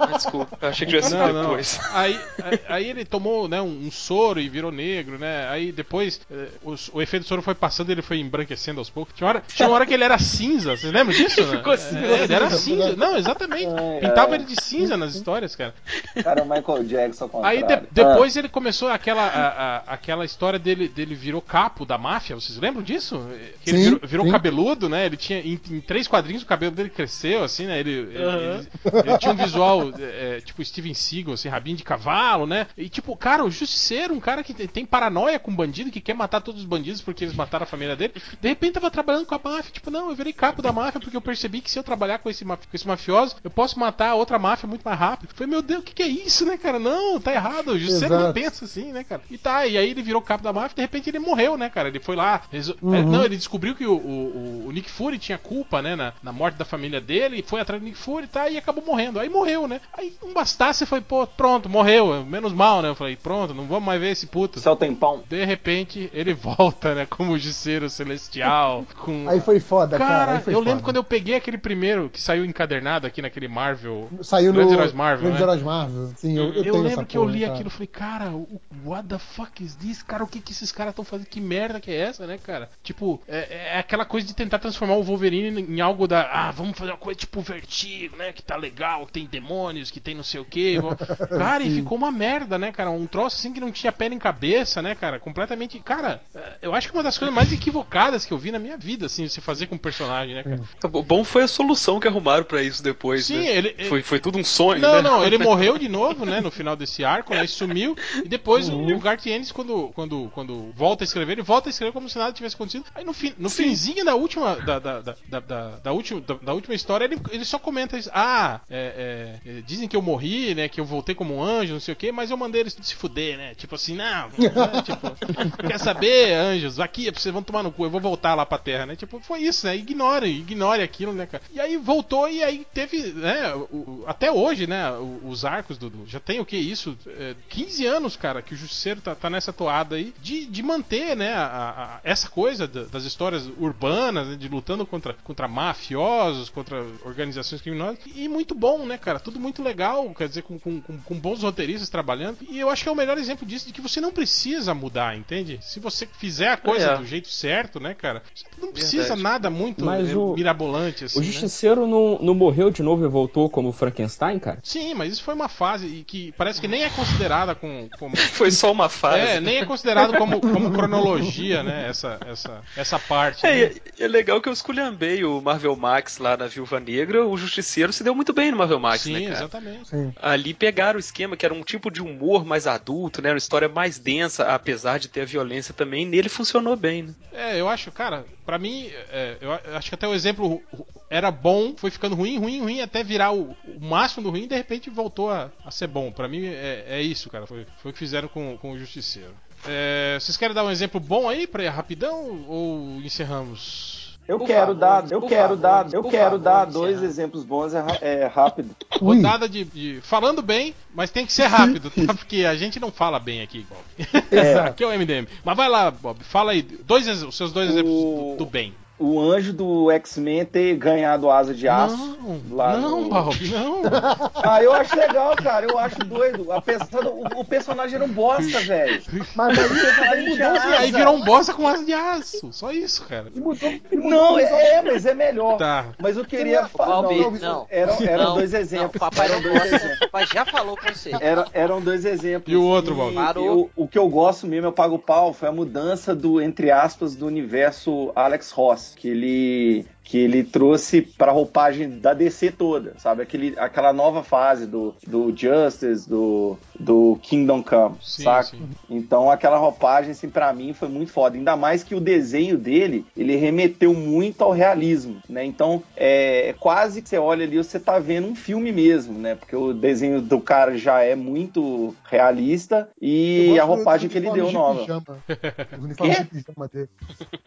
[0.00, 0.58] Ah, desculpa.
[0.68, 1.42] Eu achei que tivesse sido Não, não.
[1.42, 1.80] depois.
[1.92, 5.48] Aí, aí- aí ele tomou né, um, um soro e virou negro, né?
[5.48, 8.90] Aí depois eh, os- o, efeito do soro foi passando e ele foi embranquecendo aos
[8.90, 9.14] poucos.
[9.14, 11.44] Tinha uma hora, tinha uma hora que ele era cinza, vocês lembram disso?
[11.46, 11.56] né?
[11.56, 12.94] Ficou assim, É, ele era cinza.
[12.96, 13.66] Não, exatamente.
[13.66, 14.34] Ai, Pintava ai.
[14.36, 15.74] ele de cinza nas histórias, cara.
[16.22, 20.58] Cara, o Michael Jackson ao Aí de- depois ele começou aquela, a- a- aquela história
[20.58, 23.20] dele, dele virou capo da máfia, vocês lembram disso?
[23.62, 24.32] Que ele Sim, virou, virou sim.
[24.32, 25.06] cabeludo, né?
[25.06, 27.78] Ele tinha em, em três quadrinhos o cabelo dele cresceu, assim, né?
[27.80, 28.68] Ele, ele- ele-
[29.08, 32.66] ele tinha um visual é, tipo Steven Seagal, assim, rabinho de cavalo, né?
[32.76, 36.40] E tipo, cara, o Justiceiro, um cara que tem, paranoia com bandido, que quer matar
[36.40, 39.40] todos os bandidos porque eles mataram a família dele, de repente tava trabalhando com a
[39.42, 42.18] máfia, tipo, não, eu virei capo da máfia porque eu percebi que se eu trabalhar
[42.18, 45.32] com esse, com esse mafioso, eu posso matar outra máfia muito mais rápido.
[45.34, 46.78] Falei, meu Deus, o que, que é isso, né, cara?
[46.78, 48.34] Não, tá errado, o Justiceiro não Exato.
[48.34, 49.22] pensa assim, né, cara?
[49.30, 51.88] E tá, e aí ele virou capo da máfia, de repente ele morreu, né, cara?
[51.88, 52.94] Ele foi lá, resol- Uhum.
[52.94, 56.32] é, não, ele descobriu que o, o- o Nick Fury tinha culpa, né, na, na
[56.32, 59.18] morte da família dele, e foi atrás do Nick Fury, tá, e acabou morrendo.
[59.20, 59.80] Aí morreu, né?
[59.92, 62.88] Aí não bastasse, foi, pô, pronto, morreu, menos mal, né?
[62.88, 64.60] Eu falei, pronto, não vamos mais ver esse puto.
[64.60, 65.22] Céu tempão.
[65.28, 69.28] De repente, ele volta, né, como Justiceiro Celestial, com...
[69.28, 70.26] Aí foi foda, cara.
[70.26, 70.84] Cara, foi eu lembro foda.
[70.84, 74.08] quando eu peguei aquele primeiro que saiu encadernado aqui naquele Marvel.
[74.22, 75.44] Saiu no Grandes Heróis Marvel, Grandes né?
[75.46, 76.12] Heróis Marvel.
[76.16, 77.52] Sim, eu, eu, Eu, tenho essa lembro que eu porra, li cara.
[77.54, 80.02] aquilo e falei, cara, o- what the fuck is this?
[80.02, 81.26] Cara, o que que esses caras estão fazendo?
[81.26, 82.70] Que merda que é essa, né, cara?
[82.82, 86.22] Tipo, é, é aquela coisa de tentar transformar o Wolverine em algo da.
[86.30, 88.32] Ah, vamos fazer uma coisa tipo vertigo, né?
[88.32, 90.76] Que tá legal, que tem demônios, que tem não sei o que.
[91.36, 92.90] Cara, e ficou uma merda, né, cara?
[92.90, 95.18] Um troço assim que não tinha pé nem cabeça, né, cara?
[95.18, 95.78] Completamente.
[95.80, 98.76] Cara, é, eu acho que uma das coisas mais equivocadas que eu vi na minha
[98.76, 100.60] vida, assim, se fazer com um personagem, né, cara?
[100.92, 103.46] O bom foi a solução que arrumaram pra isso depois, Sim, né?
[103.56, 105.02] ele- Foi, foi tudo um sonho, Não, né?
[105.02, 108.68] não, ele morreu de novo, né, no final desse arco, né, e sumiu, e depois
[108.68, 108.96] Uhum.
[108.96, 112.18] o Garth Ennis, quando, quando, quando volta a escrever, ele volta a escrever como se
[112.18, 115.76] nada tivesse acontecido, aí no, fim, no finzinho da última, da, da, da, da, da-
[115.78, 119.60] da última, da, da última história, ele, ele só comenta isso, ah, é, é, é,
[119.62, 120.17] dizem que eu morri,
[120.54, 122.76] né, que eu voltei como um anjo, não sei o que, mas eu mandei eles
[122.80, 127.62] se fuder, né, tipo assim, não, né, tipo, quer saber, anjos, aqui, vocês vão tomar
[127.62, 130.82] no cu, eu vou voltar lá pra terra, né, tipo, foi isso, né, ignore, ignore
[130.82, 134.84] aquilo, né, cara, e aí voltou e aí teve, né, o- até hoje, né,
[135.24, 139.00] os arcos do, já tem o que isso, é, 15 anos, cara, que o Justiceiro
[139.00, 143.04] tá, tá nessa toada aí de, de manter, né, a- a- essa coisa da- das
[143.04, 148.98] histórias urbanas, né, de lutando contra, contra mafiosos, contra organizações criminosas, e muito bom, né,
[148.98, 152.70] cara, tudo muito legal, quer dizer, com, com, com- com bons roteiristas trabalhando, e eu
[152.70, 155.58] acho que é o melhor exemplo disso, de que você não precisa mudar, entende?
[155.62, 156.96] Se você fizer a coisa É.
[156.96, 159.22] do jeito certo, né, cara, você não precisa Verdade.
[159.22, 161.26] nada muito Mas é, o- mirabolante, assim, O né?
[161.26, 164.58] Justiceiro não, não morreu de novo e voltou como Frankenstein, cara?
[164.62, 168.16] Sim, mas isso foi uma fase e que parece que nem é considerada com, como.
[168.38, 169.18] Foi só uma fase.
[169.20, 171.88] É, nem é considerado como, como cronologia, né?
[171.88, 173.44] Essa, essa, essa parte.
[173.46, 173.74] É, né?
[173.98, 177.92] e é legal que eu esculhambei o Marvel Max lá na Viúva Negra, o Justiceiro
[177.92, 179.32] se deu muito bem no Marvel Max, Sim, né, cara?
[179.34, 179.96] exatamente.
[179.98, 180.12] Sim.
[180.20, 183.30] Ali pegaram o esquema que era um tipo de humor mais adulto, né?
[183.30, 186.06] Uma história mais densa, apesar de ter a violência também.
[186.06, 187.14] Nele funcionou bem, né?
[187.32, 190.62] É, eu acho, cara, pra mim, é, eu acho que até o exemplo
[191.10, 194.48] era bom, foi ficando ruim, ruim, ruim, até virar o, o máximo do ruim e
[194.48, 196.12] de repente voltou a, a ser bom.
[196.12, 197.46] Pra mim é, é isso, cara.
[197.46, 199.34] Foi, foi o que fizeram com, com o Justiceiro.
[199.66, 203.97] É, vocês querem dar um exemplo bom aí, pra rapidão, ou encerramos?
[204.28, 207.44] Eu Por quero favor, dar, eu quero favor, dar, eu quero favor, dar dois exemplos
[207.44, 208.76] bons é, é rápido.
[209.00, 212.12] Rodada de, de- Falando bem, mas tem que ser rápido, tá?
[212.14, 214.24] Porque a gente não fala bem aqui, Bob.
[214.30, 214.68] Exato.
[214.68, 215.26] aqui é o MDM.
[215.42, 216.22] Mas vai lá, Bob.
[216.24, 216.60] Fala aí.
[216.60, 218.74] Dois, os seus dois exemplos do, do bem.
[218.98, 221.96] O anjo do X-Men ter ganhado asa de aço.
[221.96, 223.82] Não, lá não, no- Bob, não.
[224.34, 225.66] Ah, eu acho legal, cara.
[225.66, 226.50] Eu acho doido.
[226.50, 229.00] Apesar do, o, o personagem era um bosta, velho.
[229.36, 230.98] Mas, mas O personagem tinha E aí asa.
[230.98, 232.48] virou um bosta com asa de aço.
[232.52, 233.26] Só isso, cara.
[233.34, 235.56] E mudou, e mudou Não, é, mas é melhor.
[235.58, 235.86] Tá.
[236.00, 237.02] Mas eu queria falar.
[237.02, 237.66] Balbi, Não, não.
[237.70, 238.98] Eram, eram Não, dois Não, exemplos.
[238.98, 239.98] papai eram não dois exemplos.
[240.00, 241.12] Papai já falou com você.
[241.20, 242.52] Era- eram dois exemplos.
[242.52, 242.96] E o outro?
[243.14, 243.44] Parou.
[243.44, 247.14] eu- o que eu gosto mesmo, eu pago pau, foi a mudança do, entre aspas,
[247.14, 253.20] do universo Alex Ross, que ele que ele trouxe pra roupagem da DC toda, sabe?
[253.22, 258.42] Aquele, aquela nova fase do, do Justice, do, do Kingdom Come, Sim, saca?
[258.56, 258.70] sim.
[258.88, 261.36] Então aquela roupagem, assim, pra mim foi muito foda.
[261.36, 265.44] Ainda mais que o desenho dele, ele remeteu muito ao realismo, né?
[265.44, 269.34] Então, é, é quase que você olha ali, você tá vendo um filme mesmo, né?
[269.34, 274.30] Porque o desenho do cara já é muito realista e a do- roupagem que ele
[274.30, 274.80] deu uniformes nova.
[274.80, 275.18] de pijama.
[275.78, 276.88] Os uniformes de pijama dele.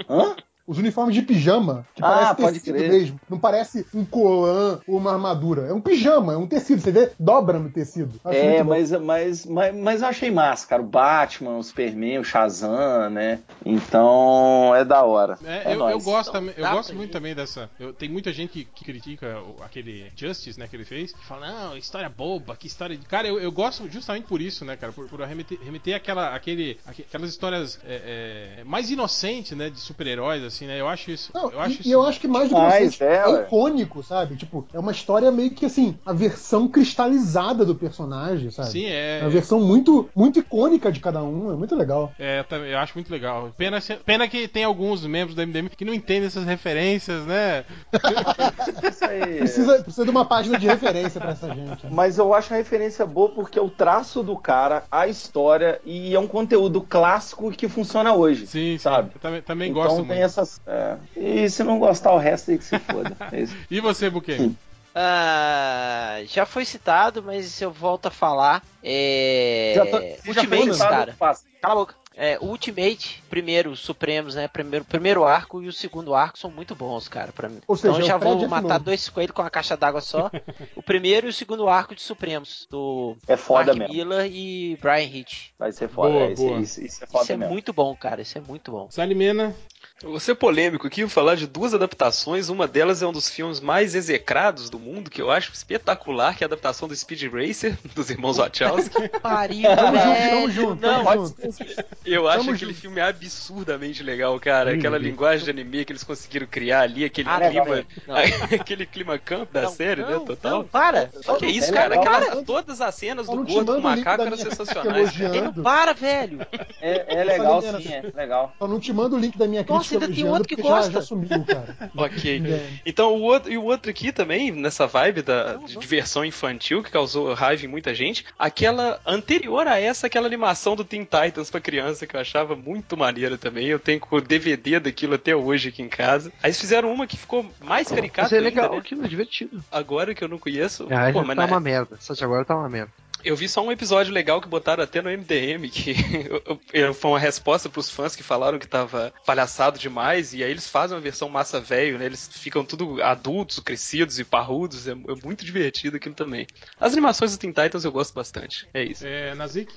[0.08, 0.36] Hã?
[0.68, 2.90] Os uniformes de pijama, que Ah, parece pode tecido crer.
[2.92, 3.20] mesmo.
[3.30, 5.68] Não parece um colã ou uma armadura.
[5.68, 6.82] É um pijama, é um tecido.
[6.82, 8.20] Você vê, dobra no tecido.
[8.24, 10.82] Acho É, mas, mas, mas, mas eu achei massa, cara.
[10.82, 13.40] O Batman, o Superman, o Shazam, né?
[13.66, 15.38] Então é da hora.
[15.44, 15.92] É, É eu, nóis.
[15.94, 17.70] eu gosto, também, eu gosto muito também dessa.
[17.80, 21.26] eu- tem muita gente que, que critica o- aquele Justice, né, que ele fez, que
[21.26, 22.96] fala, não, história boba, que história.
[22.96, 24.92] de-" Cara, eu, eu gosto justamente por isso, né, cara?
[24.94, 29.80] Por, por remeter, remeter aquela, aquele, aque- aquelas histórias é, é, mais inocentes, né, de
[29.80, 30.80] super-heróis, assim, né?
[30.80, 31.32] Eu acho isso.
[31.34, 33.28] Não, eu acho e, isso eu acho que mais do que Mas, inocente, é, é,
[33.28, 33.42] ué.
[33.42, 34.36] icônico, sabe?
[34.36, 38.70] Tipo, é uma história meio que assim, a versão cristalizada do personagem, sabe?
[38.70, 39.20] Sim, é.
[39.20, 42.12] É uma versão muito, muito icônica de cada um, é muito legal.
[42.20, 43.52] É, eu acho muito legal.
[43.58, 47.66] Pena, pena que tem alguns membros do MDM que não entendem essas referências, né?
[48.92, 49.38] Isso aí.
[49.40, 51.86] Precisa, precisa de uma página de referência pra essa gente.
[51.86, 51.90] né?
[51.92, 56.14] Mas eu acho a referência boa porque é o traço do cara, a história e
[56.14, 58.48] é um conteúdo clássico que funciona hoje.
[58.48, 58.78] Sim, sim.
[58.78, 59.12] Sabe?
[59.16, 60.20] Eu também, também então gosto tem muito.
[60.42, 60.62] Essas.
[60.68, 60.98] é.
[61.16, 63.16] E se não gostar o resto aí que se foda.
[63.32, 63.56] É isso.
[63.70, 64.52] E você, Buquê?
[64.94, 68.62] Ah, já foi citado, mas eu volto a falar.
[68.84, 69.74] É.
[69.76, 71.38] Já tô- já foi Ultimates, citado, cara.
[71.62, 71.96] Cala a boca.
[72.14, 74.46] É, Ultimate, primeiro, os Supremos, né?
[74.50, 77.62] Primeiro, primeiro arco e o segundo arco são muito bons, cara, pra mim.
[77.66, 78.84] Ou seja, então é o já vou matar novo.
[78.86, 80.30] dois coelhos com uma caixa d'água só.
[80.76, 83.90] o primeiro e o segundo arco de Supremos, do É foda Mark.
[83.90, 85.52] Miller e Brian Hitch.
[85.58, 86.12] Vai ser foda.
[86.12, 86.60] Boa, é, isso, boa.
[86.60, 87.54] Isso, isso é foda Isso é mesmo.
[87.54, 88.22] muito bom, cara.
[88.22, 88.92] Isso é muito bom.
[88.92, 89.56] Salimena.
[90.04, 92.50] Eu vou ser polêmico aqui, vou falar de duas adaptações.
[92.50, 96.44] Uma delas é um dos filmes mais execrados do mundo, que eu acho espetacular, que
[96.44, 99.10] é a adaptação do Speed Racer, dos irmãos Wachowski.
[99.22, 101.86] Pariu, Tamo junto, tamo junto, Não, tamo junto.
[102.04, 102.82] Eu acho Tamo aquele junto.
[102.82, 104.74] filme absurdamente legal, cara.
[104.74, 107.86] Aquela linguagem de anime que eles conseguiram criar ali, aquele Ah, clima.
[108.60, 110.26] aquele clima camp da Não, série, não, né?
[110.26, 110.52] Total.
[110.52, 111.12] Não, para.
[111.38, 111.90] que isso, É cara?
[111.90, 112.44] legal, Aquela- cara.
[112.44, 115.12] todas as cenas Só do gordo com tá macaco eram crítica sensacionais.
[115.18, 116.40] Não para, velho.
[116.82, 118.54] É, é legal sim, é legal.
[118.58, 120.76] Só não te manda o link da minha Nossa, ainda tem outro que porque já,
[120.76, 120.92] gosta.
[120.92, 121.92] já sumiu, cara.
[121.96, 122.42] Ok.
[122.52, 122.70] É.
[122.86, 126.90] Então, o outro, e o outro aqui também, nessa vibe da, de diversão infantil, que
[126.92, 131.60] causou raiva em muita gente, aquela anterior a essa, aquela animação do Teen Titans pra
[131.62, 133.68] criança, que eu achava muito maneira também.
[133.68, 136.32] Eu tenho o DVD daquilo até hoje aqui em casa.
[136.42, 138.78] Aí eles fizeram uma que ficou mais caricata Mas é ainda, legal, né?
[138.78, 139.64] aquilo é divertido.
[139.72, 140.88] Agora que eu não conheço.
[140.92, 141.98] Ah, Pô, mas tá na- uma merda.
[142.00, 142.92] Só de agora tá uma merda.
[143.24, 145.94] Eu vi só um episódio legal que botaram até no MDM, que
[146.94, 150.96] foi uma resposta pros fãs que falaram que tava palhaçado demais, e aí eles fazem
[150.96, 152.06] uma versão massa velho, né?
[152.06, 156.48] Eles ficam tudo adultos, crescidos e parrudos, é, é muito divertido aquilo também.
[156.80, 159.06] As animações do Teen Titans eu gosto bastante, é isso.
[159.06, 159.72] É, Nazik.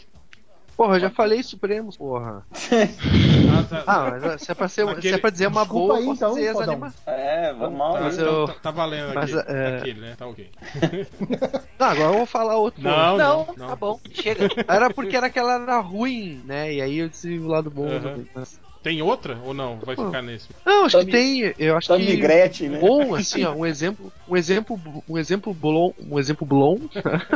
[0.76, 2.44] Porra, eu já falei Supremos, porra.
[3.56, 4.18] Ah, tá.
[4.20, 6.08] Mas se é pra, ser, Aquele- se é pra dizer uma Desculpa boa, aí, eu
[6.08, 7.02] posso então, dizer animações.
[7.06, 7.92] É, vamos mal.
[7.94, 8.24] Tá, Mas aí.
[8.24, 10.14] então eu- tá, tá valendo mas, aquele, é- aquele, né?
[10.18, 10.50] Tá ok.
[11.78, 12.82] Não, agora eu vou falar outro.
[12.82, 14.00] Não, Não, não, tá bom.
[14.12, 14.48] Chega.
[14.66, 16.72] Era porque era aquela era ruim, né?
[16.72, 17.86] E aí eu disse o lado bom.
[17.88, 19.78] Também, mas- Tem outra ou não?
[19.78, 20.46] Vai ficar nesse?
[20.62, 21.54] Não, acho que tem.
[21.58, 22.16] Eu acho Tommy que.
[22.18, 22.78] Gretchen, né?
[22.78, 26.78] Bom, assim, ó, um exemplo, um exemplo, um exemplo bom, um exemplo bom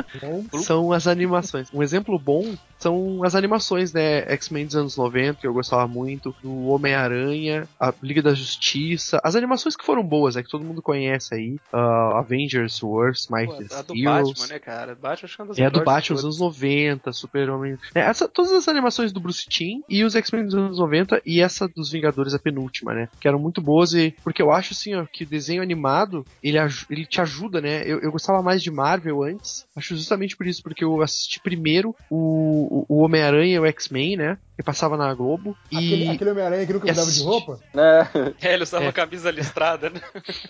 [0.60, 1.68] são as animações.
[1.72, 4.18] Um exemplo bom são as animações, né?
[4.34, 9.34] X-Men dos anos 90, que eu gostava muito, do Homem-Aranha, a Liga da Justiça, as
[9.34, 13.72] animações que foram boas, é que todo mundo conhece aí, uh, Avengers, Wars, Pô, Mighty
[13.72, 14.28] a do Heroes.
[14.28, 14.94] Batman, né, cara?
[14.94, 17.78] Batman acho que é das É a do Batman dos anos 90, Super-Homem.
[17.94, 21.37] É, essa, todas as animações do Bruce Timm e os X-Men dos anos 90 e
[21.40, 23.08] essa dos Vingadores, a penúltima, né?
[23.20, 24.14] Que eram muito boas e.
[24.24, 26.58] Porque eu acho assim, ó, que o desenho animado ele,
[26.90, 27.82] ele te ajuda, né?
[27.86, 29.64] Eu, eu gostava mais de Marvel antes.
[29.76, 34.38] Acho justamente por isso, porque eu assisti primeiro o, o- Homem-Aranha e o X-Men, né?
[34.56, 35.56] Que passava na Globo.
[35.70, 37.60] E Aquele, aquele Homem-Aranha que nunca mudava de roupa?
[37.74, 38.08] É,
[38.48, 38.86] É, ele usava É.
[38.88, 40.00] uma camisa listrada, né?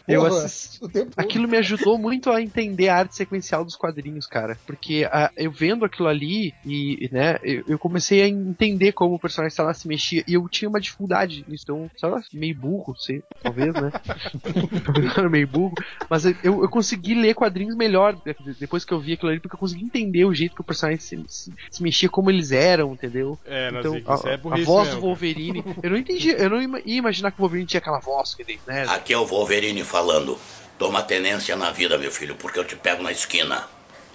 [0.09, 0.83] eu Porra, assisti.
[0.83, 1.23] o tempo todo.
[1.25, 4.57] Aquilo me ajudou muito a entender a arte sequencial dos quadrinhos, cara.
[4.67, 9.19] Porque ah, eu vendo aquilo ali e, né, eu, eu comecei a entender como o
[9.19, 10.25] personagem lá, se mexia.
[10.27, 11.65] E eu tinha uma dificuldade nisso.
[11.65, 13.91] Então, sei lá, meio burro, sei, talvez, né?
[15.17, 15.75] Eu meio burro.
[16.09, 19.55] Mas eu, eu consegui ler quadrinhos melhor de- depois que eu vi aquilo ali, porque
[19.57, 22.93] eu consegui entender o jeito que o personagem se, se, se mexia, como eles eram,
[22.93, 23.39] entendeu?
[23.45, 25.01] É, Então, a, isso é a voz mesmo, do cara.
[25.01, 28.43] Wolverine, eu não entendi, eu não ia imaginar que o Wolverine tinha aquela voz que
[28.43, 28.85] ele, né?
[28.89, 30.39] Aqui é o Wolverine falando.
[30.79, 33.65] Toma tenência na vida, meu filho, porque eu te pego na esquina.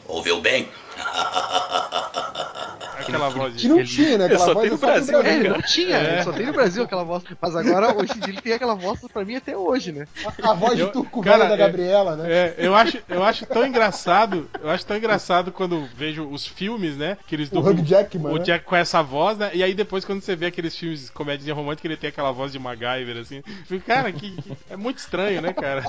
[0.07, 0.67] Ouviu bem?
[2.99, 3.67] Aquela voz E de.
[3.67, 4.25] não tinha, né?
[4.25, 6.23] Aquela só voz tem no só Brasil, É, né, ele não tinha, É.
[6.23, 7.23] só tem no Brasil aquela voz.
[7.41, 10.07] Mas agora, hoje em dia, ele tem aquela voz pra mim até hoje, né?
[10.41, 12.31] A, a voz Eu- de turco cara, velho da é- Gabriela, né?
[12.31, 16.95] É, eu acho, eu acho tão engraçado, eu acho tão engraçado quando vejo os filmes,
[16.95, 17.17] né?
[17.27, 18.43] Que eles O Hugh Jackman, o né?
[18.43, 19.51] Jack com essa voz, né?
[19.53, 22.59] E aí depois quando você vê aqueles filmes comédia romântica, ele tem aquela voz de
[22.59, 23.41] MacGyver, assim.
[23.65, 25.83] Fica, Cara, que, que- é muito estranho, né, cara?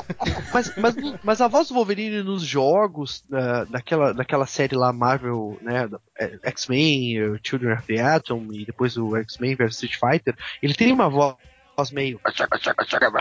[0.52, 5.58] Mas, mas, mas a voz do Wolverine nos jogos da, daquela, daquela série lá, Marvel,
[5.60, 5.88] né?
[6.18, 10.74] é, X-Men, eh, Children of the Atom e depois o X-Men vs Street Fighter, ele
[10.74, 11.36] tem uma voz
[11.76, 12.20] voz meio.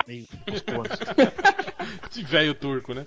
[0.07, 0.89] meio gostoso.
[2.09, 3.05] Esse velho turco, né?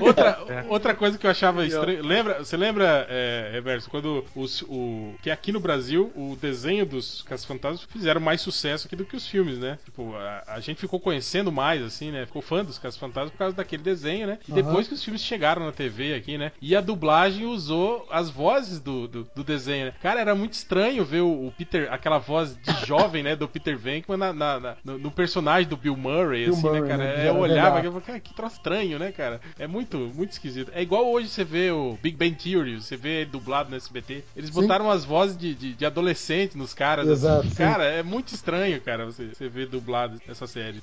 [0.00, 0.38] Outra,
[0.68, 2.02] outra coisa que eu achava estranho.
[2.02, 5.14] Lembra, você lembra, é, Reverso, quando os, o.
[5.22, 9.26] Que aqui no Brasil o desenho dos Caça-Fantasmas fizeram mais sucesso aqui do que os
[9.26, 9.78] filmes, né?
[9.84, 12.26] Tipo, a, a gente ficou conhecendo mais, assim, né?
[12.26, 14.38] Ficou fã dos Caça-Fantasmas por causa daquele desenho, né?
[14.48, 14.62] E Aham.
[14.62, 16.52] depois que os filmes chegaram na TV aqui, né?
[16.60, 19.94] E a dublagem usou as vozes do, do, do desenho, né?
[20.00, 23.36] Cara, era muito estranho ver o, o Peter, aquela voz de jovem, né?
[23.36, 26.80] Do Peter Venkman na, na- na- no, no personagem do Bill Murray, Bill assim, Murray,
[26.82, 27.04] né, cara?
[27.04, 27.26] né?
[27.26, 29.40] É, eu olhava e falava, cara, que troço estranho, né, cara?
[29.58, 30.70] É muito, muito esquisito.
[30.74, 34.24] É igual hoje você vê o Big Bang Theory, você vê dublado no SBT.
[34.36, 34.60] Eles Sim.
[34.60, 37.08] botaram as vozes de, de, de adolescente nos caras.
[37.08, 37.50] Exato, assim.
[37.50, 37.56] sim.
[37.56, 40.80] Cara, é muito estranho, cara, você, você ver dublado essa série.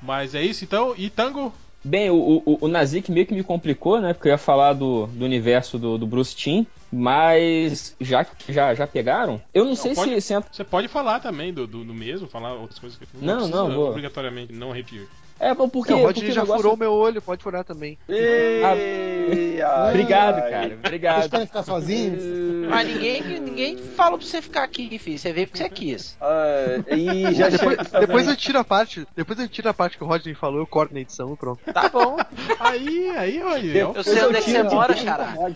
[0.00, 0.94] Mas é isso então.
[0.96, 1.54] E Tango?
[1.84, 4.12] Bem, o, o, o Nazik meio que me complicou, né?
[4.14, 8.74] Porque eu ia falar do, do universo do, do Bruce Timm, mas já que já,
[8.74, 12.28] já pegaram, eu não, sei pode- se, Você pode falar também do, do, do mesmo,
[12.28, 13.90] falar outras coisas que Não, precisa não, vou.
[13.90, 15.08] obrigatoriamente não arrepio.
[15.44, 17.98] É, bom, porque, Não, o Rodney já negócio- furou meu olho, pode furar também.
[18.08, 18.62] Ei,
[19.60, 20.50] ai, Obrigado, ai.
[20.50, 20.68] cara.
[20.68, 21.30] Vocês Obrigado.
[21.30, 22.22] querem ficar sozinhos?
[22.70, 25.18] Mas ninguém, ninguém falou pra você ficar aqui, filho.
[25.18, 26.16] Você veio porque você quis.
[26.20, 29.04] Ah, e já depois, depois eu tiro a parte.
[29.16, 31.60] Depois eu tiro a parte que o Rodney falou, eu corto na edição e pronto.
[31.72, 32.16] Tá bom.
[32.60, 33.78] Aí, aí, olha.
[33.96, 35.52] Eu sei onde é que você mora, caralho.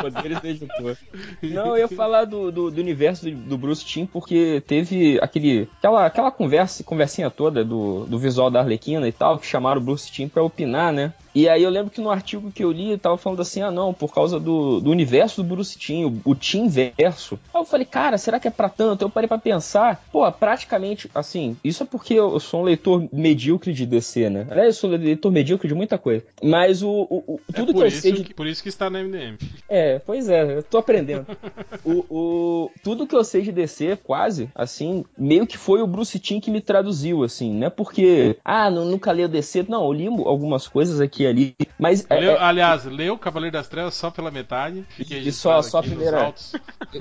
[0.00, 0.96] Poderes do editor.
[1.42, 6.06] Não, eu ia falar do, do, do universo do, Bruce Timm porque teve aquele, aquela,
[6.06, 10.10] aquela conversa, conversinha toda do, do visual da Arlequina e tal, que chamaram o Bruce
[10.10, 11.12] Timm pra opinar, né?
[11.36, 13.92] E aí eu lembro que no artigo que eu li tava falando assim, ah não,
[13.92, 17.38] por causa do, do universo do Bruce Timm, o, o Timm verso.
[17.52, 19.02] Aí eu falei, cara, será que é pra tanto?
[19.02, 23.74] Eu parei pra pensar, pô, praticamente, assim, isso é porque eu, sou um leitor medíocre
[23.74, 24.46] de DC, né?
[24.50, 26.24] Aliás, eu sou leitor medíocre de muita coisa.
[26.42, 28.70] Mas o, o, o- É tudo que por eu sei de que, por isso que
[28.70, 29.36] está no MDM.
[29.68, 31.26] é, pois é, eu tô aprendendo.
[31.84, 36.18] o, o- tudo que eu sei de DC, quase, assim, meio que foi o Bruce
[36.18, 39.84] Timm que me traduziu, assim, não é porque, ah, não, nunca li o DC, não,
[39.84, 43.94] eu li algumas coisas aqui ali, mas é, Leu- é, aliás, leu Cavaleiro das Trevas
[43.94, 44.84] só pela metade.
[44.90, 46.32] Fiquei E só- só a primeira.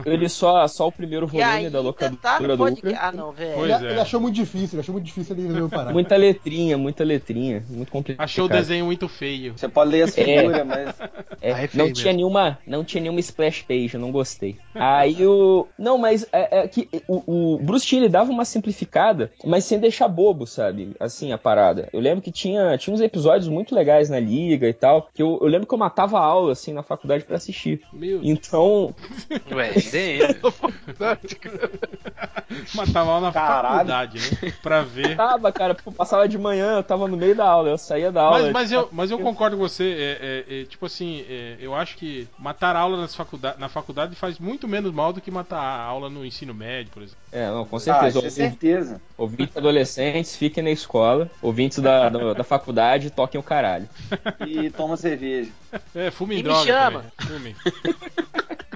[0.05, 2.87] li só, só o primeiro volume aí, da locadora do podcast.
[2.95, 2.99] Ucra.
[3.07, 3.63] Ah, não, velho.
[3.63, 3.91] Ele, é.
[3.91, 5.91] ele achou muito difícil, ele achou muito difícil ele resolveu parar.
[5.93, 8.23] Muita letrinha, muita letrinha, muito complicado.
[8.23, 9.53] Achou o desenho muito feio.
[9.57, 10.95] Você pode ler as figuras, mas.
[11.41, 11.93] É, Ah, é feio não mesmo.
[12.01, 14.57] tinha nenhuma, não tinha nenhuma splash page, eu não gostei.
[14.73, 19.63] Aí o, não, mas é, é que o, o Bruce ele dava uma simplificada, mas
[19.65, 20.95] sem deixar bobo, sabe?
[20.99, 21.87] Assim a parada.
[21.93, 25.37] Eu lembro que tinha, tinha uns episódios muito legais na liga e tal, que eu,
[25.41, 27.81] eu lembro que eu matava a aula assim na faculdade pra assistir.
[27.93, 28.93] Meu Então,
[29.51, 30.35] Ué, DM.
[32.73, 33.73] Matava aula na Caralho.
[33.75, 34.53] faculdade, né?
[34.61, 35.15] Pra ver.
[35.15, 38.21] tava, cara, pô, passava de manhã, eu tava no meio da aula, eu saía da
[38.21, 38.43] aula.
[38.43, 39.83] Mas, mas, eu, mas eu concordo com você.
[39.83, 44.15] é, é, é, tipo assim, é, eu acho que matar aula nas faculda na faculdade
[44.15, 47.19] faz muito menos mal do que matar a aula no ensino médio, por exemplo.
[47.31, 48.19] É, não, com Ah, certeza.
[48.19, 49.01] isso é certeza.
[49.17, 51.29] Ouvintes adolescentes, fiquem na escola.
[51.41, 53.87] Ouvintes da, da, da faculdade, toquem o caralho.
[54.47, 55.51] E toma cerveja.
[55.93, 56.65] É, fumem E me droga.
[56.65, 57.05] chama.
[57.27, 57.55] também.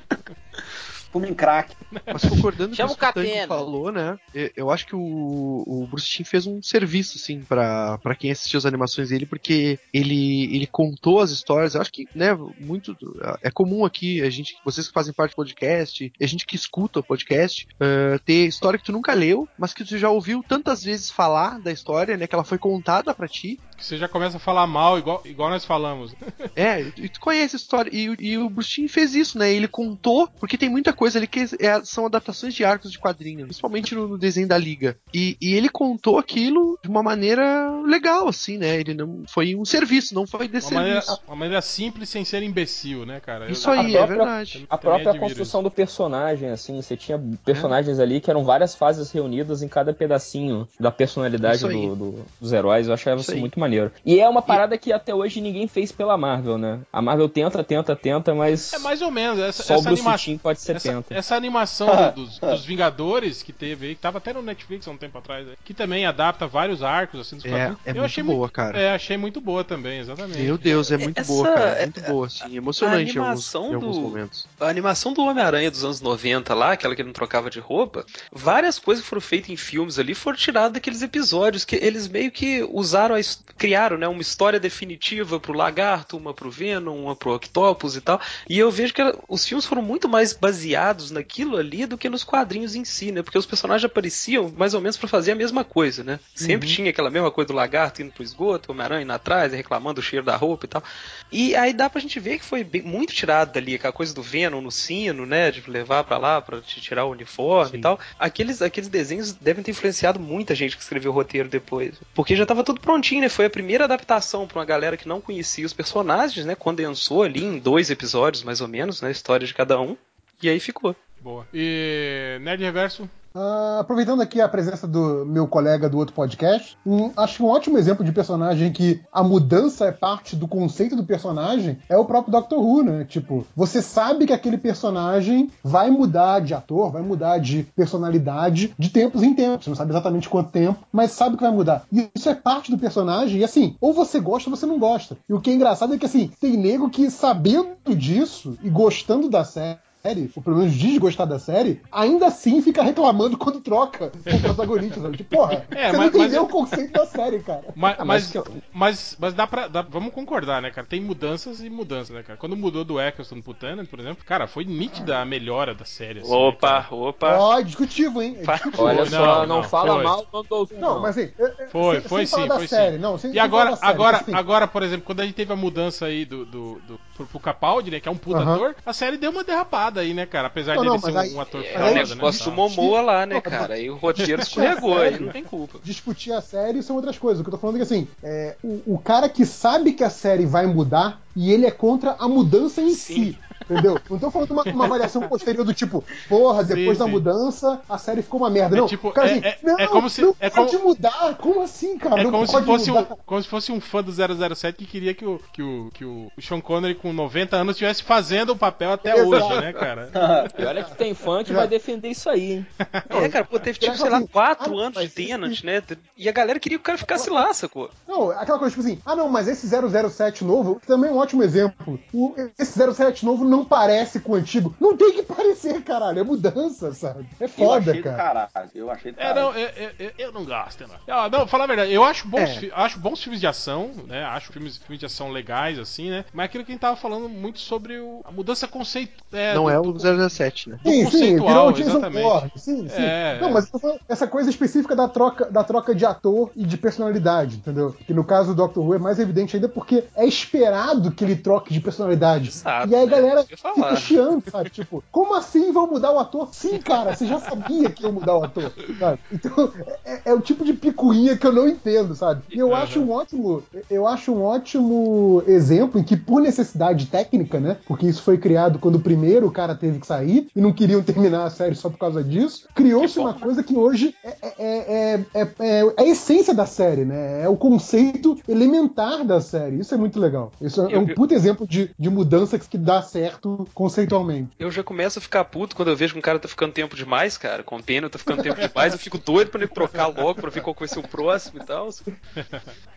[1.12, 1.28] Fumem.
[1.28, 1.76] Fuma em crack.
[2.06, 4.18] Mas concordando com o que o Tango falou, né?
[4.56, 8.58] eu- acho que o, o Bruce Timm fez um serviço, assim, pra, pra quem assistiu
[8.60, 11.74] as animações dele, porque ele, ele contou as histórias.
[11.76, 12.96] Eu acho que, né, muito.
[13.42, 16.56] É comum aqui, a gente, vocês que fazem parte do podcast, e a gente que
[16.56, 20.44] escuta o podcast, eh, ter história que tu nunca leu, mas que tu já ouviu
[20.48, 22.28] tantas vezes falar da história, né?
[22.28, 23.60] Que ela foi contada pra ti.
[23.76, 26.14] Que você já começa a falar mal, igual, igual nós falamos.
[26.56, 27.90] É, e tu conhece a história.
[27.94, 29.52] E, o- e o Bruce Timm fez isso, né?
[29.52, 33.44] Ele contou, porque tem muita coisa ali que é- são adaptações de arcos de quadrinhos,
[33.46, 34.98] principalmente no, no desenho da Liga.
[35.14, 38.80] E, e ele contou aquilo de uma maneira legal, assim, né?
[38.80, 41.24] Ele não foi um serviço, não foi Uma desse maneira, serviço.
[41.28, 43.46] uma maneira simples sem ser imbecil, né, cara?
[43.46, 44.68] Eu- Isso aí, a é própria- verdade.
[44.70, 49.62] A própria construção do personagem, assim, você tinha personagens ali que eram várias fases reunidas
[49.64, 52.88] em cada pedacinho da personalidade do- do- dos heróis.
[52.88, 53.92] Eu achava Isso muito maneiro.
[54.06, 56.82] E é uma parada que até hoje ninguém fez pela Marvel, né?
[56.92, 59.40] A Marvel tenta, tenta, tenta, mas É mais ou menos.
[59.40, 60.18] Essa, só o essa.
[60.18, 61.14] Timm pode ser Essa, tenta.
[61.16, 64.92] essa animação do- dos, dos Vingadores que teve aí, que tava até no Netflix há
[64.92, 67.78] um tempo atrás, aí, que também adapta vários arcos assim dos É, quadrinhos.
[67.86, 68.80] é eu muito achei boa, muito, cara.
[68.80, 70.40] É, achei muito boa também, exatamente.
[70.40, 71.80] Meu Deus, é muito Essa- boa, cara.
[71.82, 72.56] Muito boa, assim.
[72.58, 74.48] Emocionante em alguns, animação em alguns do- momentos.
[74.60, 78.06] A animação do Homem-Aranha dos anos 90 lá, aquela que ele não trocava de roupa,
[78.32, 82.32] várias coisas que foram feitas em filmes ali foram tiradas daqueles episódios que eles meio
[82.32, 83.20] que usaram, a,
[83.58, 88.20] criaram, né, uma história definitiva pro Lagarto, uma pro Venom, uma pro Octopus e tal.
[88.50, 90.70] E eu vejo que ela- os filmes foram muito mais baseados
[91.12, 93.22] naquilo ali do que nos quadrinhos em si, né?
[93.22, 96.20] Porque os personagens apareciam mais ou menos para fazer a mesma coisa, né?
[96.34, 96.76] Sempre Uhum.
[96.76, 100.02] tinha aquela mesma coisa do lagarto indo pro esgoto, o Homem-Aranha indo atrás, reclamando do
[100.02, 100.84] cheiro da roupa e tal.
[101.32, 104.22] E aí dá pra gente ver que foi bem- muito tirado dali, aquela coisa do
[104.22, 105.52] Venom no sino, né?
[105.52, 108.00] De levar pra lá pra te tirar o uniforme e tal.
[108.18, 111.96] Aqueles, aqueles desenhos devem ter influenciado muita gente que escreveu o roteiro depois.
[112.14, 113.30] Porque já tava tudo prontinho, né?
[113.30, 116.56] Foi a primeira adaptação pra uma galera que não conhecia os personagens, né?
[116.56, 119.10] Condensou ali em dois episódios, mais ou menos, né?
[119.10, 119.96] A história de cada um.
[120.42, 120.96] E aí ficou.
[121.22, 121.46] Boa.
[121.54, 123.10] E Nerd Reverso?
[123.36, 127.48] Ah, aproveitando aqui a presença do meu colega do outro podcast, um- acho que um
[127.48, 132.06] ótimo exemplo de personagem que a mudança é parte do conceito do personagem é o
[132.06, 133.06] próprio Doctor Who, né?
[133.06, 138.90] Tipo, você sabe que aquele personagem vai mudar de ator, vai mudar de personalidade de
[138.90, 139.66] tempos em tempos.
[139.66, 141.84] Você não sabe exatamente quanto tempo, mas sabe que vai mudar.
[141.92, 145.16] E isso é parte do personagem, e assim, ou você gosta ou você não gosta.
[145.30, 149.30] E o que é engraçado é que assim, tem nego que sabendo disso e gostando
[149.30, 153.60] da série série, ou pelo menos diz gostar da série, ainda assim fica reclamando quando
[153.60, 155.02] troca o protagonista.
[155.02, 155.18] Sabe?
[155.18, 157.64] Tipo, porra, É, você mas- não entendeu mas- o conceito da série, cara.
[157.76, 158.44] Mas, Ah, mas, mas
[158.74, 159.68] mas, mas dá pra.
[159.68, 160.86] dá- vamos concordar, né, cara?
[160.88, 162.38] Tem mudanças e mudanças, né, cara?
[162.38, 166.20] Quando mudou do Eccleston pro Tennant, por exemplo, cara, foi nítida a melhora da série.
[166.20, 166.96] assim, né, Opa, cara?
[166.96, 167.38] opa.
[167.38, 168.38] Ó, é discutível, hein?
[168.40, 168.86] É discutível.
[168.86, 170.04] Olha Não, só, não, não, fala foi.
[170.04, 170.68] mal doutor.
[170.80, 171.32] Não, mas assim.
[171.38, 173.02] é- é- Foi, sem- foi sem sim, foi série, sim.
[173.02, 175.52] Não, sem, E sem agora, série, agora, assim, agora, por exemplo, quando a gente teve
[175.52, 178.56] a mudança aí do, do, do pro, pro Capaldi, né, que é um puta Aham.
[178.56, 180.48] ator, a série deu uma derrapada aí, né, cara?
[180.48, 182.16] Apesar Não, dele não, ser um, aí- um ator é, É foda, o né?
[182.16, 182.52] negócio do.
[182.52, 183.80] Momoa lá, né, cara?
[183.80, 185.80] E o roteiro escorregou, aí não tem culpa.
[185.84, 187.40] discutir a série são outras coisas.
[187.40, 190.04] O que eu tô falando é que assim, é, o, o cara que sabe que
[190.04, 193.16] a série vai mudar e ele é contra a mudança em Sim.
[193.34, 193.40] si.
[193.70, 194.00] Entendeu?
[194.10, 197.12] Não tô falando de uma, uma avaliação posterior do tipo, porra, Sim, depois da sim.
[197.12, 198.76] mudança, a série ficou uma merda.
[198.76, 200.90] É não, tipo, cara é- assim, é- não, é como se- não é pode como-
[200.90, 201.38] mudar.
[201.38, 202.22] Como assim, cara?
[202.22, 203.16] É não como se, fosse um, mudar.
[203.26, 206.32] como se fosse um fã do 007 que queria que o, que o, que o
[206.42, 209.30] Sean Connery com 90 anos estivesse fazendo o papel até Exato.
[209.30, 210.10] hoje, né, cara?
[210.58, 212.68] E olha que tem fã que vai defender isso aí, hein?
[213.10, 215.82] É, cara, pô, teve tipo, sei lá, assim, quatro ah, anos de Tenant, né?
[216.18, 217.90] E a galera queria que o cara ficasse lá, sacou?
[218.08, 221.44] Não, aquela coisa tipo assim, ah não, mas esse 007 novo também é um ótimo
[221.44, 222.00] exemplo.
[222.14, 224.76] O, esse 07 novo não parece com o antigo.
[224.80, 227.28] Não tem que parecer, caralho, é mudança, sabe?
[227.40, 228.48] É Eu foda, do cara.
[228.50, 228.70] caralho.
[228.76, 229.42] Eu achei do É, caralho.
[229.48, 230.96] não, eu, eu- eu- eu não gosto, não.
[231.08, 232.70] Ah, não, falar a verdade, eu acho bons, É.
[232.74, 234.24] acho bons filmes de ação, né?
[234.24, 236.26] Acho filmes, filmes de ação legais, assim, né?
[236.34, 239.24] Mas aquilo que a gente tava falando muito sobre o- a mudança conceito.
[239.32, 240.80] É, Não do- é o 017, né?
[240.86, 242.24] Sim, sim, conceitual, virou o Jason exatamente.
[242.24, 242.52] Bourne.
[242.56, 242.96] Sim, sim.
[243.02, 243.52] É, não, é.
[243.52, 246.78] mas eu tô falando essa coisa específica da troca, da troca de ator e de
[246.78, 247.96] personalidade, entendeu?
[248.06, 251.36] Que no caso do Doctor Who é mais evidente ainda porque é esperado que ele
[251.36, 252.50] troque de personalidade.
[252.50, 253.12] Exato, e aí a né?
[253.12, 253.76] galera eu ia falar.
[253.76, 254.70] fica chiando, sabe?
[254.70, 256.50] Tipo, como assim vão mudar o ator?
[256.54, 259.20] Sim, cara, você já sabia que ia mudar o ator, sabe?
[259.32, 259.74] Então,
[260.06, 262.44] é, é o tipo de picuinha que eu não entendo, sabe?
[262.54, 262.76] E eu Uhum.
[262.76, 267.78] acho um ótimo, eu acho um ótimo exemplo em que por necessidade técnica, né?
[267.86, 271.46] Porque isso foi criado quando o primeiro cara teve que sair e não queriam terminar
[271.46, 272.68] a série só por causa disso.
[272.76, 273.40] Criou-se uma né?
[273.40, 277.42] coisa que hoje é, é, é, é- é a essência da série, né?
[277.44, 279.80] É o conceito elementar da série.
[279.80, 280.52] Isso é muito legal.
[280.62, 283.29] Isso é um puto exemplo de, de mudança que dá certo
[283.74, 284.50] conceitualmente.
[284.60, 286.96] Eu já começo a ficar puto quando eu vejo que um cara tá ficando tempo
[286.96, 287.64] demais, cara.
[287.64, 288.94] Com pena, tá ficando tempo demais.
[288.94, 291.66] Eu fico doido pra ele trocar logo pra ver qual vai ser o próximo e
[291.66, 291.90] tal.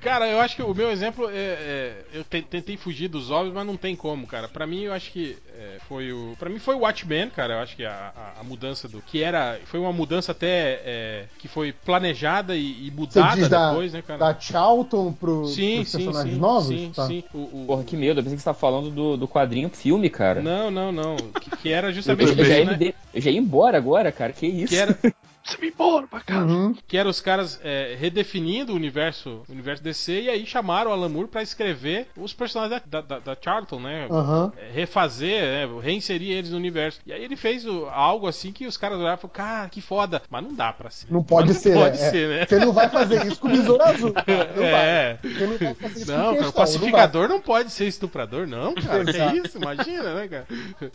[0.00, 1.34] Cara, eu acho que o meu exemplo é.
[1.34, 4.48] é- eu te- tentei fugir dos óbvios, mas não tem como, cara.
[4.48, 6.34] Pra mim, eu acho que é, foi o.
[6.38, 7.54] Pra mim foi o Watchmen, cara.
[7.54, 9.00] Eu acho que a, a- a mudança do.
[9.02, 9.58] Que era.
[9.66, 10.80] Foi uma mudança até.
[10.84, 14.18] é, que foi planejada e, e Você mudada diz da, depois, né, cara?
[14.18, 16.40] da Charlton pro, sim, pros sim, personagens sim.
[16.40, 16.66] novos?
[16.68, 17.06] Sim, Tá.
[17.06, 17.24] sim.
[17.34, 18.20] O, o- Porra, que medo.
[18.20, 20.40] Eu pensei que você tava falando do, do quadrinho filme, cara.
[20.42, 21.16] Não, não, não.
[21.16, 22.94] Que, que era eu, justamente eu já isso, ia né?
[23.14, 24.32] eu já ia embora agora, cara.
[24.32, 24.68] Que isso?
[24.74, 24.96] Que era.
[25.44, 26.46] Você me embora pra casa.
[26.46, 26.74] Uhum.
[26.86, 30.94] que era os caras é, redefinindo o universo, o universo DC e aí chamaram o
[30.94, 34.06] Alan Moore pra escrever os personagens da, da, da Charlton, né?
[34.10, 34.52] Aham.
[34.56, 35.80] É, Refazer, né?
[35.82, 37.00] reinserir eles no universo.
[37.04, 39.80] E aí ele fez o- algo assim que os caras olharam e falaram, cara, que
[39.80, 40.22] foda.
[40.30, 41.06] Mas não dá pra ser.
[41.10, 42.10] Não pode Mas ser, Não pode é.
[42.10, 42.46] ser, né?
[42.46, 44.12] Você não vai fazer isso com o besouro azul.
[44.22, 44.52] Cara.
[44.56, 45.14] Não É.
[45.22, 45.32] vai.
[45.32, 48.74] Você não vai fazer isso Não, com cara, o pacificador não, pode ser estuprador, não,
[48.78, 49.04] cara.
[49.04, 49.36] que Exato.
[49.36, 49.58] isso?
[49.58, 50.46] Imagina, né, cara?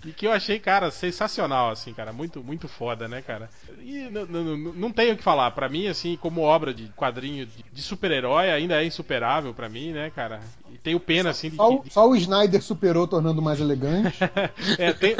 [0.05, 2.13] E que eu achei, cara, sensacional, assim, cara.
[2.13, 3.49] Muito, muito foda, né, cara?
[3.81, 5.51] E n- n- n- não tenho o que falar.
[5.51, 9.91] Pra mim, assim, como obra de quadrinho de, de super-herói, ainda é insuperável pra mim,
[9.91, 10.39] né, cara?
[10.71, 14.17] E tenho pena, assim, de Só, só o Snyder superou, tornando mais elegante.
[14.77, 15.15] É, tem-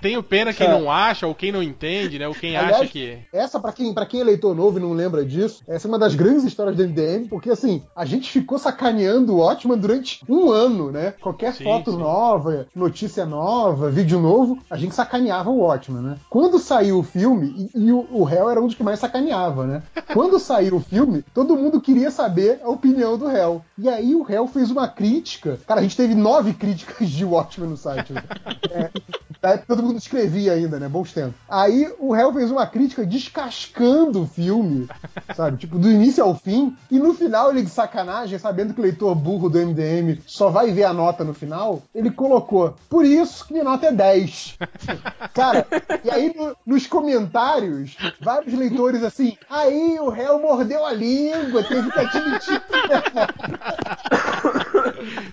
[0.00, 2.26] Tenho pena quem não acha, ou quem não entende, né?
[2.28, 3.18] Ou quem Aliás, acha que.
[3.32, 5.98] Essa, pra quem, pra quem é leitor novo e não lembra disso, essa é uma
[5.98, 10.50] das grandes histórias do MDM, porque assim, a gente ficou sacaneando o Watchman durante um
[10.50, 11.14] ano, né?
[11.20, 11.98] Qualquer Sim, foto sim.
[11.98, 16.16] nova, notícia nova, vídeo novo, a gente sacaneava o Watchman, né?
[16.28, 19.66] Quando saiu o filme, e, e o, o Hell era um dos que mais sacaneava,
[19.66, 19.82] né?
[20.12, 23.62] Quando saiu o filme, todo mundo queria saber a opinião do Hell.
[23.78, 25.58] E aí o Hell fez uma crítica.
[25.66, 28.12] Cara, a gente teve nove críticas de Watchmen no site.
[28.12, 28.22] né?
[28.70, 28.90] É,
[29.40, 30.86] Da época todo mundo escrevia ainda, né?
[30.88, 31.34] Bons tempos.
[31.48, 34.86] Aí o réu fez uma crítica descascando o filme,
[35.34, 35.56] sabe?
[35.56, 36.76] Tipo, do início ao fim.
[36.90, 40.70] E no final, ele de sacanagem, sabendo que o leitor burro do MDM só vai
[40.72, 42.74] ver a nota no final, ele colocou.
[42.88, 44.58] Por isso que minha nota é 10.
[45.32, 45.66] Cara,
[46.04, 51.90] e aí no- nos comentários, vários leitores assim, aí o réu mordeu a língua, teve
[51.90, 52.62] que admitir.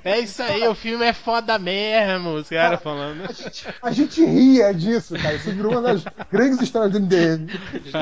[0.04, 3.24] É isso aí, o filme é foda mesmo, os caras falando.
[3.28, 5.36] A gente, a gente ria disso, cara.
[5.36, 7.48] Isso virou uma das grandes histórias do MDM.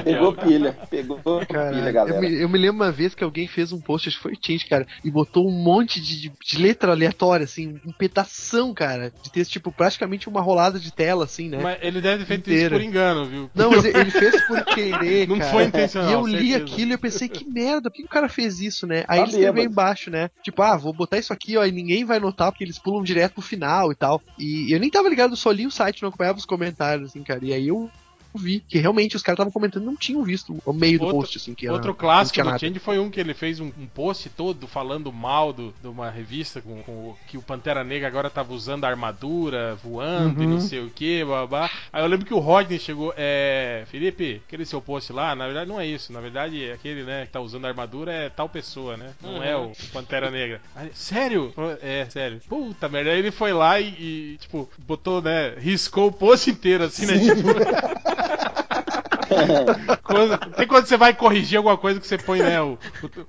[0.04, 2.20] Pegou pilha, pegou Cara, pilha, eu galera.
[2.22, 4.38] me, eu me lembro uma vez que alguém fez um post, acho que foi o
[4.42, 9.32] Change, cara, e botou um monte de, de letra aleatória, assim, um pedação, cara, de
[9.32, 11.60] texto, tipo, praticamente uma rolada de tela, assim, né?
[11.62, 12.76] Mas ele deve ter feito Inteira.
[12.76, 13.50] isso por engano, viu?
[13.56, 15.52] Não, mas ele fez por querer, Não cara.
[15.52, 16.58] foi intencional, E eu li certeza.
[16.64, 19.04] aquilo e eu pensei, que merda, por que o cara fez isso, né?
[19.08, 20.30] Aí Tá ele escreveu embaixo, né?
[20.44, 23.34] Tipo, ah, vou botar isso aqui, ó, e ninguém vai notar porque eles pulam direto
[23.34, 24.22] pro final e tal.
[24.38, 27.24] E eu nem tava ligado, eu só li o site, não acompanhava os comentários, assim,
[27.24, 27.44] cara.
[27.44, 27.90] E aí eu
[28.36, 31.20] vi que realmente os caras estavam comentando e não tinham visto o meio do Outro-
[31.22, 32.60] post, assim, que era, Outro clássico do.
[32.60, 36.10] Change foi um que ele fez um, um post todo falando mal do- de uma
[36.10, 40.54] revista com, com que o Pantera Negra agora tava usando a armadura, voando e Uhum.
[40.54, 41.70] não sei o que, babá.
[41.92, 43.84] Aí eu lembro que o Rodney chegou, é.
[43.88, 46.12] Felipe, aquele seu post lá, na verdade não é isso.
[46.14, 49.12] Na verdade, aquele, né, que tá usando a armadura é tal pessoa, né?
[49.22, 50.62] Não é o Pantera Negra.
[50.76, 51.54] Aí, sério?
[51.82, 52.40] É, sério.
[52.48, 53.12] Puta merda.
[53.12, 55.54] Aí ele foi lá e, e, tipo, botou, né?
[55.58, 57.18] Riscou o post inteiro, assim, né?
[57.20, 57.46] Tipo.
[60.04, 62.78] Quando- tem quando você vai corrigir alguma coisa que você põe, né, o-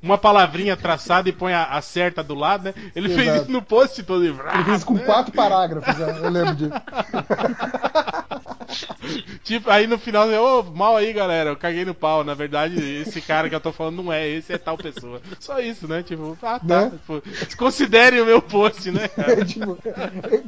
[0.02, 2.74] uma palavrinha traçada e põe a, a certa do lado, né?
[2.94, 3.42] Ele fez Exato.
[3.44, 4.24] isso no post todo.
[4.24, 6.18] e- Ele fez com quatro parágrafos, né?
[6.22, 6.72] eu lembro disso.
[9.44, 12.24] Tipo, aí no final, ô, mal aí, galera, eu caguei no pau.
[12.24, 15.20] Na verdade, esse cara que eu tô falando não é, esse é tal pessoa.
[15.38, 16.02] Só isso, né?
[16.02, 16.82] Tipo, ah, tá.
[16.86, 16.90] Né?
[16.90, 19.42] Tipo, desconsiderem o meu post, né, cara?
[19.44, 19.78] tipo,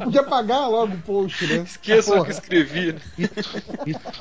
[0.03, 1.63] podia pagar logo o post, né?
[1.65, 2.27] Esqueça o Porra.
[2.27, 2.95] que escrevi.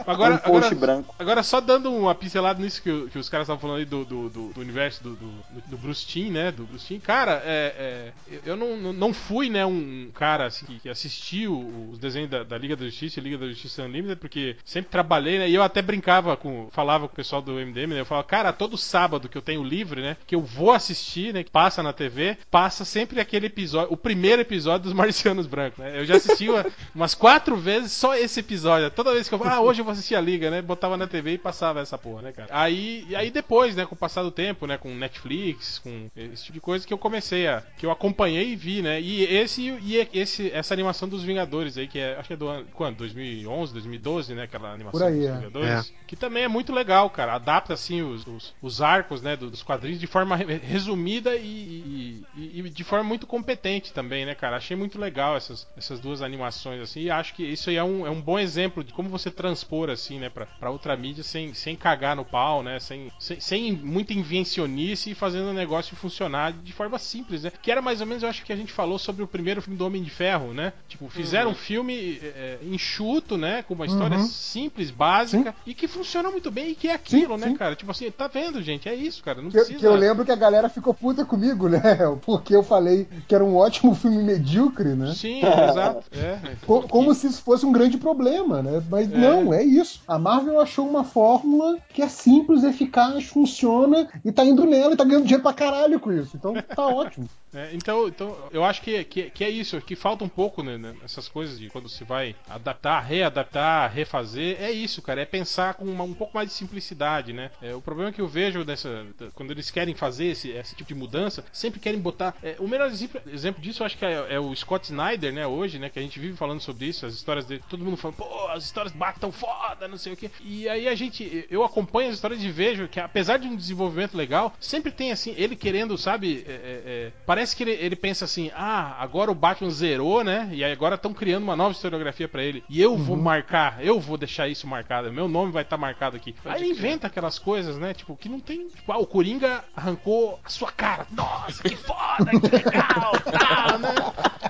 [0.06, 1.16] Agora, um post agora, branco.
[1.18, 4.06] agora só dando uma pincelada nisso que, o- que os caras estavam falando aí do,
[4.06, 5.32] do, do- do universo do, do,
[5.68, 6.52] do Bruce Timm, né?
[6.52, 7.00] Do Bruce Timm.
[7.00, 11.58] Cara, é, é, eu não, não- fui, né, um cara assim, que, que assistiu
[11.92, 15.40] os desenhos da, da Liga da Justiça e Liga da Justiça Unlimited, porque sempre trabalhei,
[15.40, 15.50] né?
[15.50, 16.70] E eu até brincava com.
[16.72, 18.00] Falava com o pessoal do MDM, né?
[18.02, 20.18] Eu falava, cara, todo sábado que eu tenho livre, né?
[20.28, 21.44] Que eu vou assistir, né?
[21.44, 26.00] Que passa na TV, passa sempre aquele episódio, o primeiro episódio dos Marcianos Brancos, né?
[26.00, 28.92] Eu já assisti uma- umas quatro vezes só esse episódio.
[28.92, 30.62] Toda vez que eu ah, hoje eu vou assistir a Liga, né?
[30.62, 32.50] Botava na TV e passava essa porra, né, cara?
[32.52, 36.44] Aí, e aí depois, né, com o passar do tempo, né, com Netflix, com esse
[36.44, 37.64] tipo de coisa que eu comecei a.
[37.78, 39.00] que eu acompanhei e vi, né?
[39.02, 42.48] E esse, e esse essa animação dos Vingadores aí, que é, acho que é do
[42.48, 42.98] ano, quando?
[42.98, 44.44] 2011, 2012, né?
[44.44, 45.34] Aquela animação Por aí, dos é.
[45.36, 45.94] Vingadores.
[46.08, 47.34] Que também é muito legal, cara.
[47.34, 52.60] Adapta, assim, os, os, os arcos, né, dos quadrinhos de forma re- resumida e, e-
[52.60, 54.58] e de forma muito competente também, né, cara?
[54.58, 58.06] Achei muito legal essas, essas duas animações, assim, e acho que isso aí é um,
[58.06, 61.54] é um bom exemplo de como você transpor, assim, né, pra, pra outra mídia sem,
[61.54, 66.54] sem cagar no pau, né, sem, sem, sem muita invencionice e fazendo o negócio funcionar
[66.54, 67.52] de forma simples, né?
[67.62, 69.78] Que era mais ou menos, eu acho que a gente falou sobre o primeiro filme
[69.78, 70.74] do Homem de Ferro, né?
[70.88, 74.24] Tipo, fizeram um filme é, enxuto, né, com uma história Uhum.
[74.26, 77.56] simples, básica, e que funciona muito bem e que é aquilo, né, sim.
[77.56, 77.76] cara?
[77.76, 78.88] Tipo assim, tá vendo, gente?
[78.88, 79.42] É isso, cara.
[79.42, 79.80] Não Que, precisa.
[79.80, 81.82] que eu lembro que a galera ficou puta comigo, né?
[82.26, 85.14] Porque eu falei que era um ótimo filme medíocre, né?
[85.14, 86.06] Sim, exato.
[86.18, 86.56] É.
[86.66, 88.82] Co- Como se isso fosse um grande problema, né?
[88.90, 90.02] Mas não, é isso.
[90.08, 94.98] A Marvel achou uma fórmula que é simples, eficaz, funciona e tá indo nela e
[94.98, 96.36] tá ganhando dinheiro pra caralho com isso.
[96.38, 97.30] Então tá ótimo.
[97.54, 100.78] É, então, então, eu acho que, que, que é isso, que falta um pouco né,
[100.78, 103.57] né, nessas coisas de quando se vai adaptar, readaptar,
[103.88, 104.58] refazer.
[104.62, 107.50] É isso, cara, é pensar com uma- um pouco mais de simplicidade, né?
[107.62, 110.88] É, o problema que eu vejo dessa, da- quando eles querem fazer esse, esse tipo
[110.90, 112.36] de mudança, sempre querem botar.
[112.44, 115.48] é, o melhor exemplo, exemplo disso, eu acho que é, é o Scott Snyder, né?
[115.48, 115.90] Hoje, né?
[115.90, 118.64] Que a gente vive falando sobre isso, as histórias dele, todo mundo falando, pô, as
[118.66, 120.30] histórias batam foda, não sei o quê.
[120.42, 124.16] E aí a gente, eu acompanho as histórias e vejo que apesar de um desenvolvimento
[124.16, 126.44] legal, sempre tem assim, ele querendo, sabe?
[126.48, 130.50] é, é, é, parece que ele, ele pensa assim: ah, agora o Batman zerou, né?
[130.52, 132.64] E aí agora estão criando uma nova historiografia pra ele.
[132.70, 133.47] E eu vou marcar,
[133.80, 136.36] eu vou deixar isso marcado, meu nome vai estar marcado aqui.
[136.46, 137.94] Aí ele inventa aquelas coisas, né?
[137.94, 138.68] Tipo, que não tem.
[138.68, 141.08] Tipo, ah, o Coringa arrancou a sua cara.
[141.12, 143.96] Nossa, que foda, que legal, tá, né?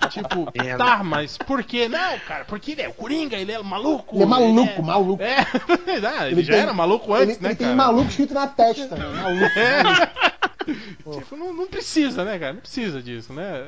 [0.10, 0.78] Tipo, Merda.
[0.86, 1.88] tá, mas por quê?
[1.88, 4.16] Não, cara, porque ele é o Coringa, ele é maluco.
[4.16, 5.24] Ele é maluco, é- maluco.
[5.24, 5.38] É,
[6.08, 7.78] ah, ele, Ele já tem- era maluco Ele, antes, né, ele tem cara?
[7.78, 9.06] maluco escrito na testa, né?
[9.06, 10.28] Maluco.
[10.68, 12.52] Tipo, não, não precisa, né, cara?
[12.54, 13.64] Não precisa disso, né?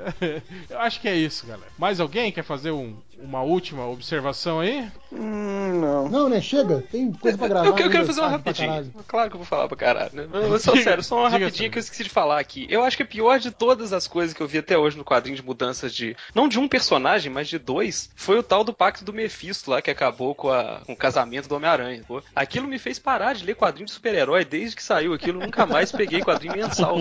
[0.70, 1.72] Eu acho que é isso, galera.
[1.78, 4.86] Mais alguém quer fazer um, uma última observação aí?
[5.10, 6.10] Hum, não.
[6.10, 6.42] Não, né?
[6.42, 6.84] Chega.
[6.92, 7.68] Tem coisa pra gravar.
[7.68, 8.94] Eu, eu quero ainda, fazer uma caralho.
[9.08, 10.28] Claro que eu vou falar pra caralho, né?
[10.34, 12.68] Eu sou Diga- sério, só uma rapidinha que eu esqueci de falar aqui.
[12.70, 15.06] Eu acho que a pior de todas as coisas que eu vi até hoje no
[15.06, 16.18] quadrinho de mudanças de.
[16.34, 19.82] Não de um personagem, mas de dois, foi o tal do pacto do Mephisto lá,
[19.82, 22.04] que acabou com, a- com o casamento do Homem-Aranha.
[22.36, 25.40] Aquilo me fez parar de ler quadrinho de super-herói desde que saiu aquilo.
[25.40, 26.98] Nunca mais peguei quadrinho mensal.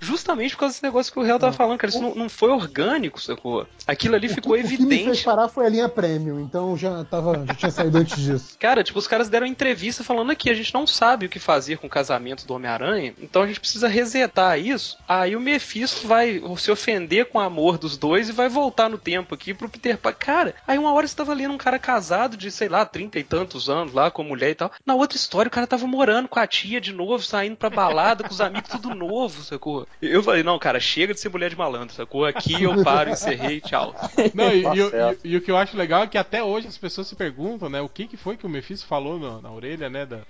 [0.00, 1.90] Justamente por causa desse negócio que o Real tava falando, cara.
[1.90, 3.66] Isso não, não foi orgânico, sacou?
[3.86, 5.24] Aquilo ali O que- ficou O que me fez evidente.
[5.24, 8.56] parar foi a linha premium, então já, tava, já tinha saído antes disso.
[8.58, 11.78] Cara, tipo, os caras deram entrevista falando aqui, a gente não sabe o que fazer
[11.78, 14.96] com o casamento do Homem-Aranha, então a gente precisa resetar isso.
[15.08, 18.98] Aí o Mephisto vai se ofender com o amor dos dois e vai voltar no
[18.98, 20.26] tempo aqui pro Peter Parker.
[20.26, 23.24] Cara, aí uma hora você tava lendo um cara casado de, sei lá, trinta e
[23.24, 24.70] tantos anos lá com a mulher e tal.
[24.84, 28.24] Na outra história o cara tava morando com a tia de novo, saindo pra balada
[28.24, 29.86] com os amigos tudo novo, sacou?
[30.02, 32.24] Eu falei, não, cara, chega de ser mulher de malandro, sacou?
[32.24, 33.94] Aqui eu paro, encerrei, tchau.
[34.34, 35.20] Não, e, Tá e o- certo.
[35.24, 37.68] e- e o que eu acho legal é que até hoje as pessoas se perguntam,
[37.68, 37.80] né?
[37.80, 40.04] O que, que foi que o Mephisto falou no- na orelha, né?
[40.06, 40.20] Da,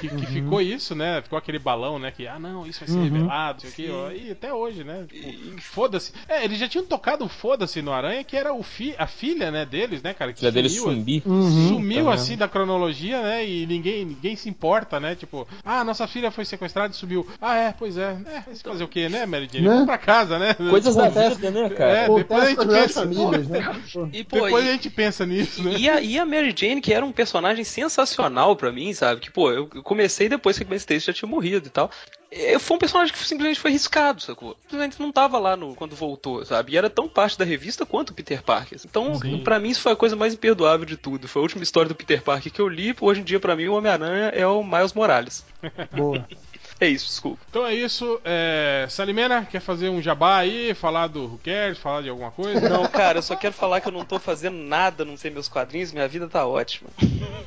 [0.00, 1.20] que, que ficou isso, né?
[1.22, 2.10] Ficou aquele balão, né?
[2.10, 3.04] Que, ah, não, isso vai ser Uhum.
[3.04, 4.10] revelado, isso aqui, ó.
[4.10, 5.06] E até hoje, né?
[5.08, 6.12] Tipo, foda-se.
[6.28, 9.64] É, eles já tinham tocado foda-se no Aranha, que era o fi, a filha, né,
[9.64, 10.32] deles, né, cara?
[10.32, 11.22] Que Já dele sumiu, sumir.
[11.26, 11.68] Uhum.
[11.68, 13.46] Sumiu Tá assim da cronologia, né?
[13.46, 15.14] E ninguém, ninguém se importa, né?
[15.14, 17.26] Tipo, ah, nossa filha foi sequestrada e sumiu.
[17.40, 18.16] Ah, é, pois é.
[18.26, 19.64] É, vai se fazer o quê, né, Mary Jane?
[19.66, 19.70] Né?
[19.70, 20.54] Vamos pra casa, né?
[20.54, 21.90] Coisas da vida, né, cara?
[21.92, 23.00] É, Pô, depois a gente pensa.
[23.00, 23.58] famílias, né?
[24.12, 25.74] E, pô, Depois e- a gente pensa nisso, né?
[25.76, 29.20] E a, e a Mary Jane, que era um personagem sensacional pra mim, sabe?
[29.20, 31.90] Que, pô, eu comecei depois que a Gwen Stacy já tinha morrido e tal.
[32.30, 34.56] É, Foi um personagem que simplesmente foi riscado, sacou?
[34.62, 36.72] Simplesmente não tava lá no, quando voltou, sabe?
[36.72, 38.78] E era tão parte da revista quanto o Peter Parker.
[38.84, 41.28] Então, pra mim, isso foi a coisa mais imperdoável de tudo.
[41.28, 42.94] Foi a última história do Peter Parker que eu li.
[43.00, 45.44] Hoje em dia, pra mim, o Homem-Aranha é o Miles Morales.
[45.92, 46.26] Boa.
[46.78, 47.38] É isso, desculpa.
[47.48, 48.20] Então é isso.
[48.24, 48.86] É...
[48.90, 50.74] Salimena, quer fazer um jabá aí?
[50.74, 51.78] Falar do Who Cares?
[51.78, 52.68] Falar de alguma coisa?
[52.68, 55.30] Não, cara, eu só quero falar que eu não tô fazendo nada a não ser
[55.30, 55.90] meus quadrinhos.
[55.92, 56.90] Minha vida tá ótima.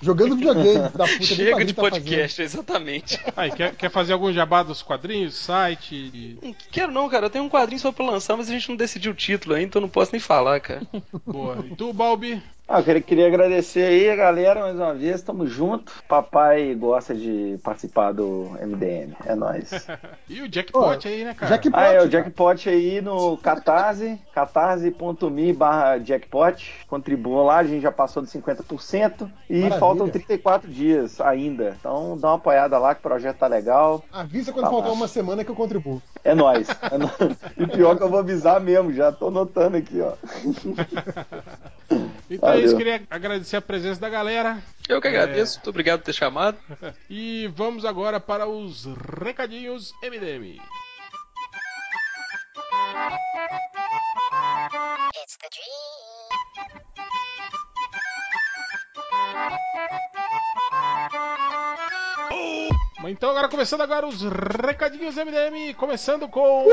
[0.02, 2.04] Jogando videogame, da puta Chega de tá fazendo.
[2.04, 3.20] podcast, exatamente.
[3.38, 5.94] Aí, quer, quer fazer algum jabá dos quadrinhos, site?
[5.96, 7.28] e- Não quero não, cara.
[7.28, 9.68] Eu tenho um quadrinho só pra lançar, mas a gente não decidiu o título ainda,
[9.68, 10.82] então eu não posso nem falar, cara.
[11.26, 11.64] Boa.
[11.70, 12.42] E tu, Balbi?
[12.72, 15.92] Ah, eu queria, agradecer aí a galera mais uma vez, tamo junto.
[16.08, 19.72] Papai gosta de participar do MDM, é nóis.
[20.30, 21.50] E o Jackpot aí, né, cara?
[21.54, 22.10] Jackpot, Ah, é, o cara.
[22.12, 26.86] Jackpot aí no Catarse, catarse.me barra Jackpot.
[26.88, 29.80] Contribuam lá, a gente já passou de 50% e Maravilha.
[29.80, 31.76] faltam 34 dias ainda.
[31.80, 34.04] Então dá uma apoiada lá que o projeto tá legal.
[34.14, 34.96] Avisa quando Tá faltar lá.
[34.96, 36.00] uma semana que eu contribuo.
[36.24, 36.68] É nóis.
[36.92, 37.18] É nóis.
[37.58, 40.14] E pior que eu vou avisar mesmo, já tô notando aqui, ó.
[42.30, 42.66] Então Valeu.
[42.68, 44.62] isso, queria agradecer a presença da galera.
[44.88, 45.12] Eu que É.
[45.12, 46.58] agradeço, muito obrigado por ter chamado.
[47.10, 48.86] E vamos agora para os
[49.24, 50.60] recadinhos MDM.
[63.02, 66.66] Mas Então agora começando agora os recadinhos MDM, começando com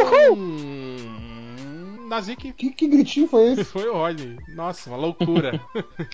[2.06, 2.52] Nazik.
[2.52, 3.64] Que, que gritinho foi esse?
[3.76, 4.36] Foi o Rodney.
[4.48, 5.60] Nossa, uma loucura.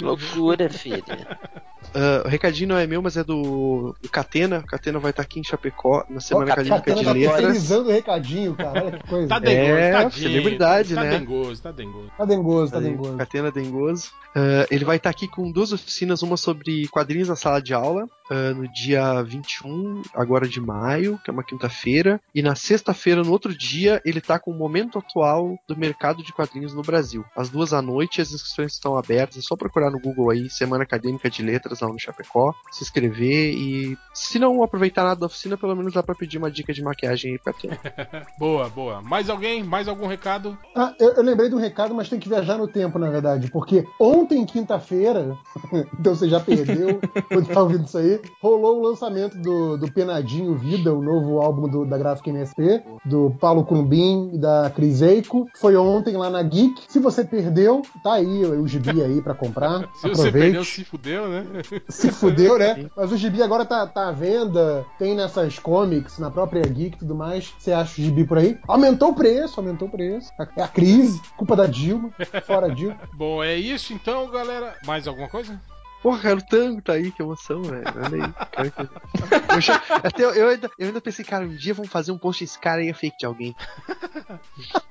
[0.01, 1.03] Loucura, filha.
[1.95, 4.61] Ah, o recadinho não é meu, mas é do, do Catena.
[4.61, 7.41] O Catena vai estar aqui em Chapecó na Semana Ó, Acadêmica Catena de tá Letras.
[7.45, 8.85] utilizando o recadinho, cara.
[8.85, 9.29] Olha que coisa.
[9.29, 10.13] Tá dengoso, É, tadinho.
[10.13, 11.19] celebridade, tá né?
[11.19, 12.11] dengoso, tá dengoso.
[12.17, 13.17] Tá dengoso, tá Aí, dengoso.
[13.17, 14.11] Catena Dengoso.
[14.35, 18.07] Ah, ele vai estar aqui com duas oficinas, uma sobre quadrinhos na sala de aula,
[18.31, 22.21] ah, no dia 21, agora de maio, que é uma quinta-feira.
[22.35, 26.33] E na sexta-feira, no outro dia, ele tá com o momento atual do mercado de
[26.33, 27.25] quadrinhos no Brasil.
[27.37, 29.37] Às duas da noite, as inscrições estão abertas.
[29.37, 33.97] É só procurar no Google aí, Semana Acadêmica de Letras no Chapecó, se inscrever e
[34.15, 37.33] se não aproveitar nada da oficina, pelo menos dá pra pedir uma dica de maquiagem
[37.33, 37.79] aí pra Catena.
[38.39, 39.01] Boa, boa.
[39.03, 39.63] Mais alguém?
[39.63, 40.57] Mais algum recado?
[40.77, 43.51] Ah, eu, eu lembrei de um recado, mas tem que viajar no tempo, na verdade.
[43.51, 45.37] Porque ontem, quinta-feira,
[45.99, 50.55] então você já perdeu quando tá ouvindo isso aí, rolou o lançamento do, do Penadinho
[50.57, 55.47] Vida, o novo álbum do- da Gráfica MSP, do Paulo Cumbim e da Cris Eico.
[55.61, 56.83] Foi ontem lá na Geek.
[56.89, 59.89] Se você perdeu, tá aí o gibi aí pra comprar.
[59.95, 60.33] Se você Aproveite.
[60.39, 61.45] perdeu, se fudeu, né?
[61.89, 62.89] Se fudeu, né?
[62.97, 66.99] Mas o gibi agora tá, tá à venda, tem nessas comics, na própria Geek e
[66.99, 67.53] tudo mais.
[67.59, 68.59] Você acha o gibi por aí?
[68.67, 70.33] Aumentou o preço, aumentou o preço.
[70.57, 72.11] É a crise, culpa da Dilma,
[72.47, 72.99] fora Dilma.
[73.15, 74.77] Bom, é isso então, galera.
[74.87, 75.61] Mais alguma coisa?
[76.03, 77.85] Porra, cara, o tango tá aí, que emoção, velho.
[77.87, 78.33] Olha aí.
[78.51, 79.71] Cara, que...
[79.71, 82.43] eu, até eu, eu, ainda, eu ainda pensei, cara, um dia vamos fazer um post
[82.43, 83.55] esse cara aí é fake de alguém.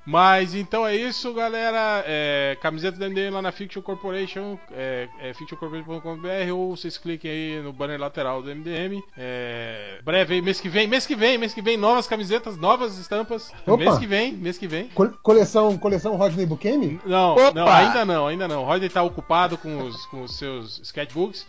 [0.06, 2.04] Mas então é isso, galera.
[2.08, 7.62] É, camiseta do MDM lá na Fiction Corporation, é, é fictioncorporation.com.br ou vocês cliquem aí
[7.62, 9.02] no banner lateral do MDM.
[9.18, 12.98] É, breve aí, mês que vem, mês que vem, mês que vem, novas camisetas, novas
[12.98, 13.52] estampas.
[13.66, 13.78] Opa.
[13.78, 14.88] Mês que vem, mês que vem.
[14.90, 17.00] Co- coleção, coleção Rodney Bukemi?
[17.06, 17.52] Não, Opa!
[17.54, 18.64] não, ainda não, ainda não.
[18.64, 20.80] O Rodney tá ocupado com os, com os seus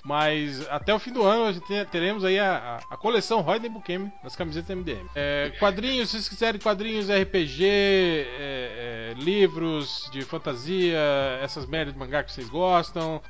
[0.04, 1.60] mas até o fim do ano
[1.90, 5.06] teremos aí a, a, coleção Rodney Bukemi das camisetas MDM.
[5.14, 10.98] É, quadrinhos, se vocês quiserem quadrinhos RPG, é, é, livros de fantasia,
[11.42, 13.20] essas merdas de mangá que vocês gostam,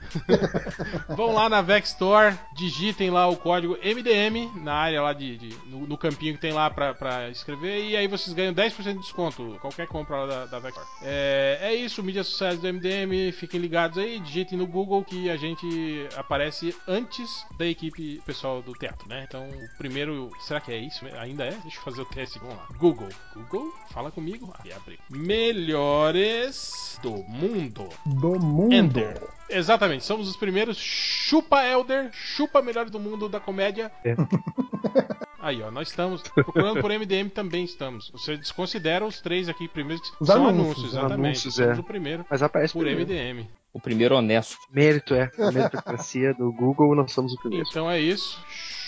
[1.17, 5.57] vão lá na Vex Store, digitem lá o código MDM na área lá de, de-
[5.67, 8.99] no, no campinho que tem lá pra, pra escrever e aí vocês ganham 10% de
[8.99, 10.89] desconto qualquer compra lá da, da Vex Store.
[11.03, 15.37] É, é isso, mídias sociais do MDM, fiquem ligados aí, digitem no Google que a
[15.37, 19.25] gente aparece antes da equipe pessoal do teatro, né?
[19.29, 21.05] Então, o primeiro, será que é isso?
[21.19, 21.51] Ainda é?
[21.51, 22.67] Deixa eu fazer o teste, vamos lá.
[22.79, 24.53] Google, Google, fala comigo.
[24.55, 24.99] Ah, abre.
[25.11, 27.89] Melhores do mundo.
[28.07, 28.73] Do mundo.
[28.73, 29.23] Enter.
[29.49, 33.93] Exatamente, somos os primeiros chupa Elder, chupa melhor do mundo da comédia.
[34.05, 34.15] É.
[35.43, 38.11] Aí, ó, nós estamos procurando por MDM também estamos.
[38.13, 41.27] Você desconsidera os três aqui primeiros que Os são anúncios, anúncios, os exatamente.
[41.27, 41.81] anúncios, somos é.
[41.81, 43.11] o primeiro Mas aparece por primeiro.
[43.11, 43.49] MDM.
[43.73, 44.57] O primeiro honesto.
[44.71, 45.31] Mérito é.
[45.39, 47.67] A meritocracia do Google, nós somos o primeiro.
[47.71, 48.39] Então é isso.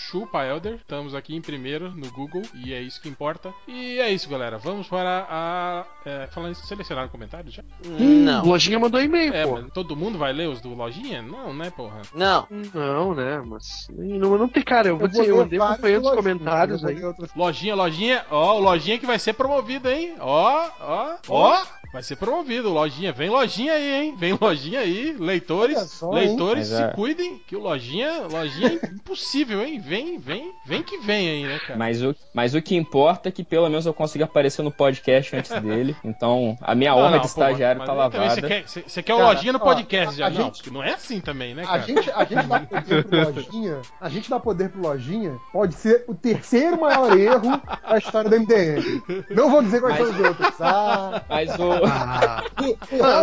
[0.07, 3.51] Chupa Elder, estamos aqui em primeiro no Google e é isso que importa.
[3.67, 4.57] E é isso, galera.
[4.59, 5.85] Vamos para a.
[6.05, 7.63] É, falando isso, selecionaram comentários já?
[7.83, 8.45] Não.
[8.45, 9.53] Lojinha mandou e-mail, É, pô.
[9.53, 11.23] mas todo mundo vai ler os do Lojinha?
[11.23, 12.03] Não, né, porra?
[12.13, 12.47] Não.
[12.73, 13.41] Não, né?
[13.43, 13.87] Mas.
[13.89, 14.89] Não, não tem, cara.
[14.89, 17.03] Eu vou dizer, eu andei acompanhando os comentários aí.
[17.03, 20.15] outras- Lojinha, lojinha, ó, o lojinha que vai ser promovido, hein?
[20.19, 21.63] Ó, ó, ó,
[21.95, 22.69] vai ser promovido.
[22.69, 24.15] Lojinha, vem lojinha aí, hein?
[24.17, 28.87] Vem lojinha aí, leitores, só, leitores, Mas se é- cuidem, que o lojinha, lojinha é
[28.87, 29.79] impossível, hein?
[29.79, 31.79] Vem, vem, vem que vem aí, né, cara?
[31.79, 35.35] Mas o, mas o que importa é que pelo menos eu consiga aparecer no podcast
[35.37, 35.95] antes dele.
[36.03, 38.29] Então a minha Não, honra não, de pô, estagiário tá lavada.
[38.29, 40.25] Você quer, você- você quer o Cara, lojinha no ó, podcast a- já?
[40.27, 41.81] a não, gente- não é assim também, né, A cara?
[41.83, 43.81] gente, a gente dá poder pro lojinha.
[44.01, 45.37] A gente dá poder pro lojinha.
[45.53, 49.01] Pode ser o terceiro maior erro da história do MDM.
[49.29, 50.61] Não vou dizer quais Mas- são os outros.
[50.61, 51.84] Ah, Mas o.
[51.87, 52.43] Ah,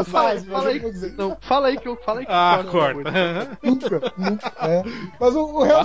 [0.04, 1.12] fala eu aí.
[1.16, 3.58] não fala aí que eu fala aí que Ah, eu corta.
[3.62, 4.52] Nunca, nunca.
[4.60, 4.82] É.
[5.20, 5.84] Mas o, o Real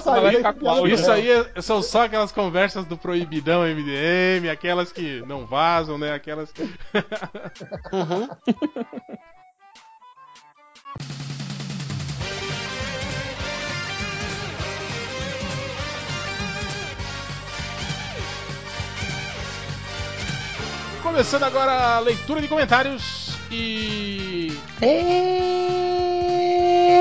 [0.54, 1.16] com do Isso Real.
[1.16, 6.14] aí é- são só aquelas conversas do proibidão MDM, aquelas que não vazam, né?
[6.14, 6.52] Aquelas.
[7.94, 8.28] Uhum.
[21.08, 24.52] Começando agora a leitura de comentários e.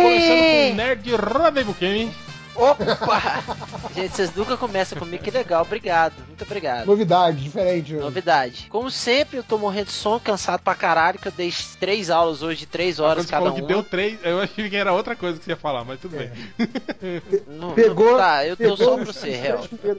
[0.01, 2.26] Começando com o Nerd Rodney Bukemi.
[2.57, 3.43] Opa!
[3.95, 5.63] Gente, vocês nunca começam comigo, que legal.
[5.63, 6.13] Obrigado.
[6.27, 6.87] Muito obrigado.
[6.87, 7.95] Novidade, diferente.
[7.95, 8.67] Novidade.
[8.69, 12.43] Como sempre, eu tô morrendo de sono, cansado pra caralho, que eu dei três aulas
[12.43, 13.69] hoje de três horas cada falou que uma.
[13.69, 16.31] deu três, eu achei que era outra coisa que você ia falar, mas tudo bem.
[17.47, 19.61] Não- Pegou- não- tá, eu dou Pegou só pra você, réu.
[19.83, 19.97] né?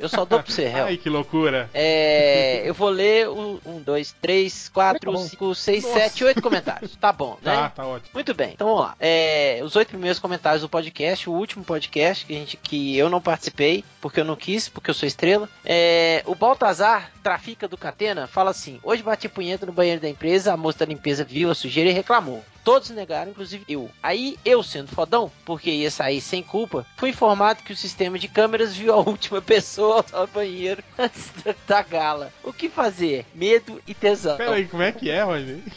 [0.00, 0.84] Eu só dou pra você, réu.
[0.86, 1.70] Ai, que loucura.
[1.74, 5.98] É, eu vou ler o um, dois, três, quatro, Tá cinco, seis, Nossa.
[6.00, 6.96] sete, oito comentários.
[6.96, 7.54] Tá bom, né?
[7.54, 8.10] Tá, tá ótimo.
[8.14, 8.94] Muito bem, então vamos lá.
[9.00, 13.08] É, os oito primeiros comentários do podcast, o último podcast que, a gente, que eu
[13.08, 15.48] não participei, porque eu não quis, porque eu sou estrela.
[15.64, 20.52] É, o Baltazar, trafica do Catena, fala assim: Hoje bati punheta no banheiro da empresa,
[20.52, 22.44] a moça da limpeza viu a sujeira e reclamou.
[22.66, 23.88] Todos negaram, inclusive eu.
[24.02, 28.26] Aí, eu sendo fodão, porque ia sair sem culpa, fui informado que o sistema de
[28.26, 31.30] câmeras viu a última pessoa ao banheiro antes
[31.64, 32.32] da- gala.
[32.42, 33.24] O que fazer?
[33.32, 34.36] Medo e tesão.
[34.36, 35.62] Pera aí, como é que é, Rodney?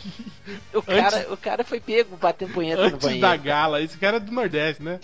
[0.74, 3.22] O cara, o cara foi pego batendo punheta no Antes banheiro.
[3.22, 5.00] da gala, esse cara é do Nordeste, né?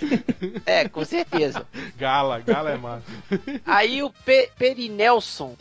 [0.65, 1.67] É, com certeza.
[1.95, 3.03] Gala, gala é massa.
[3.63, 5.55] Aí o Pe Perinelson.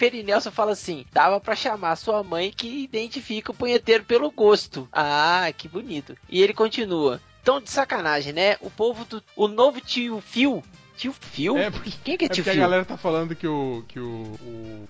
[0.00, 4.88] Perinelson fala assim: dava pra chamar sua mãe que identifica o punheteiro pelo gosto.
[4.90, 6.16] Ah, que bonito.
[6.26, 7.20] E ele continua.
[7.44, 8.56] Tão de sacanagem, né?
[8.62, 9.22] O povo do.
[9.36, 10.64] O novo tio Phil.
[11.00, 11.56] Tio Phil?
[11.56, 13.98] É porque, Quem que é é tio porque a galera tá falando que o, que
[13.98, 14.38] o,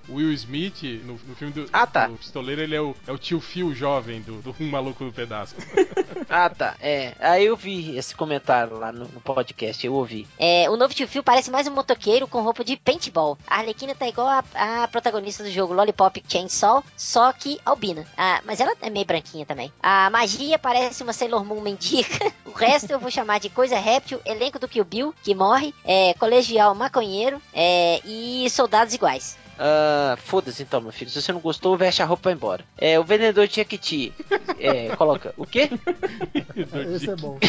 [0.09, 2.09] o Will Smith, no, no filme do, Ah, tá.
[2.09, 5.13] do Pistoleiro, ele é o, é o tio Phil jovem do, do um maluco do
[5.13, 5.55] pedaço.
[6.33, 6.77] Ah, tá.
[6.81, 7.13] É.
[7.19, 10.29] Aí eu vi esse comentário lá no, no podcast, eu ouvi.
[10.39, 13.37] É, o novo tio Phil parece mais um motoqueiro com roupa de paintball.
[13.49, 18.07] A Arlequina tá igual a, a protagonista do jogo Lollipop Chainsaw, só que albina.
[18.17, 19.73] Ah, mas ela é meio branquinha também.
[19.83, 22.09] A magia parece uma Sailor Moon mendiga.
[22.51, 26.00] O resto eu vou chamar de coisa réptil, elenco do Kill Bill, que morre, é,
[26.19, 29.37] colegial maconheiro é, e soldados iguais.
[29.63, 31.11] Ah, Foda-se então, meu filho.
[31.11, 32.65] Se você não gostou, veste a roupa e vai embora.
[32.79, 34.13] É, o vendedor de Jequiti.
[34.59, 35.35] É, coloca.
[35.37, 35.69] O quê?
[36.97, 37.39] Esse é bom.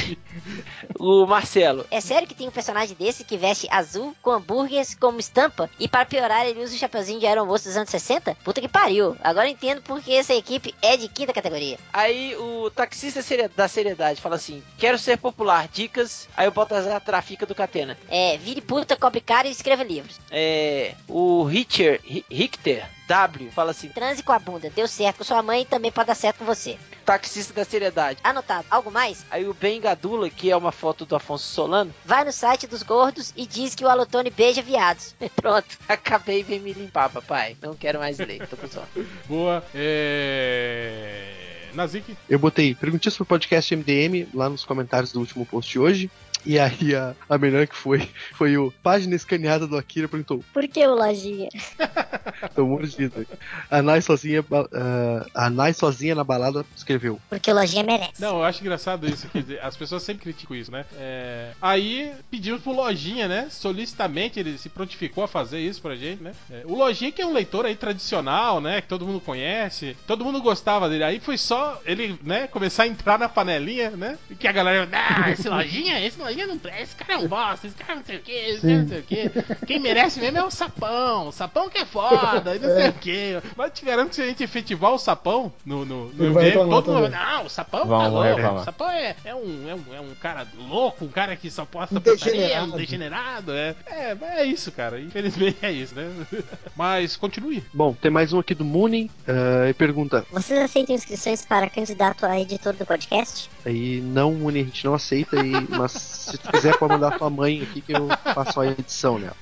[0.99, 1.85] O Marcelo.
[1.89, 5.88] É sério que tem um personagem desse que veste azul com hambúrgueres como estampa e
[5.88, 8.35] para piorar ele usa o chapeuzinho de aeromoço dos anos 60?
[8.43, 9.15] Puta que pariu.
[9.23, 11.77] Agora eu entendo porque essa equipe é de quinta categoria.
[11.93, 16.27] Aí o taxista seria- da seriedade fala assim: Quero ser popular, dicas.
[16.35, 17.97] Aí o Baltazar trafica do Catena.
[18.09, 20.19] É, vire puta, cobre cara e escreva livros.
[20.29, 25.23] É, o Richter, Ri- Richter W fala assim: Transe com a bunda, deu certo com
[25.23, 26.77] sua mãe e também pode dar certo com você.
[27.05, 28.19] Taxista da seriedade.
[28.23, 29.25] Anotado, algo mais?
[29.29, 32.83] Aí o Ben Gadula, que é uma foto do Afonso Solano, Vai no site dos
[32.83, 35.15] gordos e diz que o Alotone beija viados.
[35.35, 35.77] Pronto.
[35.87, 37.57] acabei vem me limpar, papai.
[37.61, 38.87] Não quero mais ler, tô com sono.
[39.27, 39.63] Boa.
[39.73, 41.51] É.
[41.73, 46.11] Nazik, Eu botei perguntinhas pro podcast MDM lá nos comentários do último post de hoje.
[46.45, 50.68] E aí a, a melhor que foi foi o página escaneada do Akira perguntou: Por
[50.68, 51.49] que o Lojinha?
[52.55, 53.26] Tô mordido.
[53.69, 54.43] A Nai sozinha,
[54.73, 58.19] ah, a Nai sozinha na balada escreveu: Porque o Lojinha merece.
[58.19, 59.27] Não, eu acho engraçado isso.
[59.30, 60.85] Quer dizer, as pessoas sempre criticam isso, né?
[60.97, 63.47] É, Aí pedimos pro Lojinha, né?
[63.49, 66.34] Solicitamente ele se prontificou a fazer isso pra gente, né?
[66.49, 68.81] É, O Lojinha que é um leitor aí tradicional, né?
[68.81, 71.03] Que todo mundo conhece, todo mundo gostava dele.
[71.03, 72.47] Aí foi só ele, né?
[72.47, 74.18] Começar a entrar na panelinha, né?
[74.30, 77.27] E que a galera, ah, esse Lojinha, esse Lojinha não presta, esse cara é um
[77.27, 79.65] bosta, esse cara não sei o que, esse cara não sei o que.
[79.65, 83.41] Quem merece mesmo é o Sapão, o Sapão que é foda, não sei o que.
[83.55, 87.09] Mas te garanto que se a gente efetivar o Sapão no, no, no todo mundo
[87.09, 88.27] não, o Sapão tá louco.
[88.27, 88.61] reclamar.
[88.61, 91.65] O Sapão é, é, um, é, um, é um cara louco, um cara que só
[91.65, 92.73] posta Um putaria, degenerado.
[92.73, 93.51] um degenerado.
[93.53, 94.99] É, é, mas é isso, cara.
[94.99, 96.09] Infelizmente é isso, né?
[96.75, 97.63] Mas continue.
[97.73, 102.25] Bom, tem mais um aqui do Mooning ah, e pergunta: Vocês aceitam inscrições para candidato
[102.25, 103.49] a editor do podcast?
[103.65, 107.30] aí não, Mooning, a gente não aceita, e, mas se tu quiser pode mandar tua
[107.30, 109.35] mãe aqui que eu faço a edição nela.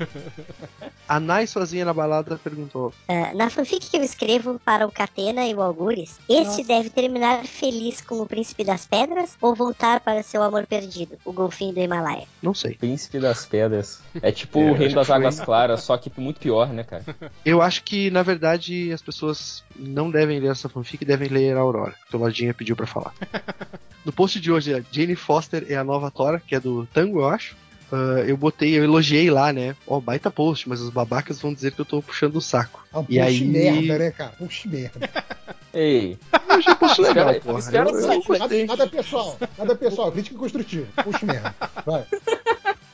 [1.08, 5.46] A Nai sozinha na balada perguntou: Ah, na fanfic que eu escrevo para o Catena
[5.46, 10.24] e o Algures, este deve terminar feliz com o Príncipe das Pedras ou voltar para
[10.24, 12.28] seu amor perdido, o golfinho do Himalaia?
[12.42, 12.76] Não sei.
[12.76, 14.02] Príncipe das Pedras.
[14.22, 15.16] É tipo É, o Reino acho das foi.
[15.16, 17.04] Águas Claras, só que muito pior, né, cara?
[17.44, 21.60] Eu acho que, na verdade, as pessoas não devem ler essa fanfic, devem ler a
[21.60, 23.14] Aurora, que o Lojinha pediu pra falar.
[24.06, 27.20] No post de hoje, a Jane Foster é a nova Tora, que é do Tango,
[27.20, 27.56] eu acho.
[27.92, 29.76] Ah, eu botei, eu elogiei lá, né?
[29.88, 32.86] Ó, baita post, mas os babacas vão dizer que eu tô puxando o saco.
[32.94, 34.32] Ah, E puxa aí- merda, né, cara?
[34.38, 35.10] Puxa merda.
[35.74, 36.18] Ei,
[36.50, 37.60] Eu achei post legal, porra.
[37.60, 38.40] espera Eu, eu sair.
[38.40, 40.88] Nada, nada pessoal, nada pessoal, crítica construtiva.
[41.04, 41.56] Puxa merda.
[41.86, 42.06] Vai.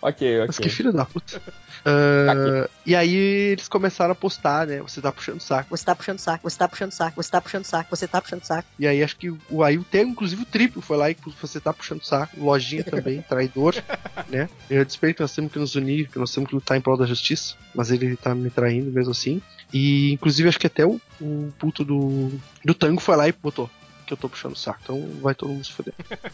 [0.08, 0.64] Ok, Mas ok.
[0.64, 1.42] que filho da puta.
[1.88, 4.82] Ah, e aí eles começaram a postar, né?
[4.82, 5.70] Você tá puxando o saco.
[5.70, 8.44] Você tá puxando saco, você tá puxando saco, você tá puxando saco, você tá puxando
[8.44, 8.68] saco.
[8.80, 11.60] E aí acho que o, aí o Tego, inclusive o triplo, foi lá e você
[11.60, 12.40] tá puxando o saco.
[12.40, 13.76] Lojinha também, traidor,
[14.28, 14.50] né?
[14.68, 17.06] Eu respeito, nós temos que nos unir, que nós temos que lutar em prol da
[17.06, 17.54] justiça.
[17.76, 19.40] Mas ele tá me traindo mesmo assim.
[19.72, 22.32] E inclusive acho que até o, o puto do,
[22.64, 23.70] do tango foi lá e botou.
[24.06, 24.80] Que eu tô puxando o saco.
[24.84, 25.94] Então vai todo mundo se foder.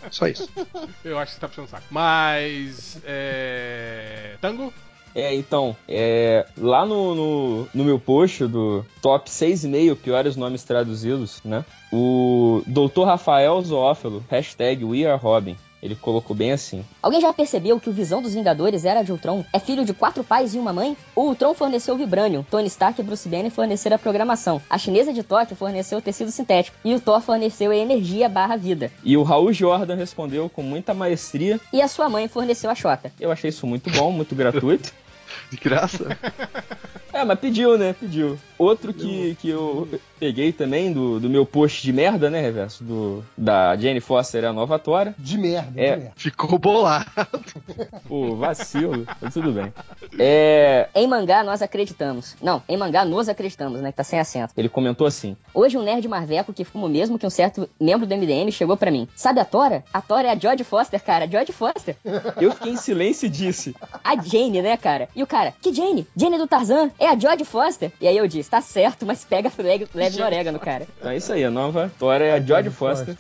[0.10, 0.50] Só isso.
[1.04, 1.86] Eu acho que você tá puxando saco.
[1.90, 3.00] Mas.
[3.06, 4.36] É.
[4.42, 4.74] Tango?
[5.14, 11.42] É, então, é, lá no, no, no meu post do top 6,5 piores nomes traduzidos,
[11.44, 11.66] né?
[11.92, 13.04] O Dr.
[13.04, 16.86] Rafael Zoófilo, hashtag WeAreRobin, ele colocou bem assim.
[17.02, 19.44] Alguém já percebeu que o Visão dos Vingadores era de Ultron?
[19.52, 20.96] É filho de quatro pais e uma mãe?
[21.16, 25.14] O Ultron forneceu o Vibranium, Tony Stark e Bruce Banner forneceram a programação, a chinesa
[25.14, 28.92] de Tóquio forneceu o tecido sintético e o Thor forneceu a energia barra vida.
[29.04, 31.60] E o Raul Jordan respondeu com muita maestria.
[31.74, 33.12] E a sua mãe forneceu a Xota.
[33.20, 34.94] Eu achei isso muito bom, muito gratuito.
[35.50, 36.18] De graça.
[37.14, 37.94] É, mas pediu, né?
[37.98, 38.38] Pediu.
[38.62, 39.88] Outro que, que eu
[40.20, 42.84] peguei também do, do meu post de merda, né, Reverso?
[42.84, 45.16] Do, da Jane Foster, a nova Tora.
[45.18, 45.96] De merda, É.
[45.96, 46.12] de merda.
[46.16, 47.06] Ficou bolado.
[48.08, 49.04] Pô, vacilo.
[49.20, 49.74] Mas tudo bem.
[50.20, 50.88] É.
[50.94, 52.36] Em mangá nós acreditamos.
[52.40, 53.92] Não, em mangá nós acreditamos, né?
[53.92, 54.54] Que tá sem acento.
[54.56, 55.36] Ele comentou assim.
[55.56, 58.92] Hoje um nerd marveco que fumo mesmo que um certo membro do MDM chegou pra
[58.92, 59.08] mim.
[59.16, 59.84] Sabe a Tora?
[59.92, 61.28] A Tora é a Jodie Foster, cara.
[61.28, 61.96] Jodie Foster.
[62.40, 63.76] Eu fiquei em silêncio e disse.
[64.04, 65.10] A Jane, né, cara?
[65.16, 66.06] E o cara, que Jane?
[66.16, 66.92] Jane do Tarzan?
[67.00, 67.92] É a Jodie Foster?
[68.00, 70.86] E aí eu disse, tá certo, mas pega leve, leve no orégano, cara.
[71.04, 73.16] É isso aí, a nova Tora é a Jodie Foster.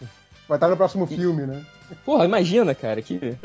[0.48, 1.64] Vai estar no próximo filme, né?
[2.06, 3.36] Porra, imagina, cara, que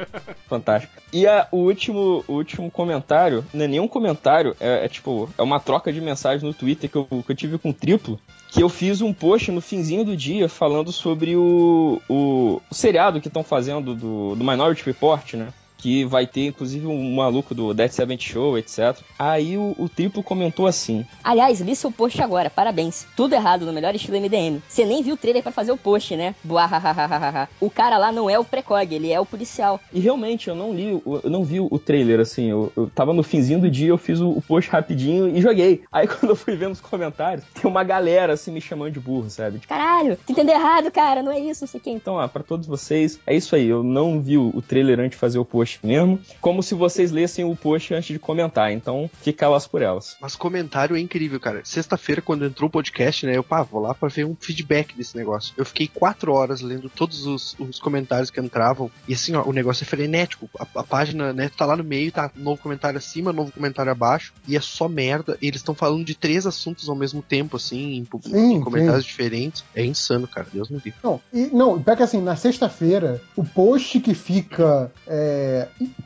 [0.49, 0.93] fantástico.
[1.13, 5.43] E a- o, último, o último comentário, não é nenhum comentário, é, é tipo, é
[5.43, 8.19] uma troca de mensagem no Twitter que eu, que eu tive com o Triplo,
[8.49, 13.21] que eu fiz um post no finzinho do dia falando sobre o, o, o seriado
[13.21, 15.49] que estão fazendo do, do Minority Report, né?
[15.79, 18.97] Que vai ter inclusive um maluco do Dead Seventh Show, etc.
[19.19, 23.07] Aí o, o triplo comentou assim: Aliás, li seu post agora, parabéns.
[23.17, 24.61] Tudo errado no melhor estilo MDM.
[24.69, 26.35] Você nem viu o trailer pra fazer o post, né?
[26.43, 27.49] Buahahaha.
[27.61, 29.81] O cara lá não é o precog, ele é o policial.
[29.93, 32.51] E realmente, eu não li, eu não vi o trailer, assim.
[32.51, 35.83] Eu, eu tava no finzinho do dia, eu fiz o, o post rapidinho e joguei.
[35.93, 39.29] Aí quando eu fui ver nos comentários, tem uma galera assim me chamando de burro,
[39.31, 39.59] sabe?
[39.59, 41.95] Tipo, Caralho, tu entendeu errado, cara, não é isso, não sei quem.
[41.97, 43.67] Então, ó, pra todos vocês, é isso aí.
[43.67, 46.21] Eu não vi o, o trailer antes de fazer o post mesmo.
[46.41, 48.73] Como se vocês lessem o post antes de comentar.
[48.73, 50.17] Então, fica elas por elas.
[50.21, 51.61] Mas comentário é incrível, cara.
[51.65, 53.37] Sexta-feira, quando entrou o podcast, né?
[53.37, 55.55] Eu, pá, vou lá pra ver um feedback desse negócio.
[55.57, 58.91] Eu fiquei quatro horas lendo todos os, os comentários que entravam.
[59.09, 60.49] E assim, ó, o negócio é frenético.
[60.59, 64.33] A, a página, né, tá lá no meio, tá novo comentário acima, novo comentário abaixo.
[64.47, 65.37] E é só merda.
[65.41, 69.05] E eles estão falando de três assuntos ao mesmo tempo, assim, em, Sim, em comentários
[69.05, 69.11] sim.
[69.11, 69.65] diferentes.
[69.75, 70.47] É insano, cara.
[70.53, 70.95] Deus me livre.
[71.03, 75.56] Não, e, não, pior que assim, na sexta-feira, o post que fica é,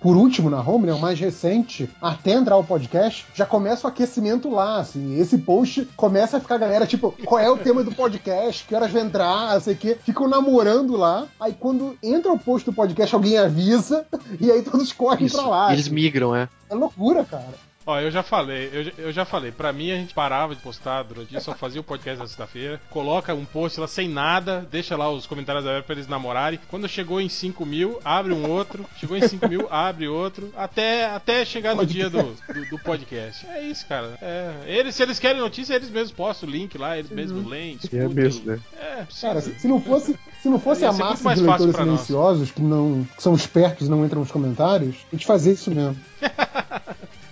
[0.01, 3.91] por último na home, né, o mais recente, até entrar o podcast, já começa o
[3.91, 5.19] aquecimento lá, assim.
[5.19, 8.75] Esse post começa a ficar a galera, tipo, qual é o tema do podcast, que
[8.75, 9.97] horas vai entrar, não sei o quê.
[10.05, 14.07] Ficam namorando lá, aí quando entra o post do podcast, alguém avisa,
[14.41, 15.37] e aí todos correm Isso.
[15.37, 15.73] pra lá.
[15.73, 15.95] Eles assim.
[15.95, 16.49] migram, é.
[16.69, 17.70] É loucura, cara.
[17.87, 20.61] Ó, eu já falei, eu, já- eu já falei, pra mim a gente parava de
[20.61, 24.07] postar durante o dia, só fazia o podcast na sexta-feira, coloca um post lá sem
[24.07, 26.61] nada, deixa lá os comentários abertos pra eles namorarem.
[26.69, 31.07] Quando chegou em 5 mil, abre um outro, chegou em 5 mil, abre outro, até,
[31.07, 33.47] até chegar no dia do, do, do podcast.
[33.47, 34.17] É isso, cara.
[34.21, 37.77] É, eles, se eles querem notícia, eles mesmos postam o link lá, eles mesmos leem,
[37.77, 38.01] discutem.
[38.03, 38.61] É mesmo, né?
[38.79, 39.07] É.
[39.23, 41.87] Cara, se, se não fosse, se não fosse a massa mais de fácil leitores pra
[41.87, 42.01] nós.
[42.03, 45.71] silenciosos que não que são espertos e não entram nos comentários, a gente fazia isso
[45.71, 45.97] mesmo.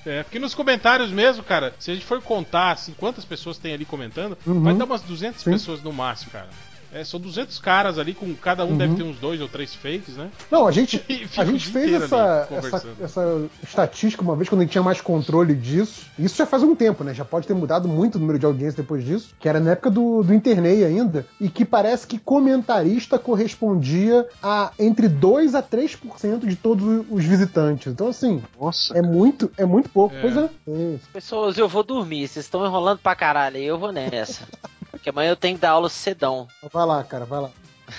[0.06, 3.74] É, porque nos comentários mesmo, cara, se a gente for contar assim, quantas pessoas tem
[3.74, 4.62] ali comentando, Uhum.
[4.62, 5.50] vai dar umas 200 Sim.
[5.52, 6.48] pessoas no máximo, cara.
[6.92, 8.78] É, são 200 caras ali, com cada um Uhum.
[8.78, 10.30] deve ter uns dois ou três fakes, né?
[10.50, 11.02] Não, a gente,
[11.36, 15.54] a gente fez essa, essa, essa estatística uma vez quando a gente tinha mais controle
[15.54, 16.06] disso.
[16.18, 17.12] Isso já faz um tempo, né?
[17.14, 19.90] Já pode ter mudado muito o número de audiência depois disso, que era na época
[19.90, 26.46] do, do Internei ainda, e que parece que comentarista correspondia a entre 2 a 3%
[26.46, 27.92] de todos os visitantes.
[27.92, 28.96] Então, assim, Nossa.
[28.96, 30.14] é muito, é muito pouco.
[30.14, 30.20] É.
[30.20, 30.50] Pois é.
[30.68, 30.96] é.
[31.12, 32.28] Pessoas, eu vou dormir.
[32.28, 33.56] Vocês estão enrolando pra caralho.
[33.56, 34.42] aí Eu vou nessa.
[35.08, 36.46] Porque amanhã eu tenho que dar aula cedão.
[36.70, 37.50] Vai lá, cara, vai lá.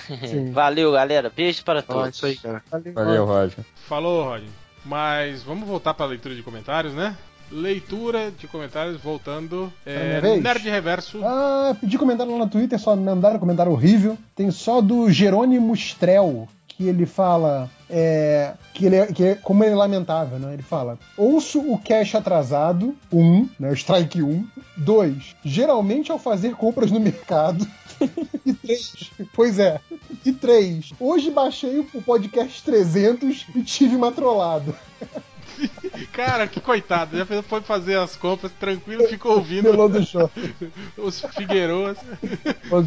[0.52, 1.32] Valeu, galera.
[1.34, 2.14] Beijo para Ah, todos.
[2.16, 2.62] isso aí, cara.
[2.94, 3.64] Valeu, Roger.
[3.88, 4.44] Falou, Rod.
[4.84, 7.16] Mas vamos voltar pra leitura de comentários, né?
[7.50, 9.72] Leitura de comentários, voltando.
[9.84, 10.20] É?
[10.38, 11.20] Nerd Reverso.
[11.24, 14.16] Ah, pedi comentário lá no Twitter, só mandaram um comentário horrível.
[14.36, 16.48] Tem só do Jerônimo Strel,
[16.80, 17.70] que ele fala.
[17.90, 20.54] é, que, ele é, que é- como ele é lamentável, né?
[20.54, 23.68] Ele fala: ouço o cash atrasado, um, né?
[23.68, 24.46] O strike 1.
[24.78, 27.66] Dois, geralmente ao fazer compras no mercado.
[28.46, 29.78] E três, pois é.
[30.24, 34.74] E três, hoje baixei o podcast 300 e tive uma trollada.
[36.12, 37.16] Cara, que coitado.
[37.16, 40.30] Já foi fazer as compras tranquilo, ficou ouvindo Melô do show.
[40.98, 41.96] os Figueiroas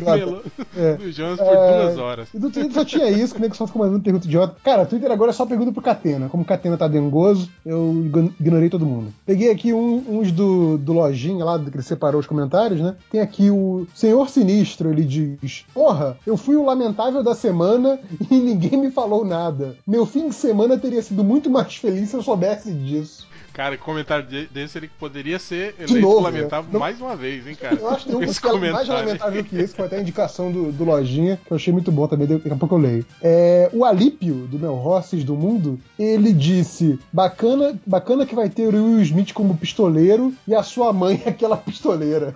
[0.02, 0.42] melô
[0.76, 0.96] é.
[0.96, 2.28] do Jonas por É, duas horas.
[2.34, 4.56] E do Twitter só tinha isso, que nem que só ficou mandando pergunta idiota.
[4.64, 6.30] Cara, Twitter agora é só pergunta pro Catena.
[6.30, 9.14] Como o Catena tá dengoso, eu igno- ignorei todo mundo.
[9.26, 12.96] Peguei aqui um- uns do, do Lojinha lá, que ele separou os comentários, né?
[13.12, 18.36] Tem aqui o Senhor Sinistro, ele diz: Porra, eu fui o lamentável da semana e
[18.36, 19.76] ninguém me falou nada.
[19.88, 23.28] Meu fim de semana teria sido muito mais feliz se eu soubesse disso.
[23.54, 26.80] Cara, comentário de- desse ele poderia ser De eleito novo, lamentável né?
[26.80, 27.76] Mais uma vez, hein, cara?
[27.76, 28.94] Eu acho que tem um esse é mais comentário.
[29.06, 31.92] lamentável que esse, que foi até a indicação do, do Lojinha, que eu achei muito
[31.92, 33.06] bom também, daqui a pouco eu leio.
[33.22, 38.74] É, o Alípio, do Mel Rosses do Mundo, ele disse: bacana, bacana que vai ter
[38.74, 42.34] o Will Smith como pistoleiro e a sua mãe aquela pistoleira.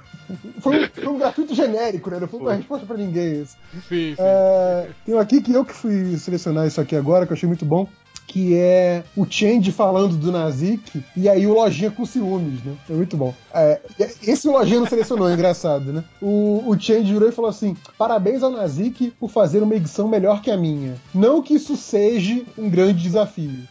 [0.59, 2.19] Foi um, foi um gratuito genérico, né?
[2.19, 3.55] Não foi uma resposta pra ninguém isso.
[3.73, 4.15] Sim, sim.
[4.19, 7.65] É, tem aqui que eu que fui selecionar isso aqui agora, que eu achei muito
[7.65, 7.87] bom.
[8.27, 12.75] Que é o Change falando do Nazik e aí o Lojinha com ciúmes, né?
[12.89, 13.33] É muito bom.
[13.53, 13.79] É,
[14.21, 16.03] esse Lojinha não selecionou, é engraçado, né?
[16.21, 20.41] O, o Change virou e falou assim: parabéns ao Nazik por fazer uma edição melhor
[20.41, 20.95] que a minha.
[21.13, 23.67] Não que isso seja um grande desafio.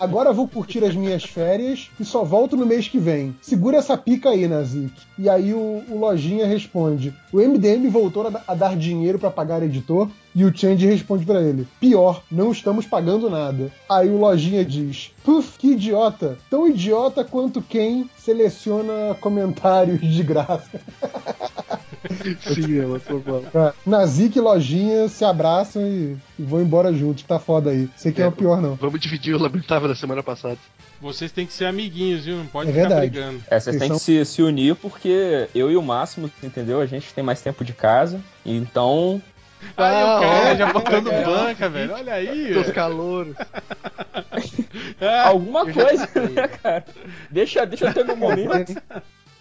[0.00, 3.36] Agora vou curtir as minhas férias e só volto no mês que vem.
[3.42, 4.92] Segura essa pica aí, Nazik.
[5.18, 9.30] E aí o, o Lojinha responde: o MDM voltou a, da- a dar dinheiro pra
[9.30, 10.08] pagar editor.
[10.34, 13.72] E o Change responde pra ele: Pior, não estamos pagando nada.
[13.88, 16.38] Aí o Lojinha diz: Puf, que idiota!
[16.48, 20.80] Tão idiota quanto quem seleciona comentários de graça.
[22.54, 23.42] Sim, é uma bom.
[23.52, 27.22] Cara, Nazik e Lojinha se abraçam e, e vão embora juntos.
[27.24, 27.88] Tá foda aí.
[27.96, 28.74] Sei que é, É, o pior, não.
[28.76, 30.56] Vamos dividir o lamentável da semana passada.
[31.00, 32.36] Vocês têm que ser amiguinhos, viu?
[32.36, 33.10] Não pode É ficar verdade.
[33.10, 33.40] brigando.
[33.48, 36.80] É, vocês têm são- que se, se unir porque eu e o Máximo, entendeu?
[36.80, 38.20] A gente tem mais tempo de casa.
[38.44, 39.22] Então,
[39.76, 41.32] Aí o Ah, cara ó, já botando legal.
[41.46, 41.92] banca, velho.
[41.94, 42.52] Olha aí.
[42.52, 42.72] Velho.
[42.72, 43.34] calouros.
[45.24, 46.84] Alguma coisa, né, cara?
[47.30, 48.74] Deixa, deixa eu ter meu momento.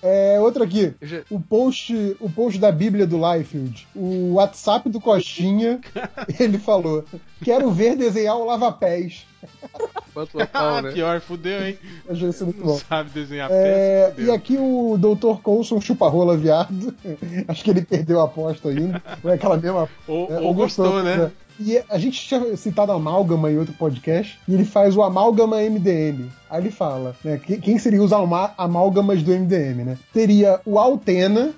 [0.02, 0.94] É, outro aqui.
[1.02, 3.88] Já- O post, o post da Bíblia do Liefeld.
[3.96, 5.80] O WhatsApp do Coxinha,
[6.40, 7.04] ele falou:
[7.44, 9.26] Quero ver desenhar o lava-pés.
[9.37, 9.37] Quanto
[10.16, 10.92] local, Ah, né?
[10.92, 11.78] pior, fudeu, hein?
[12.08, 12.78] Eu Achei isso muito Não bom.
[12.78, 14.22] sabe desenhar É, peça.
[14.28, 15.40] e aqui o Dr.
[15.42, 16.94] Coulson chupa-rola viado.
[17.48, 19.02] Acho que ele perdeu a aposta ainda.
[19.24, 19.88] Ou é aquela mesma.
[20.08, 21.32] Ou, é, ou gostou, né?
[21.60, 26.30] E a gente tinha citado amálgama em outro podcast, e ele faz o amálgama MDM.
[26.48, 27.40] Aí ele fala, né?
[27.44, 29.98] que- Quem seria os amálgamas do MDM, né?
[30.14, 31.52] Teria o Altena.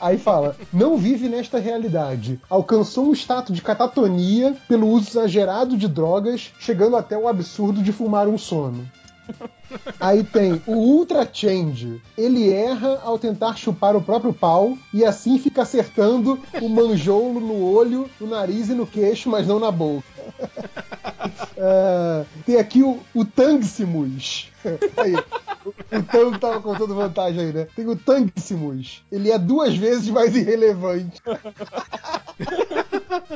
[0.00, 2.40] Aí fala, não vive nesta realidade.
[2.48, 7.92] Alcançou um status de catatonia pelo uso exagerado de drogas, chegando até o absurdo de
[7.92, 8.86] fumar um sono.
[10.00, 12.00] Aí tem o Ultra Change.
[12.16, 17.62] Ele erra ao tentar chupar o próprio pau e assim fica acertando o manjolo no
[17.62, 20.06] olho, no nariz e no queixo, mas não na boca.
[21.60, 24.52] É, tem aqui o, o Tangsimus.
[24.96, 25.12] Aí,
[25.68, 27.66] o, o Tang tava contando vantagem aí, né?
[27.74, 29.02] Tem o Tangsimus.
[29.10, 31.20] Ele é duas vezes mais irrelevante.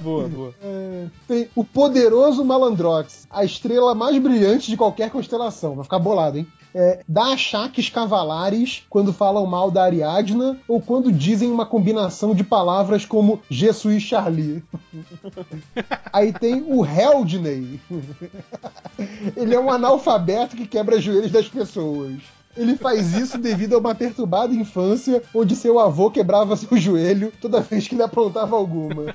[0.02, 0.54] Boa, boa.
[0.62, 5.74] É, tem o poderoso Malandrox, a estrela mais brilhante de qualquer constelação.
[5.74, 6.46] Vai ficar bolado, hein?
[6.74, 12.42] É, dá achaques cavalares quando falam mal da Ariadna ou quando dizem uma combinação de
[12.42, 14.62] palavras como Jesus Charlie.
[16.12, 17.78] Aí tem o Heldney.
[19.36, 22.20] Ele é um analfabeto que quebra joelhos das pessoas.
[22.56, 27.60] Ele faz isso devido a uma perturbada infância onde seu avô quebrava seu joelho toda
[27.60, 29.14] vez que ele aprontava alguma.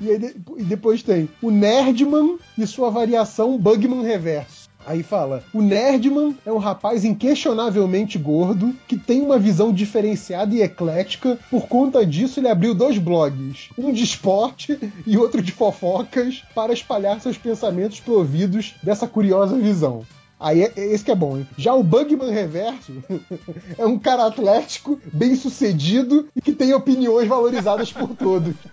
[0.00, 4.57] E, aí e depois tem o Nerdman e sua variação Bugman Reverso.
[4.88, 10.62] Aí fala: o Nerdman é um rapaz inquestionavelmente gordo que tem uma visão diferenciada e
[10.62, 11.38] eclética.
[11.50, 16.72] Por conta disso, ele abriu dois blogs: um de esporte e outro de fofocas, para
[16.72, 20.06] espalhar seus pensamentos providos dessa curiosa visão.
[20.40, 21.46] Aí é, esse que é bom, hein?
[21.56, 22.92] Já o Bugman Reverso
[23.76, 28.54] é um cara atlético, bem sucedido e que tem opiniões valorizadas por todos.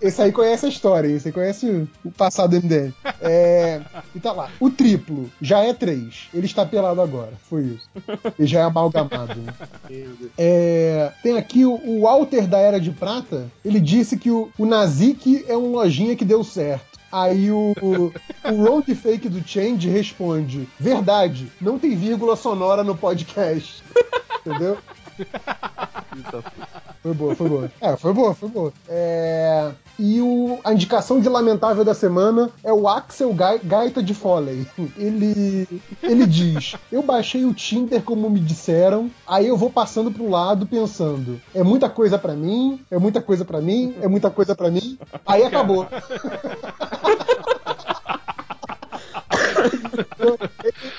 [0.00, 2.92] Esse aí conhece a história, esse aí conhece o passado do MDM.
[3.20, 3.80] É,
[4.14, 4.50] e tá lá.
[4.60, 6.28] O triplo já é três.
[6.34, 7.32] Ele está pelado agora.
[7.48, 7.88] Foi isso.
[8.38, 9.40] Ele já é amalgamado.
[9.40, 9.54] né?
[10.36, 13.46] É, tem aqui o, o Walter da Era de Prata.
[13.64, 16.89] Ele disse que o, o Nazik é um lojinha que deu certo.
[17.12, 23.82] Aí o, o Road Fake do Change responde: Verdade, não tem vírgula sonora no podcast.
[24.46, 24.78] Entendeu?
[27.02, 27.72] Foi boa, foi boa.
[27.80, 28.72] É, foi boa, foi boa.
[28.88, 30.58] É, E o...
[30.62, 34.66] a indicação de lamentável da semana é o Axel Gai- Gaita de Foley.
[34.98, 35.66] Ele,
[36.02, 40.66] ele diz: Eu baixei o Tinder como me disseram, aí eu vou passando pro lado
[40.66, 44.70] pensando: é muita coisa pra mim, é muita coisa pra mim, é muita coisa pra
[44.70, 44.98] mim.
[45.26, 45.86] Aí acabou.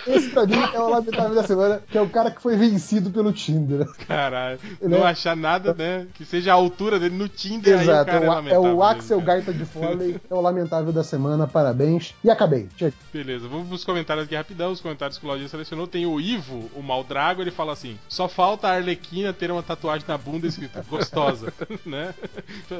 [0.07, 3.09] Esse pra mim é o lamentável da semana, que é o cara que foi vencido
[3.09, 3.85] pelo Tinder.
[4.07, 4.59] Caralho.
[4.81, 6.07] Não é- achar nada, né?
[6.13, 7.77] Que seja a altura dele no Tinder.
[7.77, 9.31] aí Exato, o cara é o, é lamentável o Axel cara.
[9.31, 12.13] Gaita de Foley, é o lamentável da semana, parabéns.
[12.23, 12.67] E acabei.
[12.77, 12.93] Chega.
[13.13, 14.71] Beleza, vamos pros comentários aqui rapidão.
[14.71, 15.87] Os comentários que o Claudinho selecionou.
[15.87, 20.05] Tem o Ivo, o Maldrago, ele fala assim: só falta a Arlequina ter uma tatuagem
[20.07, 21.53] na bunda escrita gostosa,
[21.85, 22.13] né?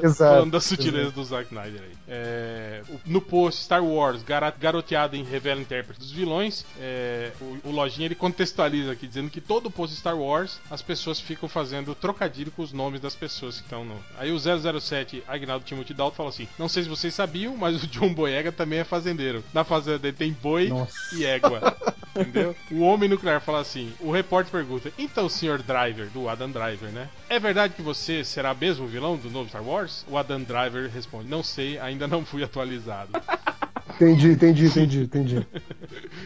[0.02, 1.92] Exato, Falando da sutileza do Zack Snyder aí.
[2.08, 4.22] É, no post Star Wars,
[4.58, 6.64] garoteada em revela intérprete dos vilões.
[6.78, 11.18] é, o, o Lojinha ele contextualiza aqui, dizendo que todo post Star Wars as pessoas
[11.18, 13.98] ficam fazendo trocadilho com os nomes das pessoas que estão no.
[14.18, 17.86] Aí o 007 Agnaldo Timothy Dalton fala assim: Não sei se vocês sabiam, mas o
[17.86, 19.42] John Boyega também é fazendeiro.
[19.54, 20.92] Na fazenda dele tem boi Nossa.
[21.14, 21.76] e égua.
[22.14, 22.54] Entendeu?
[22.70, 27.08] O homem nuclear fala assim: o repórter pergunta, então, senhor Driver, do Adam Driver, né?
[27.28, 30.04] É verdade que você será mesmo o vilão do novo Star Wars?
[30.06, 33.12] O Adam Driver responde: Não sei, ainda não fui atualizado.
[33.94, 35.46] Entendi, entendi, entendi, entendi.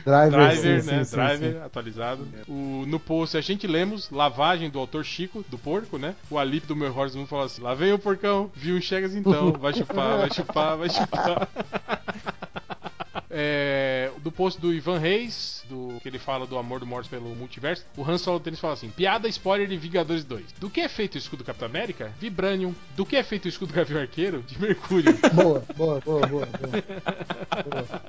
[0.05, 1.05] Driver, Driver, sim, né?
[1.05, 1.61] sim, Driver, sim.
[1.65, 2.29] atualizado.
[2.49, 6.15] O, no post a gente lemos lavagem do autor Chico, do porco, né?
[6.31, 9.53] O Alip do meu Horse Moon falou assim: lá vem o porcão, viu chegas então,
[9.53, 11.49] vai chupar, vai chupar, vai chupar.
[13.39, 17.35] É, do post do Ivan Reis, do que ele fala do amor do Morse pelo
[17.35, 20.53] multiverso, o Han Solo Tênis fala assim: piada spoiler de Vingadores 2.
[20.59, 22.13] Do que é feito o escudo do Capitão América?
[22.19, 22.75] Vibranium.
[22.97, 24.43] Do que é feito o escudo do Gavião Arqueiro?
[24.43, 25.17] De Mercúrio.
[25.35, 26.47] Boa, boa, boa, boa.
[26.47, 28.03] boa.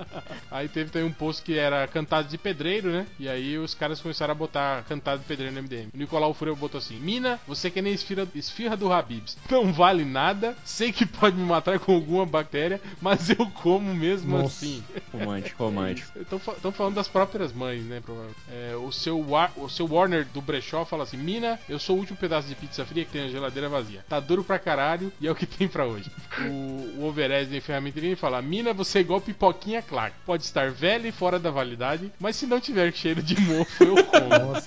[0.50, 3.06] Aí teve também um post que era cantado de pedreiro, né?
[3.20, 5.90] E aí os caras começaram a botar cantado de pedreiro no MDM.
[5.94, 9.38] O Nicolau Fureu botou assim: Mina, você que nem esfirra, esfirra do Habibs.
[9.50, 14.38] Não vale nada, sei que pode me matar com alguma bactéria, mas eu como mesmo
[14.38, 14.66] Nossa.
[14.66, 14.84] assim.
[15.12, 16.20] Romântico, romântico.
[16.20, 18.02] Estão falando das próprias mães, né?
[18.04, 18.40] provavelmente.
[18.52, 19.26] É, o, seu,
[19.58, 22.86] o seu Warner do Brechó fala assim: Mina, eu sou o último pedaço de pizza
[22.86, 24.06] fria que tem na geladeira vazia.
[24.08, 26.12] Tá duro pra caralho e é o que tem pra hoje.
[26.40, 30.16] O, o Overez em ferramenteria fala: Mina, você é igual pipoquinha Clark.
[30.26, 33.96] Pode estar velha e fora da validade, mas se não tiver cheiro de mofo, eu
[34.06, 34.58] como.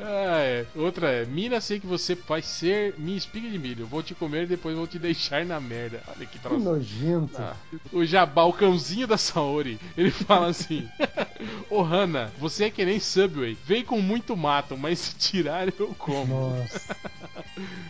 [0.00, 0.66] Ah, é.
[0.74, 3.86] Outra é, Mina, sei que você vai ser minha espiga de milho.
[3.86, 6.02] Vou te comer e depois vou te deixar na merda.
[6.08, 6.58] Olha que Que troço.
[6.64, 7.36] nojento.
[7.38, 7.56] Ah,
[7.92, 10.88] o Jabá, o cãozinho da Saori, ele fala assim:
[11.70, 15.94] Ô Hanna, você é que nem Subway, vem com muito mato, mas se tirar eu
[15.98, 16.50] como.
[16.56, 16.96] Nossa.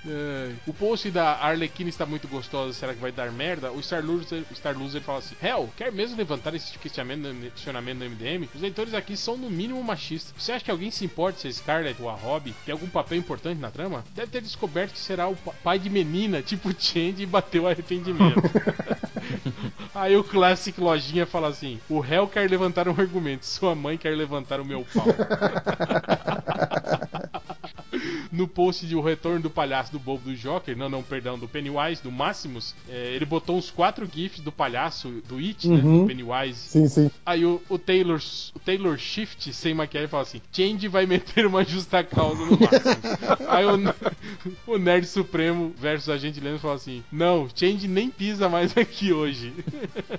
[0.07, 3.71] É, o post da Arlequina está muito gostosa, será que vai dar merda?
[3.71, 8.49] O Star Loser, Star Loser fala assim: Hell, quer mesmo levantar esse questionamento no MDM?
[8.55, 10.35] Os leitores aqui são no mínimo machistas.
[10.37, 13.19] Você acha que alguém se importa se a Scarlett ou a Robbie tem algum papel
[13.19, 14.05] importante na trama?
[14.15, 18.43] Deve ter descoberto que será o pa- pai de menina, tipo Change, e bateu arrependimento.
[19.95, 24.17] Aí o Classic Lojinha fala assim: O Hell quer levantar um argumento, sua mãe quer
[24.17, 25.07] levantar o meu pau.
[28.31, 31.49] no post de O Retorno do Palhaço do Bobo do Joker, não, não, perdão, do
[31.49, 35.77] Pennywise, do Máximos, é, ele botou uns quatro GIFs do palhaço do It, né?
[35.77, 36.01] Uhum.
[36.03, 36.59] Do Pennywise.
[36.59, 37.11] Sim, sim.
[37.25, 38.21] Aí o, o Taylor
[38.55, 43.03] o Taylor Shift sem maquiagem fala assim: Change vai meter uma justa causa no máximo.
[43.49, 48.77] Aí o, o Nerd Supremo versus Agente Leno fala assim: Não, Change nem pisa mais
[48.77, 49.53] aqui hoje.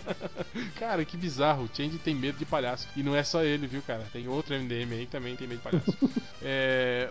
[0.79, 1.63] cara, que bizarro.
[1.63, 2.87] O Change tem medo de palhaço.
[2.95, 4.05] E não é só ele, viu, cara?
[4.11, 5.93] Tem outro MDM aí que também tem medo de palhaço.
[6.45, 7.09] É,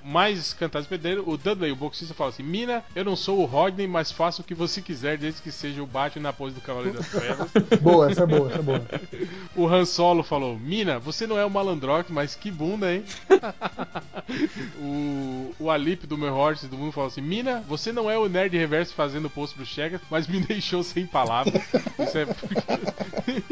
[0.53, 4.13] cantados pedreiro, o Dudley, o boxista, fala assim: Mina, eu não sou o Rodney, mas
[4.13, 7.09] faço o que você quiser, desde que seja o Batman na pose do Cavaleiro das
[7.09, 7.51] Trevas.
[7.81, 8.83] Boa, essa é boa, essa é boa.
[9.55, 13.05] O Han Solo falou: Mina, você não é o malandrox, mas que bunda, hein?
[14.79, 18.29] o, o Alip do meu Horse do mundo falou assim: Mina, você não é o
[18.29, 21.63] nerd reverso fazendo post pro Chegas, mas me deixou sem palavras.
[21.99, 23.43] Isso é porque.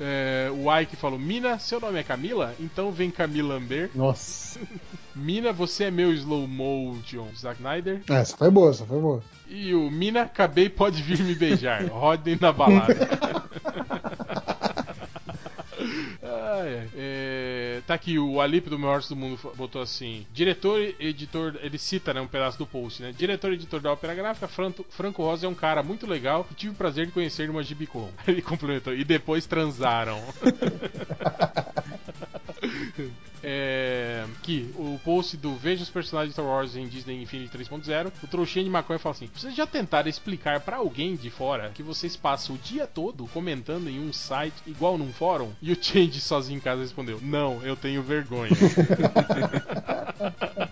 [0.00, 2.54] É, o Ike falou: Mina, seu nome é Camila?
[2.58, 3.90] Então vem Camila Amber.
[3.94, 4.58] Nossa.
[5.20, 8.00] Mina, você é meu slow motion, Zack Snyder.
[8.08, 9.22] Ah, essa foi boa, essa foi boa.
[9.46, 11.84] E o Mina, acabei, pode vir me beijar.
[11.92, 12.94] Rodem na balada.
[16.22, 16.88] Ah, é.
[16.94, 21.78] É, tá aqui, o Alip do Maior do Mundo botou assim: diretor e editor, ele
[21.78, 23.14] cita né, um pedaço do post, né?
[23.16, 26.54] Diretor e editor da ópera gráfica, Franco, Franco Rosa é um cara muito legal e
[26.54, 28.10] tive o prazer de conhecer numa Gibicon.
[28.28, 30.20] Ele complementou, e depois transaram.
[33.42, 38.12] É, que o post do Veja os personagens de Star Wars em Disney Infinity 3.0,
[38.22, 41.82] o trouxinha de maconha fala assim: Vocês já tentaram explicar pra alguém de fora que
[41.82, 45.52] vocês passam o dia todo comentando em um site igual num fórum?
[45.62, 48.50] E o Change sozinho em casa respondeu: Não, eu tenho vergonha.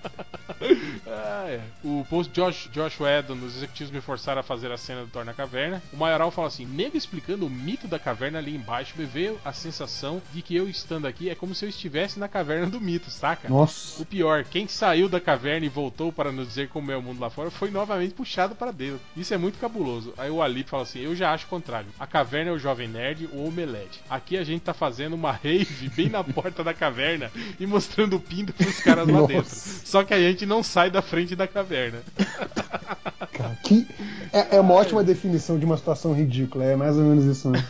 [1.28, 1.58] Ah.
[1.84, 5.24] O post Josh, Josh Whedon, os executivos me forçaram a fazer a cena do Thor
[5.24, 5.82] na caverna.
[5.92, 9.52] O Maioral fala assim: nego explicando o mito da caverna ali embaixo, me veio a
[9.52, 13.10] sensação de que eu estando aqui é como se eu estivesse na caverna do mito,
[13.10, 13.48] saca?
[13.48, 14.02] Nossa.
[14.02, 17.20] O pior, quem saiu da caverna e voltou para nos dizer como é o mundo
[17.20, 19.00] lá fora foi novamente puxado para dentro.
[19.16, 20.14] Isso é muito cabuloso.
[20.16, 21.88] Aí o Alip fala assim: eu já acho o contrário.
[21.98, 24.00] A caverna é o Jovem Nerd, o Omelete.
[24.08, 28.20] Aqui a gente tá fazendo uma rave bem na porta da caverna e mostrando o
[28.20, 29.26] pinto pros caras lá Nossa.
[29.26, 29.50] dentro.
[29.84, 32.00] Só que a gente não sai da frente da caverna.
[33.32, 33.86] Cara, que
[34.32, 36.64] é, é uma ótima definição de uma situação ridícula.
[36.64, 37.64] É mais ou menos isso, né?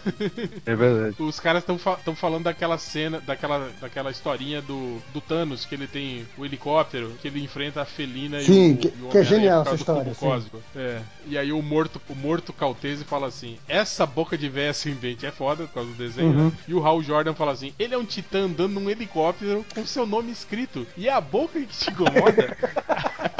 [0.64, 1.16] É verdade.
[1.18, 5.86] Os caras estão fa falando daquela cena, daquela, daquela historinha do, do Thanos, que ele
[5.86, 9.18] tem o helicóptero, que ele enfrenta a Felina Sim, e o, que- e o que
[9.18, 10.62] é genial essa história, cósmico.
[10.74, 11.00] É.
[11.26, 15.30] E aí o morto, o morto Caltese fala assim: essa boca de véia ascendente é
[15.30, 16.46] foda por causa do desenho, Uhum.
[16.46, 16.52] né?
[16.66, 20.06] E o Hal Jordan fala assim: ele é um titã andando num helicóptero com seu
[20.06, 20.86] nome escrito.
[20.96, 22.56] E é a boca que te incomoda.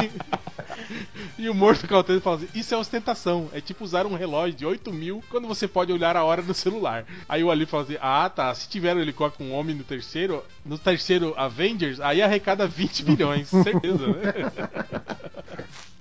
[1.38, 3.48] E o morto Caltese fala assim: Isso é ostentação.
[3.52, 6.54] É tipo usar um relógio de 8 mil quando você pode olhar a hora no
[6.54, 7.04] celular.
[7.28, 8.52] Aí o Ali fala assim: Ah, tá.
[8.54, 13.04] Se tiver um helicóptero com um homem no terceiro, no terceiro Avengers, aí arrecada 20
[13.04, 13.48] bilhões.
[13.48, 14.22] Certeza, né?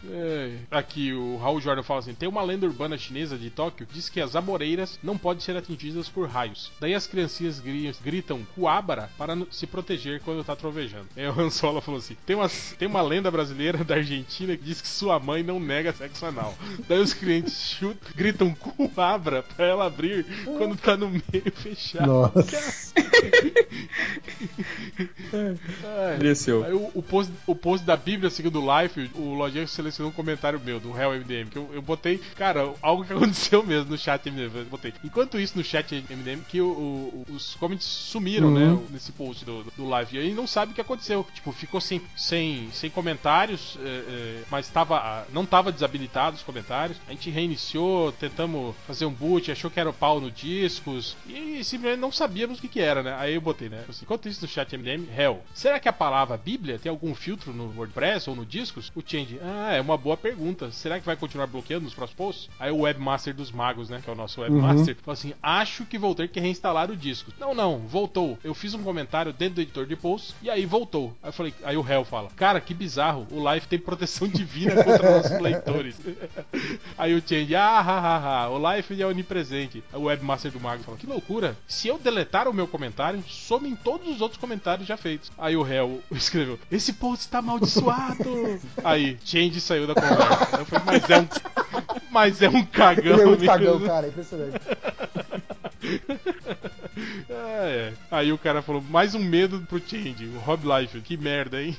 [0.10, 0.56] É.
[0.72, 4.10] Aqui o Raul Jordan fala assim: tem uma lenda urbana chinesa de Tóquio que diz
[4.10, 6.72] que as amoreiras não podem ser atingidas por raios.
[6.80, 11.08] Daí as criancinhas gri- gritam Kuabara para se proteger quando tá trovejando.
[11.16, 14.64] Aí o Han Solo falou assim: tem uma, tem uma lenda brasileira da Argentina que
[14.64, 16.58] diz que sua mãe não nega sexo anal.
[16.88, 22.08] Daí os clientes chutam, gritam Kuabara pra ela abrir quando tá no meio fechado.
[22.08, 22.94] Nossa.
[25.84, 26.18] Ai.
[26.20, 26.64] Desceu.
[26.64, 30.06] Aí o, o post, o post da Bíblia segundo o Life, o Lojinha selecionou apareceu
[30.06, 33.90] num comentário meu, do Real MDM, que eu, eu botei, cara, algo que aconteceu mesmo
[33.92, 34.56] no chat MDM.
[34.56, 34.94] Eu botei.
[35.04, 38.54] Enquanto isso, no chat MDM, que o, o- os comments sumiram, Uhum.
[38.78, 38.88] né?
[38.92, 40.18] Nesse post do, do live.
[40.18, 41.26] E aí não sabe o que aconteceu.
[41.34, 46.98] Tipo, ficou sem, sem, sem comentários, é, é, mas tava, não tava desabilitado os comentários.
[47.08, 51.16] A gente reiniciou, tentamos fazer um boot, achou que era o pau no discos.
[51.28, 53.16] E simplesmente não sabíamos o que, que era, né?
[53.18, 53.84] Aí eu botei, né?
[53.90, 55.42] Assim, enquanto isso no chat MDM, hell.
[55.54, 58.92] Será que a palavra Bíblia tem algum filtro no WordPress ou no discos?
[58.96, 60.70] O Change, ah, é uma boa pergunta.
[60.72, 62.50] Será que vai continuar bloqueando nos próximos posts?
[62.60, 64.02] Aí o Webmaster dos Magos, né?
[64.04, 67.32] Que é o nosso Webmaster, falou assim: acho que vou ter que reinstalar o disco.
[67.40, 68.38] Não, não, voltou.
[68.44, 71.16] Eu fiz um comentário dentro do editor de posts e aí voltou.
[71.24, 74.84] Aí eu falei, aí o Hell fala: Cara, que bizarro, o Live tem proteção divina
[74.84, 75.96] contra nossos leitores.
[76.98, 79.84] aí o Change, ah, ha, ha, ha, o Live é onipresente.
[79.92, 83.76] Aí o Webmaster do Mago fala: Que loucura, se eu deletar o meu comentário, somem
[83.76, 85.32] todos os outros comentários já feitos.
[85.38, 88.60] Aí o Hell escreveu: Esse post está amaldiçoado.
[88.84, 90.58] aí, Change saiu da conversa.
[90.58, 91.28] Eu falei, mas é um.
[92.10, 94.60] Mas é um cagão, Ele é muito mesmo." cagão, cara, é impressionante.
[97.30, 97.94] É, é.
[98.10, 101.78] Aí o cara falou, mais um medo pro Change, o Rob Life, que merda, hein?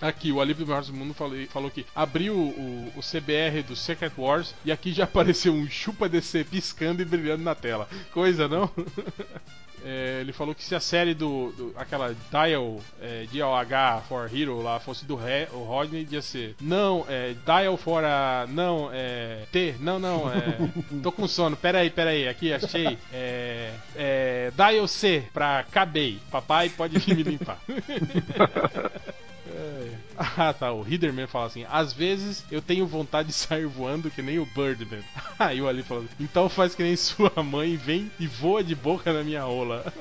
[0.00, 3.76] Aqui, o Alívio do Maior do Mundo falou, falou que abriu o, o CBR do
[3.76, 7.88] Secret Wars e aqui já apareceu um chupa DC piscando e brilhando na tela.
[8.12, 8.68] Coisa, não?
[9.84, 11.52] É, ele falou que se a série do.
[11.52, 16.54] do- aquela Dial é, DLH for Hero lá fosse do Re, o Rodney, ia ser.
[16.60, 18.46] Não, é, Dial for a.
[18.48, 19.44] Não, é.
[19.50, 20.40] T, não, não, é.
[21.02, 22.96] Tô com sono, peraí, peraí, aqui achei.
[23.12, 23.72] É.
[23.96, 26.18] é Dial C pra acabei.
[26.30, 27.58] Papai pode me limpar.
[29.54, 29.88] É.
[30.16, 30.72] Ah, tá.
[30.72, 34.46] O Hiderman fala assim: às vezes eu tenho vontade de sair voando que nem o
[34.46, 35.02] Birdman.
[35.38, 39.12] Aí o Ali falando: então faz que nem sua mãe, vem e voa de boca
[39.12, 39.84] na minha rola.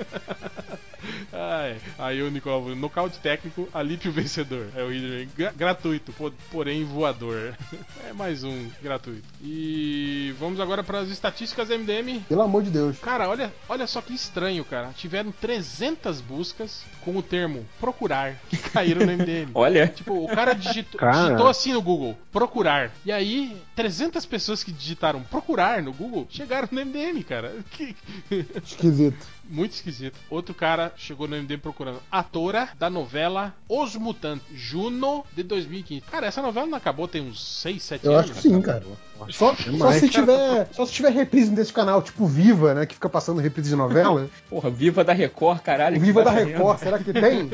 [1.33, 1.77] Ai.
[1.97, 4.67] Aí o Nicolau falou: nocaute técnico, Alípio vencedor.
[4.75, 7.55] Aí o Hiderman: "Gra- gratuito, po- porém voador.
[8.07, 9.23] É mais um gratuito.
[9.41, 12.19] E vamos agora para as estatísticas MDM.
[12.27, 12.99] Pelo amor de Deus.
[12.99, 14.89] Cara, olha, olha só que estranho, cara.
[14.97, 19.51] Tiveram 300 buscas com o termo procurar que caíram no MDM.
[19.53, 19.93] Olha.
[20.01, 21.25] Tipo, o cara digitou, Cara.
[21.25, 22.91] digitou assim no Google, procurar.
[23.05, 27.55] E aí, 300 pessoas que digitaram procurar no Google chegaram no MDM, cara.
[27.71, 27.95] Que...
[28.63, 29.25] Esquisito.
[29.51, 30.17] Muito esquisito.
[30.29, 36.01] Outro cara chegou no MDM procurando atora da novela Os Mutantes, Juno de 2015.
[36.09, 38.25] Cara, essa novela não acabou tem uns 6, 7 Eu anos?
[38.31, 38.83] acho que sim, cara.
[39.29, 42.85] Só, só se tiver, só se tiver reprise desse canal, tipo Viva, né?
[42.87, 44.27] Que fica passando reprise de novela.
[44.49, 45.99] Porra, Viva da Record, caralho.
[45.99, 47.49] Viva da Record, será que tem?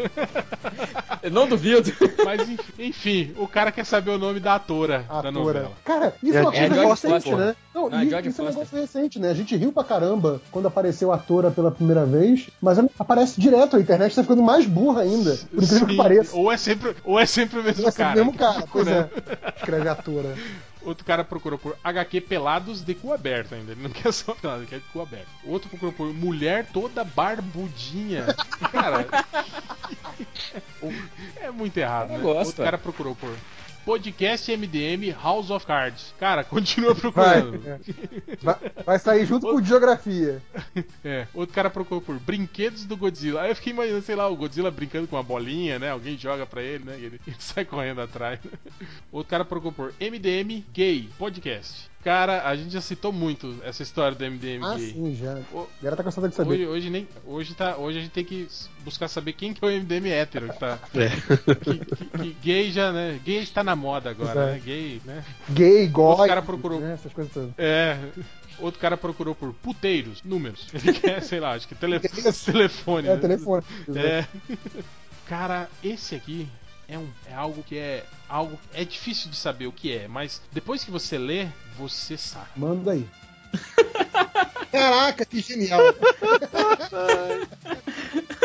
[1.24, 1.92] Eu não duvido.
[2.24, 5.32] Mas enf- enfim, o cara quer saber o nome da atora, da Atora.
[5.32, 5.72] novela.
[5.84, 7.38] Cara, isso É é uma coisa Jodie recente, Foster.
[7.38, 7.56] né?
[7.76, 9.30] Não, Não, é e- Jodie isso é um negócio recente, né?
[9.30, 13.40] A gente riu pra caramba quando apareceu a atora pela primeira vez, mas ela aparece
[13.40, 16.36] direto, a internet tá ficando mais burra ainda, por incrível que Sim, pareça.
[16.36, 18.14] Ou é sempre, ou é sempre o mesmo Vai ser cara.
[18.14, 19.04] o mesmo cara, pois é.
[19.04, 19.56] Procurando.
[19.58, 20.36] Escreve atora.
[20.84, 23.74] Outro cara procurou por HQ pelados de cu aberto ainda.
[23.74, 25.28] Ele não quer só pelado, ele quer cu aberto.
[25.44, 28.24] Outro procurou por mulher toda barbudinha.
[28.72, 29.06] Cara.
[31.42, 32.20] é muito errado, né?
[32.20, 32.66] gosto, Outro é.
[32.66, 33.30] cara procurou por
[33.88, 36.14] podcast MDM House of Cards.
[36.20, 37.62] Cara, continua procurando.
[38.44, 38.56] vai,
[38.86, 40.42] vai sair junto com Geografia.
[41.06, 43.44] É, outro cara procurou por brinquedos do Godzilla.
[43.44, 45.92] Aí eu fiquei imaginando, sei lá, o Godzilla brincando com uma bolinha, né?
[45.92, 46.98] Alguém joga pra ele, né?
[47.00, 48.42] E ele, ele sai correndo atrás.
[49.10, 51.90] Outro cara procurou por MDM Gay Podcast.
[52.04, 54.92] Cara, a gente já citou muito essa história do MDM Ah, Gay.
[54.94, 55.40] sim, já.
[55.52, 56.54] O- A galera tá cansada de saber.
[56.54, 58.48] Hoje, hoje, nem, hoje, tá, hoje a gente tem que
[58.84, 60.80] buscar saber quem que é o MDM hétero que tá.
[60.96, 61.10] É.
[61.56, 63.20] Que, que- que gay já, né?
[63.26, 64.52] Gay está na moda agora, Exato.
[64.54, 64.62] né?
[64.64, 65.26] Gay, né?
[65.50, 66.80] Gay, Outro gói, cara procurou.
[66.80, 67.50] né, essas coisas todas.
[67.58, 67.98] É.
[68.60, 70.68] Outro cara procurou por puteiros, números.
[70.74, 72.00] Ele quer, sei lá, acho que tele...
[72.00, 73.08] telefone.
[73.08, 73.22] É, né?
[73.22, 73.64] telefone.
[73.96, 74.26] É.
[75.28, 76.48] Cara, esse aqui
[76.88, 80.42] é, um, é algo que é algo é difícil de saber o que é, mas
[80.52, 81.48] depois que você lê,
[81.78, 82.48] você sabe.
[82.56, 83.06] Manda aí.
[84.72, 85.80] Caraca, que genial!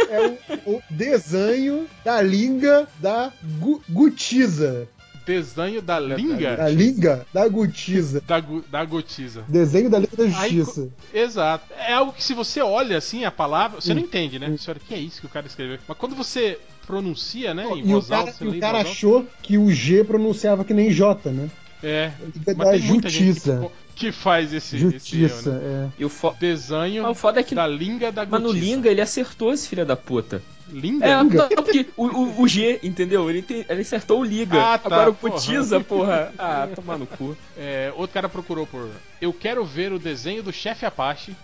[0.08, 0.20] é
[0.66, 4.88] o, o desenho da linga da Gu- Gutiza.
[5.24, 8.20] Desenho da linga Da linga da Gutiza.
[8.22, 9.44] da, gu- da gotiza.
[9.46, 10.88] Desenho da Liga da Aí, Justiça.
[11.14, 11.72] Exato.
[11.78, 14.50] É algo que se você olha assim a palavra, você não entende, né?
[14.50, 15.78] Você olha, que é isso que o cara escreveu?
[15.86, 19.56] Mas quando você pronuncia, né, em E o cara, alta, e o cara achou que
[19.58, 21.48] o G pronunciava que nem J, né?
[21.82, 22.12] É.
[22.56, 23.70] Mas da muita gente Justiça.
[23.94, 25.90] que, que faz esse, esse Justiça, erro, né?
[25.98, 26.02] é.
[26.02, 26.32] E o fo...
[26.38, 28.52] Desenho Mas o foda é que- da linga da Mas no.
[28.52, 30.40] Linga ele acertou esse filho da puta.
[30.70, 31.04] Linga?
[31.06, 31.36] É, Linga?
[31.38, 33.28] não, porque o, o, o G, entendeu?
[33.28, 34.62] Ele, tem- ele acertou o Liga.
[34.74, 35.14] Ah, tá, Agora o.
[35.14, 36.32] Putiza, porra.
[36.38, 37.36] Ah, tomar no cu.
[37.58, 38.88] É, outro cara procurou por
[39.20, 41.34] Eu quero ver o desenho do chefe Apache.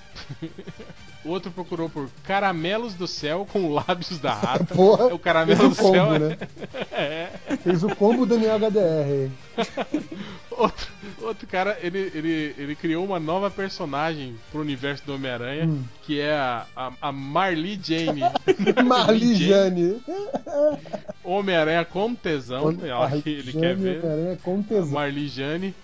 [1.29, 4.65] O outro procurou por caramelos do céu com lábios da rata.
[4.75, 6.07] Porra, é o caramelo do fez o céu.
[6.07, 6.39] combo, né?
[6.91, 7.29] É.
[7.63, 9.31] Fez o combo Daniel HDR.
[10.51, 10.89] Outro,
[11.23, 15.85] outro cara, ele, ele, ele criou uma nova personagem pro universo do Homem-Aranha, Hum.
[16.03, 18.23] que é a, a, a Marlee Jane.
[18.85, 20.03] Marli Jane.
[21.23, 22.71] Homem-Aranha com tesão.
[23.25, 23.99] ele quer ver.
[24.05, 24.89] Homem-Aranha com tesão.
[24.93, 25.75] Marli Jane.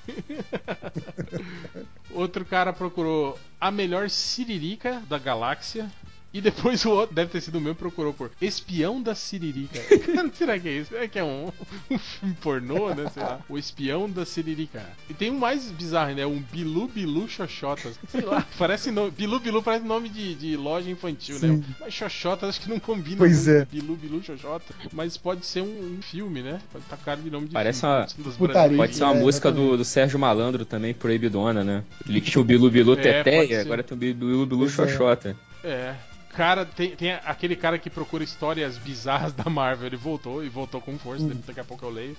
[2.14, 5.90] Outro cara procurou a melhor siririca da galáxia.
[6.34, 9.80] E depois o outro, deve ter sido o meu, procurou por Espião da Siririca.
[10.34, 10.90] Será que é isso?
[10.90, 11.52] Será que é um,
[11.88, 13.08] um filme pornô, né?
[13.14, 13.38] Sei lá.
[13.48, 14.84] O Espião da Siririca.
[15.08, 16.26] E tem um mais bizarro, né?
[16.26, 17.96] Um Bilu Bilu Xoxotas.
[18.08, 19.12] Sei lá, parece nome.
[19.12, 21.48] Bilu Bilu parece nome de, de loja infantil, né?
[21.48, 21.64] Sim.
[21.80, 23.64] Mas Xoxotas acho que não combina Pois é.
[23.66, 24.74] Bilu Bilu Xoxota.
[24.92, 25.66] Mas pode ser um,
[25.98, 26.60] um filme, né?
[26.72, 27.94] Pode estar cara de nome de Parece filme.
[27.94, 28.76] uma- pode ser dos Putaria.
[28.76, 28.86] brasileiros.
[28.86, 31.84] Pode ser uma É, música do, do Sérgio Malandro também, Proibidona, né?
[32.08, 34.68] Ele tinha o Bilu Bilu É, Teteia, agora tem o Bilu Bilu é.
[34.68, 35.36] Xoxota.
[35.62, 35.94] É.
[36.36, 39.86] Cara, tem, tem aquele cara que procura histórias bizarras da Marvel.
[39.86, 41.26] Ele voltou e voltou com força.
[41.46, 42.16] Daqui a pouco eu leio.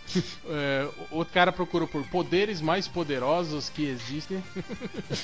[0.48, 4.44] É, outro cara procura por poderes mais poderosos que existem.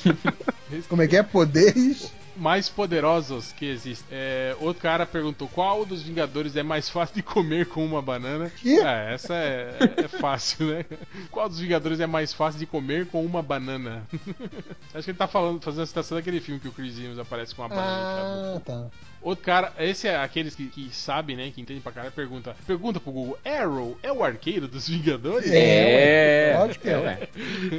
[0.90, 1.24] Como é que é?
[1.24, 2.12] Poderes?
[2.42, 4.08] Mais poderosos que existem.
[4.12, 8.50] É, outro cara perguntou qual dos Vingadores é mais fácil de comer com uma banana.
[8.50, 8.80] Que?
[8.80, 10.86] É, essa é, é fácil, né?
[11.30, 14.08] Qual dos Vingadores é mais fácil de comer com uma banana?
[14.92, 17.54] Acho que ele tá falando, fazendo a citação daquele filme que o Chris Evans aparece
[17.54, 18.56] com uma banana.
[18.56, 18.88] Ah, tá.
[19.22, 21.52] Outro cara, esse é aqueles que, que sabem, né?
[21.54, 22.56] Que entendem pra caralho, pergunta.
[22.66, 25.52] Pergunta pro Google: Arrow é o arqueiro dos Vingadores?
[25.52, 26.98] É, É, ué, lógico que é.
[26.98, 27.28] ué.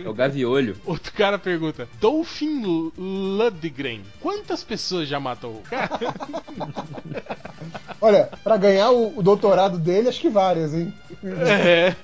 [0.05, 0.77] É o Gaviolho.
[0.87, 5.63] Outro cara pergunta: Dolphin L- Lundgren, quantas pessoas já matou?
[5.69, 5.91] Cara,
[8.01, 10.93] Olha, pra ganhar o, o doutorado dele, acho que várias, hein?
[11.25, 11.95] é.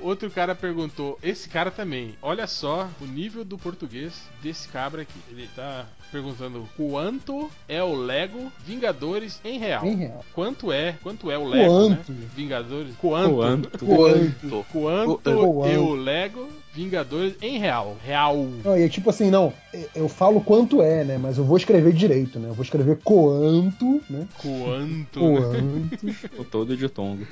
[0.00, 4.12] Outro cara perguntou: Esse cara também, olha só o nível do português
[4.42, 5.18] desse cabra aqui.
[5.30, 9.84] Ele tá perguntando: Quanto é o Lego Vingadores em real?
[9.84, 10.24] Em real.
[10.32, 10.94] Quanto é?
[11.02, 11.70] Quanto é o Lego?
[11.70, 12.12] Quanto?
[12.12, 12.26] Né?
[12.34, 12.94] Vingadores?
[12.96, 13.34] Quanto?
[13.34, 13.68] Quanto?
[13.78, 14.66] Quanto?
[14.72, 15.66] Quanto Quanto?
[15.66, 17.94] é o Lego Vingadores em real?
[18.02, 18.48] Real.
[18.64, 19.52] Não, e é tipo assim, não,
[19.94, 21.18] eu falo quanto é, né?
[21.18, 22.48] Mas eu vou escrever direito, né?
[22.48, 24.26] Eu vou escrever quanto, né?
[24.38, 25.20] Quanto?
[25.20, 26.16] Quanto.
[26.40, 27.26] O todo de tongo.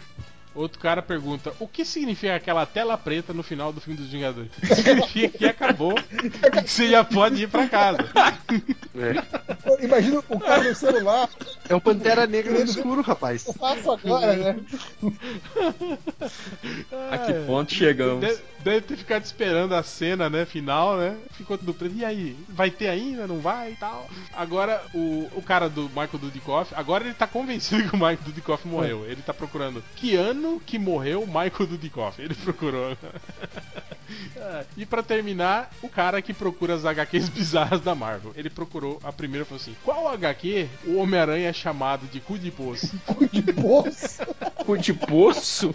[0.55, 4.51] Outro cara pergunta: o que significa aquela tela preta no final do filme dos Vingadores?
[4.75, 7.99] Significa que acabou e que você já pode ir pra casa.
[8.97, 11.29] É, Imagina o cara no celular,
[11.69, 13.47] é o Pantera Negra no escuro, rapaz.
[13.49, 14.57] eu faço agora, né?
[17.11, 18.21] A que ponto chegamos?
[18.21, 20.45] Deve, deve ter ficado esperando a cena, né?
[20.45, 21.17] Final, né?
[21.33, 21.95] Ficou tudo preto.
[21.97, 22.37] E aí?
[22.49, 23.27] Vai ter ainda?
[23.27, 24.09] Não vai e tal?
[24.33, 28.67] Agora, o, o cara do Michael Dudikoff, agora ele tá convencido que o Michael Dudikoff
[28.67, 29.05] morreu.
[29.07, 32.21] Ele tá procurando que ano que morreu Michael Dudikoff.
[32.21, 32.97] Ele procurou.
[34.77, 38.33] E pra terminar, o cara que procura as HQs bizarras da Marvel.
[38.37, 42.39] Ele procurou a primeira e falou assim: Qual HQ o Homem-Aranha é chamado de cu
[42.39, 42.95] de poço?
[43.07, 44.23] Cu de poço.
[44.67, 45.75] Cu de poço?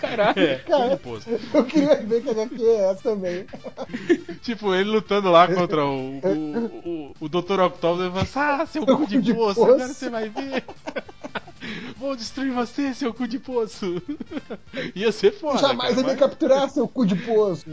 [0.00, 0.38] Caralho.
[0.38, 0.90] É, cu Cara.
[0.90, 1.28] de poço.
[1.54, 3.46] Eu queria ver que HQ é essa também.
[4.42, 7.60] Tipo, ele lutando lá contra o, o, o, o Dr.
[7.60, 10.28] Octopus, ele fala assim, ah, seu cu de cu de poço, poço." agora você vai
[10.28, 10.64] ver.
[11.96, 14.02] Vou destruir você, seu cu de poço.
[14.94, 17.66] Ia ser foda, Jamais cara, ele mas- capturar seu cu de poço.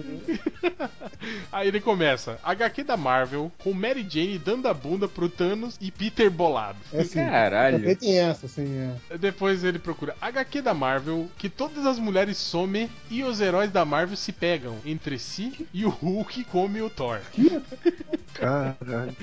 [1.51, 5.91] Aí ele começa, HQ da Marvel, com Mary Jane dando a bunda pro Thanos e
[5.91, 6.77] Peter bolado.
[6.93, 7.19] É assim.
[7.19, 7.95] Caralho.
[7.97, 8.67] Tem essa, assim,
[9.09, 9.17] é.
[9.17, 13.85] Depois ele procura HQ da Marvel, que todas as mulheres somem e os heróis da
[13.85, 17.19] Marvel se pegam entre si e o Hulk come o Thor.
[18.33, 19.15] Caralho.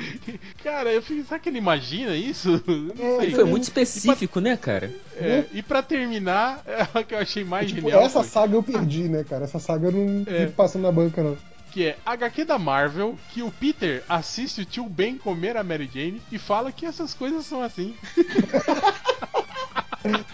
[0.63, 2.63] Cara, eu fico, será que ele imagina isso?
[2.67, 3.27] Não sei.
[3.27, 4.91] Ele foi muito específico, né, cara?
[5.17, 8.55] É, e pra terminar, é o que eu achei mais Tipo, genial essa foi, saga
[8.57, 9.45] eu perdi, né, cara?
[9.45, 10.47] Essa saga eu não É.
[10.47, 11.37] passando na banca, não.
[11.71, 15.91] que é HQ da Marvel, que o Peter assiste o tio Ben comer a Mary
[15.93, 17.95] Jane e fala que essas coisas são assim.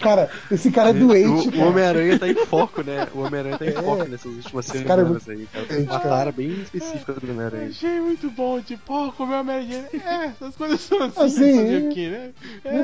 [0.01, 1.67] Cara, esse cara é doente, O, o.
[1.67, 3.07] Homem-Aranha tá em foco, né?
[3.13, 3.73] O Homem-Aranha tá em É.
[3.73, 5.65] foco nessas últimas Esse cara é semanas aí, cara.
[5.65, 7.69] Tem uma cara bem específica do Homem-Aranha.
[7.69, 9.87] Achei muito bom, tipo, pô, comeu a Mary Jane.
[10.03, 11.87] É, essas coisas são assim, Assim, fazer é.
[11.87, 12.29] o quê, né?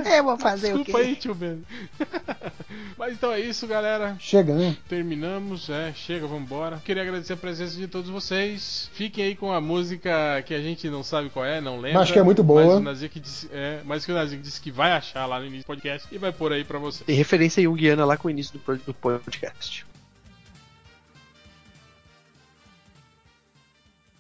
[0.06, 1.06] É, Eu vou fazer o desculpa quê?
[1.08, 1.64] aí, tio Ben.
[2.98, 4.16] Mas então é isso, galera.
[4.20, 4.76] Chega, né?
[4.88, 6.82] Terminamos, é, chega, vambora.
[6.84, 8.90] Queria agradecer a presença de todos vocês.
[8.94, 12.00] Fiquem aí com a música que a gente não sabe qual é, não lembra.
[12.00, 12.64] Mas que é muito boa.
[12.66, 15.46] Mas o Nazik disse, é, mas que o Nazik disse que vai achar lá no
[15.46, 17.04] início do podcast e vai pôr aí pra você.
[17.04, 19.86] Tem referência junguiana lá com o início do podcast.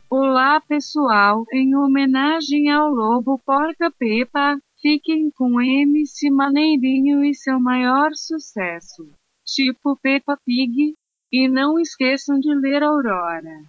[0.09, 8.11] Olá pessoal, em homenagem ao Lobo Porca Pepa, fiquem com MC Maneirinho e seu maior
[8.13, 9.09] sucesso.
[9.45, 10.95] Tipo Peppa Pig.
[11.29, 13.63] E não esqueçam de ler Aurora.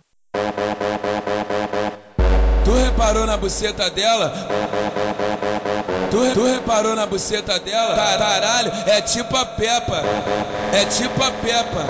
[2.68, 4.30] Tu reparou na buceta dela?
[6.10, 7.96] Tu, tu reparou na buceta dela?
[7.96, 10.02] Caralho, é tipo a Peppa.
[10.74, 11.86] É tipo a Peppa.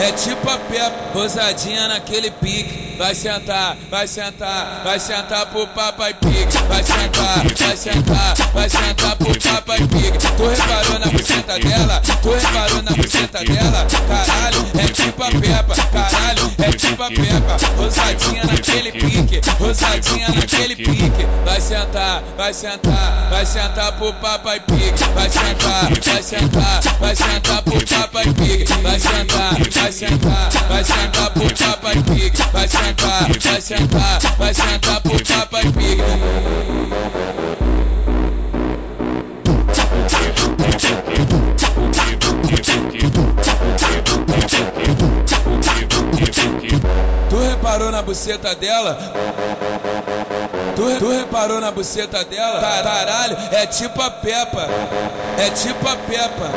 [0.00, 0.96] É tipo a Peppa.
[1.14, 2.90] Rosadinha naquele pique.
[2.98, 6.58] Vai sentar, vai sentar, vai sentar pro papai pique.
[6.68, 10.18] Vai sentar, vai sentar, vai sentar pro papai pique.
[10.36, 12.02] Tu reparou na buceta dela?
[12.20, 13.86] Tu reparou na buceta dela?
[14.08, 15.74] Caralho, é tipo a Peppa.
[15.90, 17.56] Caralho, é tipo a Peppa.
[17.78, 19.40] Rosadinha naquele pique.
[20.00, 21.26] Rosadinha naquele pique.
[21.44, 25.04] Vai sentar, vai sentar, vai sentar pro papai pique.
[25.14, 28.72] Vai sentar, vai sentar, vai sentar pro papai pique.
[28.82, 32.42] Vai sentar, vai sentar, vai sentar pro papai pique.
[32.52, 36.02] Vai sentar, vai sentar, vai sentar pro papai pique.
[44.04, 44.19] Tu
[47.70, 48.98] reparou na buceta dela?
[50.74, 52.60] Tu, tu reparou na buceta dela?
[52.60, 54.66] Car- Caralho, é tipo a Peppa.
[55.38, 56.50] É tipo a Peppa.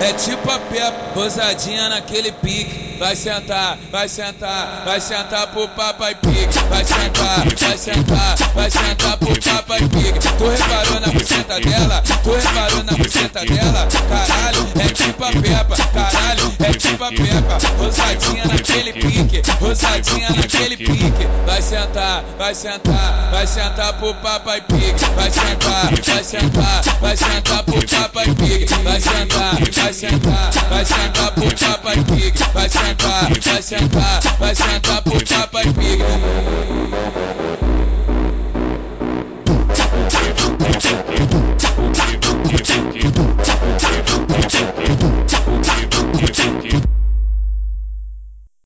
[0.00, 0.96] É tipo a Peppa.
[1.14, 2.88] Rosadinha naquele pique.
[2.98, 6.58] Vai sentar, vai sentar, vai sentar pro papai pique.
[6.68, 10.18] Vai sentar, vai sentar, vai sentar pro papai pique.
[10.18, 12.02] Tu reparou na buceta dela?
[12.24, 13.86] Tu reparou na buceta dela?
[14.08, 15.76] Caralho, é tipo a Peppa.
[15.92, 17.58] Caralho, é tipo a Peppa.
[17.78, 19.42] Rosadinha naquele pique.
[19.60, 21.26] Rosadinha naquele pique.
[21.44, 25.04] Vai sentar, vai sentar, vai sentar pro papai pique.
[25.16, 28.74] Vai sentar, vai sentar, vai sentar pro papai pique.
[28.82, 32.42] Vai sentar, vai sentar, vai sentar pro papai pique.
[32.54, 36.04] Vai sentar, vai sentar, vai sentar pro papai pique.